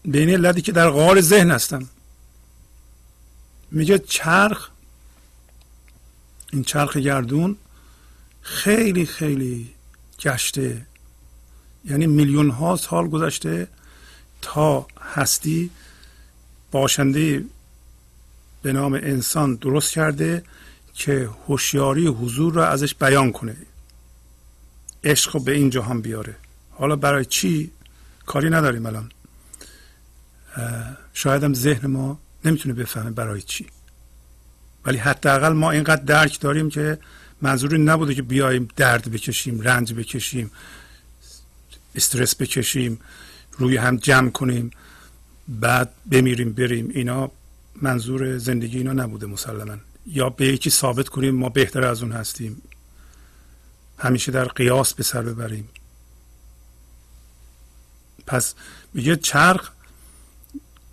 به 0.06 0.20
علتی 0.20 0.62
که 0.62 0.72
در 0.72 0.90
غار 0.90 1.22
ذهن 1.22 1.52
هستم. 1.52 1.90
میگه 3.72 4.00
چرخ 4.00 4.70
این 6.52 6.64
چرخ 6.64 6.98
گردون 6.98 7.58
خیلی 8.50 9.06
خیلی 9.06 9.70
گشته. 10.22 10.86
یعنی 11.86 12.08
میلیون 12.08 12.50
ها 12.50 12.76
سال 12.76 13.08
گذشته 13.08 13.68
تا 14.42 14.88
هستی 15.02 15.70
باشنده 16.72 17.46
به 18.62 18.74
نام 18.74 18.94
انسان 18.94 19.56
درست 19.56 19.92
کرده 19.92 20.44
که 20.94 21.30
هوشیاری 21.48 22.08
حضور 22.08 22.54
را 22.54 22.68
ازش 22.68 22.96
بیان 22.96 23.32
کنه. 23.32 23.56
عشق 25.04 25.44
به 25.44 25.52
این 25.52 25.70
جهان 25.70 26.02
بیاره. 26.02 26.36
حالا 26.72 26.96
برای 26.96 27.26
چی؟ 27.26 27.72
کاری 28.26 28.50
نداریم 28.50 28.86
الان. 28.86 29.12
شاید 31.14 31.44
هم 31.44 31.54
ذهن 31.54 31.88
ما 31.88 32.20
نمی‌تونه 32.46 32.76
بفهمه 32.76 33.12
برای 33.12 33.42
چی. 33.42 33.68
ولی 34.86 34.98
حداقل 34.98 35.54
ما 35.54 35.72
اینقدر 35.72 36.04
درک 36.04 36.40
داریم 36.40 36.70
که 36.70 36.98
منظوری 37.42 37.78
نبوده 37.78 38.16
که 38.16 38.22
بیایم 38.22 38.68
درد 38.76 39.12
بکشیم 39.12 39.62
رنج 39.62 39.94
بکشیم 39.94 40.52
استرس 41.96 42.36
بکشیم 42.36 43.00
روی 43.58 43.78
هم 43.78 43.98
جمع 43.98 44.30
کنیم 44.30 44.72
بعد 45.48 45.94
بمیریم 46.12 46.54
بریم. 46.54 46.90
اینا 46.90 47.32
منظور 47.82 48.38
زندگی 48.38 48.78
اینا 48.78 48.94
نبوده 48.94 49.28
مسلما. 49.28 49.78
یا 50.06 50.30
به 50.30 50.48
یکی 50.48 50.70
ثابت 50.70 51.10
کنیم 51.10 51.36
ما 51.36 51.50
بهتر 51.50 51.86
از 51.86 52.04
اون 52.04 52.12
هستیم. 52.12 52.62
همیشه 53.98 54.32
در 54.32 54.46
قیاس 54.46 54.94
به 54.94 55.04
سر 55.04 55.22
ببریم. 55.22 55.70
پس 58.28 58.54
میگه 58.94 59.16
چرخ 59.16 59.72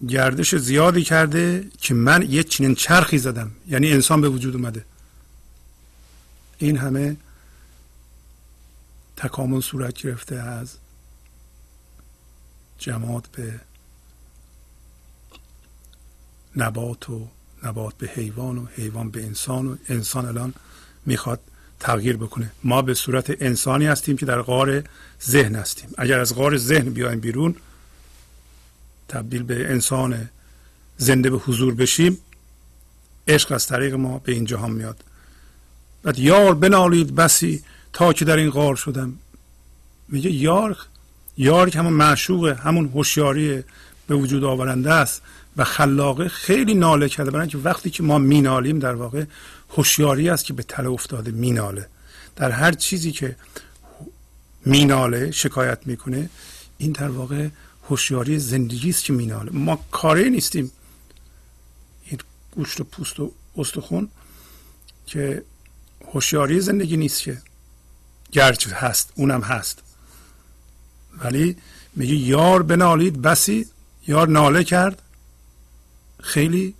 گردش 0.08 0.54
زیادی 0.54 1.02
کرده 1.02 1.68
که 1.80 1.94
من 1.94 2.26
یه 2.30 2.42
چنین 2.42 2.74
چرخی 2.74 3.18
زدم. 3.18 3.50
یعنی 3.68 3.92
انسان 3.92 4.20
به 4.20 4.28
وجود 4.28 4.56
اومده. 4.56 4.84
این 6.58 6.76
همه 6.76 7.16
تکامل 9.16 9.60
صورت 9.60 9.94
گرفته 9.94 10.36
از 10.36 10.76
جماعت 12.78 13.28
به 13.28 13.60
نبات 16.56 17.10
و 17.10 17.28
نبات 17.62 17.94
به 17.94 18.06
حیوان 18.06 18.58
و 18.58 18.66
حیوان 18.66 19.10
به 19.10 19.24
انسان 19.24 19.66
و 19.66 19.76
انسان 19.88 20.26
الان 20.26 20.54
می‌خواد 21.06 21.40
تغییر 21.80 22.16
بکنه. 22.16 22.52
ما 22.64 22.82
به 22.82 22.94
صورت 22.94 23.42
انسانی 23.42 23.86
هستیم 23.86 24.16
که 24.16 24.26
در 24.26 24.42
غار 24.42 24.84
ذهن 25.22 25.54
هستیم. 25.54 25.90
اگر 25.98 26.20
از 26.20 26.34
غار 26.34 26.56
ذهن 26.56 26.90
بیایم 26.90 27.20
بیرون 27.20 27.56
تبدیل 29.08 29.42
به 29.42 29.70
انسان 29.70 30.28
زنده 30.96 31.30
به 31.30 31.36
حضور 31.36 31.74
بشیم 31.74 32.18
عشق 33.28 33.52
از 33.52 33.66
طریق 33.66 33.94
ما 33.94 34.18
به 34.18 34.32
این 34.32 34.44
جهان 34.44 34.70
میاد. 34.70 35.04
بعد 36.06 36.18
یار 36.18 36.54
بنالید 36.54 37.14
بسی 37.14 37.62
تا 37.92 38.12
که 38.12 38.24
در 38.24 38.36
این 38.36 38.50
غار 38.50 38.76
شدم. 38.76 39.18
میگه 40.08 40.30
یار 40.30 40.76
یار 41.36 41.70
که 41.70 41.78
همون 41.78 41.92
معشوق 41.92 42.46
همون 42.48 42.88
هوشیاری 42.94 43.64
به 44.06 44.14
وجود 44.14 44.44
آورنده 44.44 44.92
است 44.92 45.22
و 45.56 45.64
خلاقه 45.64 46.28
خیلی 46.28 46.74
ناله 46.74 47.08
کرده. 47.08 47.30
برای 47.30 47.48
که 47.48 47.58
وقتی 47.58 47.90
که 47.90 48.02
ما 48.02 48.18
مینالیم 48.18 48.78
در 48.78 48.94
واقع 48.94 49.24
هوشیاری 49.76 50.28
است 50.28 50.44
که 50.44 50.52
به 50.52 50.62
تله 50.62 50.88
افتاده 50.88 51.30
میناله. 51.30 51.88
در 52.36 52.50
هر 52.50 52.72
چیزی 52.72 53.12
که 53.12 53.36
میناله 54.66 55.30
شکایت 55.30 55.78
می‌کنه 55.86 56.30
این 56.78 56.92
در 56.92 57.08
واقع 57.08 57.48
هوشیاری 57.88 58.38
زندگی 58.38 58.90
است 58.90 59.04
که 59.04 59.12
میناله. 59.12 59.50
ما 59.52 59.84
کاری 59.90 60.30
نیستیم. 60.30 60.72
این 62.04 62.18
گوشت 62.50 62.80
و 62.80 62.84
پوست 62.84 63.20
و 63.20 63.32
استخون 63.56 64.08
که 65.06 65.42
هوشیاری 66.16 66.60
زندگی 66.60 66.96
نیست 66.96 67.22
که. 67.22 67.38
گرچه 68.32 68.70
هست 68.70 69.12
اونم 69.14 69.40
هست. 69.40 69.82
ولی 71.24 71.56
میگه 71.96 72.14
یار 72.14 72.62
بنالید 72.62 73.22
بسی 73.22 73.66
یار 74.06 74.28
ناله 74.28 74.64
کرد. 74.64 75.02
خیلی 76.22 76.74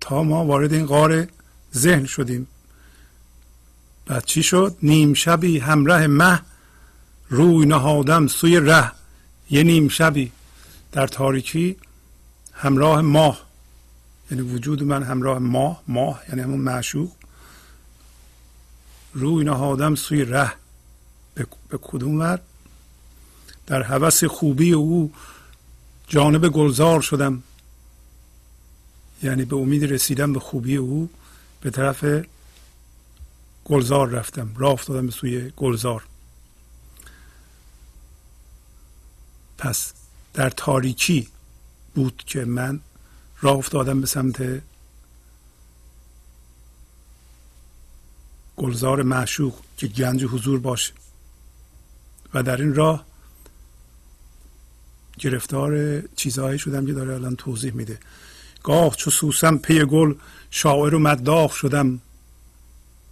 تا 0.00 0.22
ما 0.22 0.44
وارد 0.44 0.72
این 0.72 0.86
غار 0.86 1.28
ذهن 1.74 2.06
شدیم. 2.06 2.46
بعد 4.06 4.24
چی 4.24 4.42
شد؟ 4.42 4.76
نیم 4.82 5.14
شبی 5.14 5.58
همراه 5.58 6.06
مه 6.06 6.40
روی 7.28 7.66
نهادم 7.66 8.26
سوی 8.26 8.60
ره. 8.60 8.92
یه 9.50 9.62
نیم 9.62 9.88
شبی 9.88 10.32
در 10.92 11.06
تاریکی 11.06 11.76
همراه 12.52 13.00
ماه. 13.00 13.46
یعنی 14.30 14.42
وجود 14.42 14.82
من 14.82 15.02
همراه 15.02 15.38
ماه 15.38 15.82
ماه 15.88 16.22
یعنی 16.28 16.40
همون 16.40 16.60
معشوق. 16.60 17.17
روی 19.12 19.44
نهادم 19.44 19.94
سوی 19.94 20.24
ره. 20.24 20.52
به 21.68 21.78
کدوم 21.82 22.18
ور؟ 22.18 22.40
در 23.66 23.82
هوس 23.82 24.24
خوبی 24.24 24.72
او 24.72 25.12
جانب 26.08 26.48
گلزار 26.48 27.00
شدم. 27.00 27.42
یعنی 29.22 29.44
به 29.44 29.56
امید 29.56 29.84
رسیدن 29.84 30.32
به 30.32 30.40
خوبی 30.40 30.76
او 30.76 31.10
به 31.60 31.70
طرف 31.70 32.04
گلزار 33.64 34.08
رفتم. 34.08 34.50
راه 34.56 34.72
افتادم 34.72 35.06
به 35.06 35.12
سوی 35.12 35.52
گلزار. 35.56 36.04
پس 39.58 39.92
در 40.34 40.50
تاریکی 40.50 41.28
بود 41.94 42.22
که 42.26 42.44
من 42.44 42.80
راه 43.40 43.56
افتادم 43.56 44.00
به 44.00 44.06
سمت 44.06 44.62
گلزار 48.58 49.02
معشوق 49.02 49.54
که 49.76 49.86
گنج 49.86 50.24
حضور 50.24 50.60
باشه. 50.60 50.92
و 52.34 52.42
در 52.42 52.56
این 52.56 52.74
راه 52.74 53.04
گرفتار 55.18 56.00
چیزهایی 56.00 56.58
شدم 56.58 56.86
که 56.86 56.92
داره 56.92 57.14
الان 57.14 57.36
توضیح 57.36 57.72
میده. 57.72 57.98
گاه 58.62 58.96
چو 58.96 59.10
سوسم 59.10 59.58
پی 59.58 59.84
گل 59.84 60.14
شاعر 60.50 60.94
و 60.94 60.98
مداخ 60.98 61.52
شدم. 61.52 62.00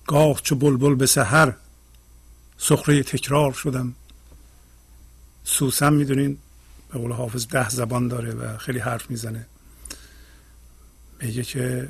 گاه 0.06 0.40
چو 0.42 0.54
بلبل 0.54 0.94
به 0.94 1.06
سحر 1.06 1.52
سخره 2.58 3.02
تکرار 3.02 3.52
شدم. 3.52 3.94
سوسم 5.44 5.92
می‌دونین 5.92 6.38
به 6.92 6.98
قول 6.98 7.12
حافظ 7.12 7.46
ده 7.46 7.68
زبان 7.70 8.08
داره 8.08 8.34
و 8.34 8.58
خیلی 8.58 8.78
حرف 8.78 9.10
می‌زنه. 9.10 9.46
میگه 11.22 11.42
که 11.42 11.88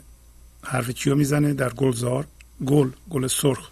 حرف 0.63 0.91
کیو 0.91 1.15
می‌زنه؟ 1.15 1.55
در 1.55 1.73
گلزار. 1.73 2.27
گل 2.65 2.91
گل 3.11 3.27
سرخ. 3.27 3.69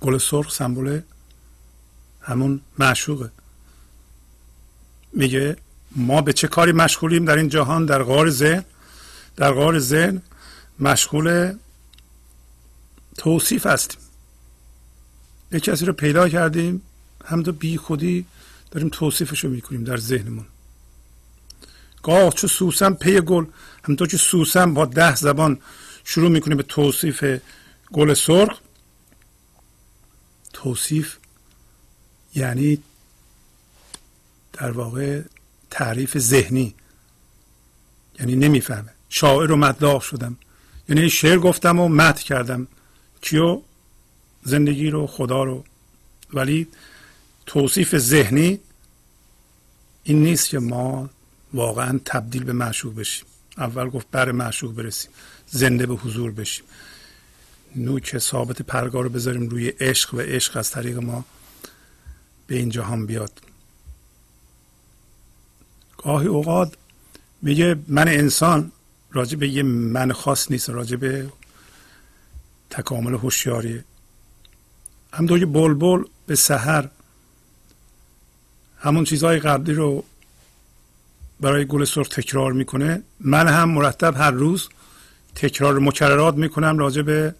گل 0.00 0.18
سرخ 0.18 0.54
سمبل 0.54 1.00
همون 2.20 2.60
معشوقه. 2.78 3.30
میگه 5.12 5.56
ما 5.96 6.22
به 6.22 6.32
چه 6.32 6.48
کاری 6.48 6.72
مشغولیم 6.72 7.24
در 7.24 7.36
این 7.36 7.48
جهان؟ 7.48 7.86
در 7.86 8.02
غار 8.02 8.30
ذهن. 8.30 8.64
در 9.36 9.52
غار 9.52 9.78
ذهن 9.78 10.22
مشغول 10.80 11.54
توصیف 13.18 13.66
هستیم. 13.66 14.00
یک 15.52 15.64
کسی 15.64 15.86
رو 15.86 15.92
پیدا 15.92 16.28
کردیم 16.28 16.82
همونطور 17.24 17.54
بی 17.54 17.76
خودی 17.76 18.26
داریم 18.70 18.88
توصیفش 18.88 19.44
رو 19.44 19.50
می‌کنیم 19.50 19.84
در 19.84 19.96
ذهنمون. 19.96 20.46
گاه 22.02 22.32
چو 22.32 22.48
سوسن 22.48 22.94
پی 22.94 23.20
گل 23.20 23.44
همونطور 23.84 24.08
که 24.08 24.16
سوسن 24.16 24.74
با 24.74 24.84
ده 24.84 25.14
زبان 25.14 25.58
شروع 26.10 26.30
می‌کنه 26.30 26.54
به 26.54 26.62
توصیف 26.62 27.24
گل 27.92 28.14
سرخ. 28.14 28.58
توصیف 30.52 31.16
یعنی 32.34 32.82
در 34.52 34.70
واقع 34.70 35.22
تعریف 35.70 36.18
ذهنی. 36.18 36.74
یعنی 38.18 38.36
نمی‌فهمه. 38.36 38.92
شاعر 39.08 39.52
و 39.52 39.56
مداح 39.56 40.00
شدم. 40.00 40.36
یعنی 40.88 41.10
شعر 41.10 41.38
گفتم 41.38 41.78
و 41.78 41.88
مد 41.88 42.18
کردم. 42.18 42.66
کیو؟ 43.20 43.62
زندگی 44.42 44.90
رو 44.90 45.06
خدا 45.06 45.44
رو. 45.44 45.64
ولی 46.34 46.66
توصیف 47.46 47.98
ذهنی 47.98 48.60
این 50.04 50.22
نیست 50.22 50.48
که 50.48 50.58
ما 50.58 51.10
واقعا 51.54 52.00
تبدیل 52.04 52.44
به 52.44 52.52
معشوق 52.52 52.94
بشیم. 52.94 53.26
اول 53.58 53.88
گفت 53.88 54.06
بر 54.10 54.32
معشوق 54.32 54.74
برسیم. 54.74 55.10
زنده 55.50 55.86
به 55.86 55.94
حضور 55.94 56.30
بشیم. 56.30 56.64
نوک 57.76 58.18
ثابت 58.18 58.62
پرگار 58.62 59.04
رو 59.04 59.10
بذاریم 59.10 59.48
روی 59.48 59.68
عشق 59.68 60.14
و 60.14 60.20
عشق 60.20 60.56
از 60.56 60.70
طریق 60.70 60.98
ما 60.98 61.24
به 62.46 62.56
این 62.56 62.68
جهان 62.68 63.06
بیاد. 63.06 63.40
گاهی 65.96 66.26
اوقات 66.26 66.76
میگه 67.42 67.76
من 67.88 68.08
انسان 68.08 68.72
راجع 69.12 69.36
به 69.36 69.48
یه 69.48 69.62
من 69.62 70.12
خاص 70.12 70.50
نیست 70.50 70.70
راجع 70.70 70.96
به 70.96 71.32
تکامل 72.70 73.14
هوشیاری. 73.14 73.84
همونطور 75.12 75.38
که 75.38 75.46
بلبل 75.46 76.02
به 76.26 76.34
سحر 76.34 76.88
همون 78.78 79.04
چیزهای 79.04 79.38
قبلی 79.38 79.74
رو 79.74 80.04
برای 81.40 81.64
گل 81.64 81.84
سرخ 81.84 82.08
تکرار 82.08 82.52
می‌کنه 82.52 83.02
من 83.20 83.48
هم 83.48 83.70
مرتب 83.70 84.16
هر 84.16 84.30
روز 84.30 84.68
تکرار 85.34 85.78
مکررات 85.78 86.34
می‌کنم 86.34 86.78
راجع 86.78 87.02
به 87.02 87.34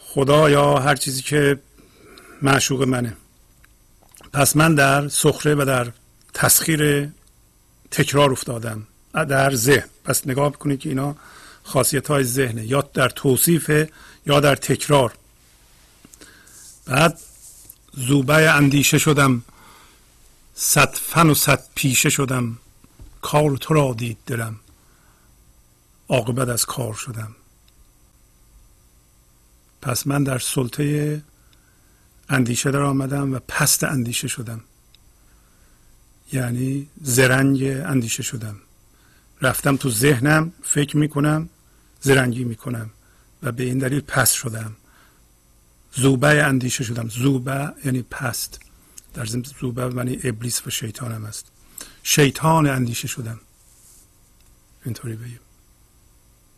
خدا 0.00 0.50
یا 0.50 0.78
هر 0.78 0.96
چیزی 0.96 1.22
که 1.22 1.58
معشوق 2.42 2.82
منه. 2.82 3.16
پس 4.32 4.56
من 4.56 4.74
در 4.74 5.08
سخره 5.08 5.54
و 5.54 5.64
در 5.64 5.92
تسخیر 6.34 7.08
تکرار 7.90 8.32
افتادم. 8.32 8.86
در 9.12 9.54
ذهن. 9.54 9.88
پس 10.04 10.26
نگاه 10.26 10.50
بکنید 10.50 10.80
که 10.80 10.88
اینا 10.88 11.16
خاصیت 11.62 12.08
های 12.08 12.24
ذهنه. 12.24 12.66
یا 12.66 12.80
در 12.94 13.08
توصیف 13.08 13.70
یا 14.26 14.40
در 14.40 14.56
تکرار. 14.56 15.12
بعد 16.86 17.18
زوبه 17.92 18.50
اندیشه 18.50 18.98
شدم. 18.98 19.42
صد 20.54 20.94
فن 20.94 21.30
و 21.30 21.34
صد 21.34 21.64
پیشه 21.74 22.10
شدم. 22.10 22.58
کار 23.22 23.56
تو 23.56 23.74
را 23.74 23.94
دید 23.98 24.18
دلم. 24.26 24.60
عاقبت 26.08 26.48
از 26.48 26.64
کار 26.64 26.94
شدم. 26.94 27.36
پس 29.82 30.06
من 30.06 30.24
در 30.24 30.38
سلطه 30.38 31.22
اندیشه 32.28 32.70
در 32.70 32.82
آمدم 32.82 33.34
و 33.34 33.38
پست 33.48 33.84
اندیشه 33.84 34.28
شدم. 34.28 34.60
یعنی 36.32 36.88
زرنگ 37.02 37.62
اندیشه 37.62 38.22
شدم. 38.22 38.56
رفتم 39.42 39.76
تو 39.76 39.90
ذهنم 39.90 40.52
فکر 40.62 40.96
می‌کنم 40.96 41.48
زرنگی 42.00 42.44
می‌کنم 42.44 42.90
و 43.42 43.52
به 43.52 43.64
این 43.64 43.78
دلیل 43.78 44.00
پس 44.00 44.32
شدم. 44.32 44.76
زوبه 45.92 46.44
اندیشه 46.44 46.84
شدم. 46.84 47.08
زوبه 47.08 47.74
یعنی 47.84 48.02
پست. 48.02 48.60
در 49.14 49.24
ضمن 49.24 49.42
زوبه 49.60 49.88
معنی 49.88 50.20
ابلیس 50.24 50.66
و 50.66 50.70
شیطان 50.70 51.12
هم 51.12 51.24
است. 51.24 51.46
شیطان 52.02 52.66
اندیشه 52.66 53.08
شدم. 53.08 53.40
اینطوری 54.84 55.16
بگیم. 55.16 55.40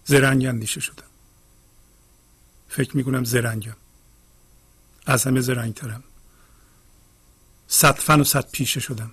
زرنگ 0.09 0.47
اندیشه 0.47 0.81
شدم. 0.81 1.07
فکر 2.69 2.97
می‌کنم 2.97 3.25
زرنگم 3.25 3.77
از 5.07 5.25
همه 5.25 5.41
زرنگترم. 5.41 6.05
صد 7.69 7.95
فن 7.95 8.21
و 8.21 8.25
صد 8.25 8.51
پیشه 8.51 8.81
شدم. 8.81 9.11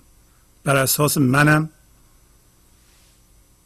بر 0.64 0.76
اساس 0.76 1.18
منم 1.18 1.70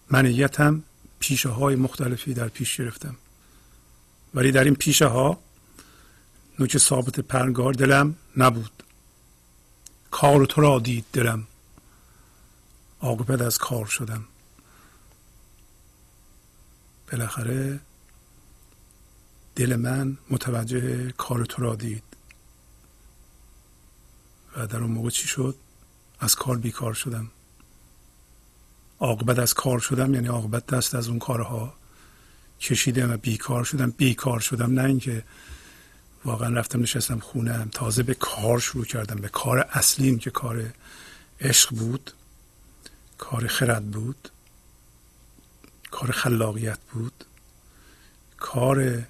منیتم 0.10 0.84
پیشه 1.20 1.50
های 1.50 1.76
مختلفی 1.76 2.34
در 2.34 2.48
پیش 2.48 2.78
گرفتم. 2.78 3.16
ولی 4.34 4.52
در 4.52 4.64
این 4.64 4.76
پیشه 4.76 5.06
ها 5.06 5.40
نوک 6.60 6.78
ثابت 6.78 7.20
پرگار 7.20 7.74
دلم 7.74 8.16
نبود. 8.38 8.84
کار 10.12 10.46
تو 10.46 10.62
را 10.62 10.80
دید 10.80 11.06
دلم. 11.14 11.48
عاقبت 13.02 13.42
از 13.42 13.58
کار 13.58 13.86
شدم. 13.86 14.26
بالاخره 17.12 17.80
دل 19.56 19.76
من 19.76 20.18
متوجه 20.30 21.12
کار 21.12 21.46
تو 21.46 21.62
را 21.64 21.76
دید. 21.76 22.04
و 24.58 24.68
در 24.68 24.78
اون 24.78 24.92
موقع 24.92 25.10
چی 25.10 25.28
شد؟ 25.28 25.56
از 26.20 26.36
کار 26.36 26.58
بیکار 26.58 26.94
شدم. 26.94 27.32
عاقبت 29.00 29.40
از 29.40 29.54
کار 29.54 29.80
شدم 29.80 30.14
یعنی 30.14 30.28
عاقبت 30.28 30.66
دست 30.66 30.96
از 30.96 31.08
اون 31.08 31.20
کارها 31.20 31.74
کشیدم 32.62 33.12
و 33.12 33.18
بیکار 33.18 33.64
شدم. 33.64 33.92
بیکار 33.92 34.40
شدم 34.40 34.80
نه 34.80 34.84
اینکه 34.84 35.24
واقعا 36.26 36.50
رفتم 36.50 36.82
نشستم 36.82 37.20
خونم 37.20 37.70
تازه 37.74 38.04
به 38.04 38.14
کار 38.14 38.60
شروع 38.60 38.86
کردم. 38.86 39.16
به 39.16 39.30
کار 39.30 39.70
اصلیم 39.72 40.20
که 40.20 40.32
کار 40.32 40.74
عشق 41.42 41.76
بود. 41.76 42.12
کار 43.18 43.48
خرد 43.48 43.92
بود. 43.92 44.30
کار 46.00 46.12
خلاقیت 46.12 46.80
بود. 46.94 47.26
کار 48.38 49.04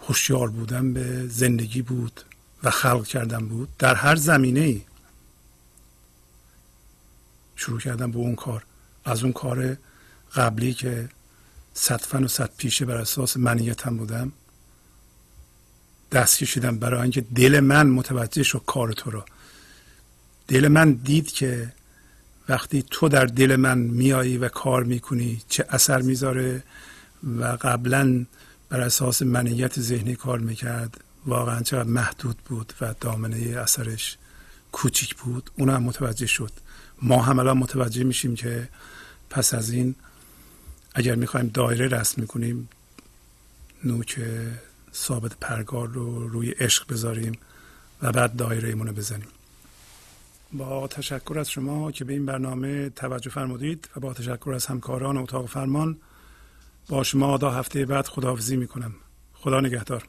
هوشیار 0.00 0.50
بودن 0.50 0.92
به 0.92 1.26
زندگی 1.28 1.82
بود 1.82 2.20
و 2.62 2.70
خلق 2.70 3.06
کردن 3.06 3.48
بود. 3.48 3.68
در 3.78 3.94
هر 3.94 4.16
زمینه 4.16 4.60
ای 4.60 4.82
شروع 7.56 7.80
کردم 7.80 8.10
به 8.10 8.18
اون 8.18 8.34
کار. 8.34 8.64
از 9.04 9.22
اون 9.22 9.32
کار 9.32 9.76
قبلی 10.34 10.74
که 10.74 11.08
صدفن 11.74 12.24
و 12.24 12.28
صد 12.28 12.50
پیشه 12.56 12.84
بر 12.84 12.96
اساس 12.96 13.36
منیتم 13.36 13.96
بودم 13.96 14.32
دست 16.12 16.38
کشیدم 16.38 16.78
برای 16.78 17.02
اینکه 17.02 17.20
دل 17.20 17.60
من 17.60 17.86
متوجه 17.86 18.42
شد 18.42 18.62
کار 18.66 18.92
تو 18.92 19.10
رو. 19.10 19.24
دل 20.48 20.68
من 20.68 20.92
دید 20.92 21.32
که 21.32 21.72
وقتی 22.48 22.84
تو 22.90 23.08
در 23.08 23.26
دل 23.26 23.56
من 23.56 23.78
میایی 23.78 24.38
و 24.38 24.48
کار 24.48 24.84
می‌کنی 24.84 25.42
چه 25.48 25.66
اثر 25.68 26.02
می‌ذاره؟ 26.02 26.62
و 27.38 27.44
قبلا 27.44 28.26
بر 28.68 28.80
اساس 28.80 29.22
منیت 29.22 29.80
ذهنی 29.80 30.16
کار 30.16 30.38
می‌کرد. 30.38 31.00
واقعا 31.26 31.62
چقدر 31.62 31.88
محدود 31.88 32.36
بود 32.36 32.72
و 32.80 32.94
دامنه 33.00 33.36
اثرش 33.36 34.16
کوچیک 34.72 35.14
بود. 35.14 35.50
اون 35.58 35.70
هم 35.70 35.82
متوجه 35.82 36.26
شد. 36.26 36.52
ما 37.02 37.22
هم 37.22 37.38
الان 37.38 37.58
متوجه 37.58 38.04
میشیم 38.04 38.34
که 38.34 38.68
پس 39.30 39.54
از 39.54 39.70
این 39.70 39.94
اگر 40.94 41.14
می‌خوایم 41.14 41.50
دایره 41.54 41.88
رسم 41.88 42.20
می‌کنیم 42.20 42.68
نوک 43.84 44.20
ثابت 44.94 45.36
پرگار 45.40 45.88
رو 45.88 46.28
روی 46.28 46.50
عشق 46.50 46.92
بذاریم 46.92 47.38
و 48.02 48.12
بعد 48.12 48.36
دایره 48.36 48.68
ایمونه 48.68 48.92
بزنیم. 48.92 49.28
با 50.52 50.86
تشکر 50.86 51.38
از 51.38 51.50
شما 51.50 51.92
که 51.92 52.04
به 52.04 52.12
این 52.12 52.26
برنامه 52.26 52.90
توجه 52.90 53.30
فرمودید 53.30 53.88
و 53.96 54.00
با 54.00 54.14
تشکر 54.14 54.52
از 54.54 54.66
همکاران 54.66 55.16
اتاق 55.16 55.46
فرمان 55.46 55.98
با 56.88 57.02
شما 57.02 57.38
تا 57.38 57.50
هفته 57.50 57.86
بعد 57.86 58.06
خداحافظی 58.06 58.56
می‌کنم. 58.56 58.94
خدا 59.34 59.60
نگهدار. 59.60 60.08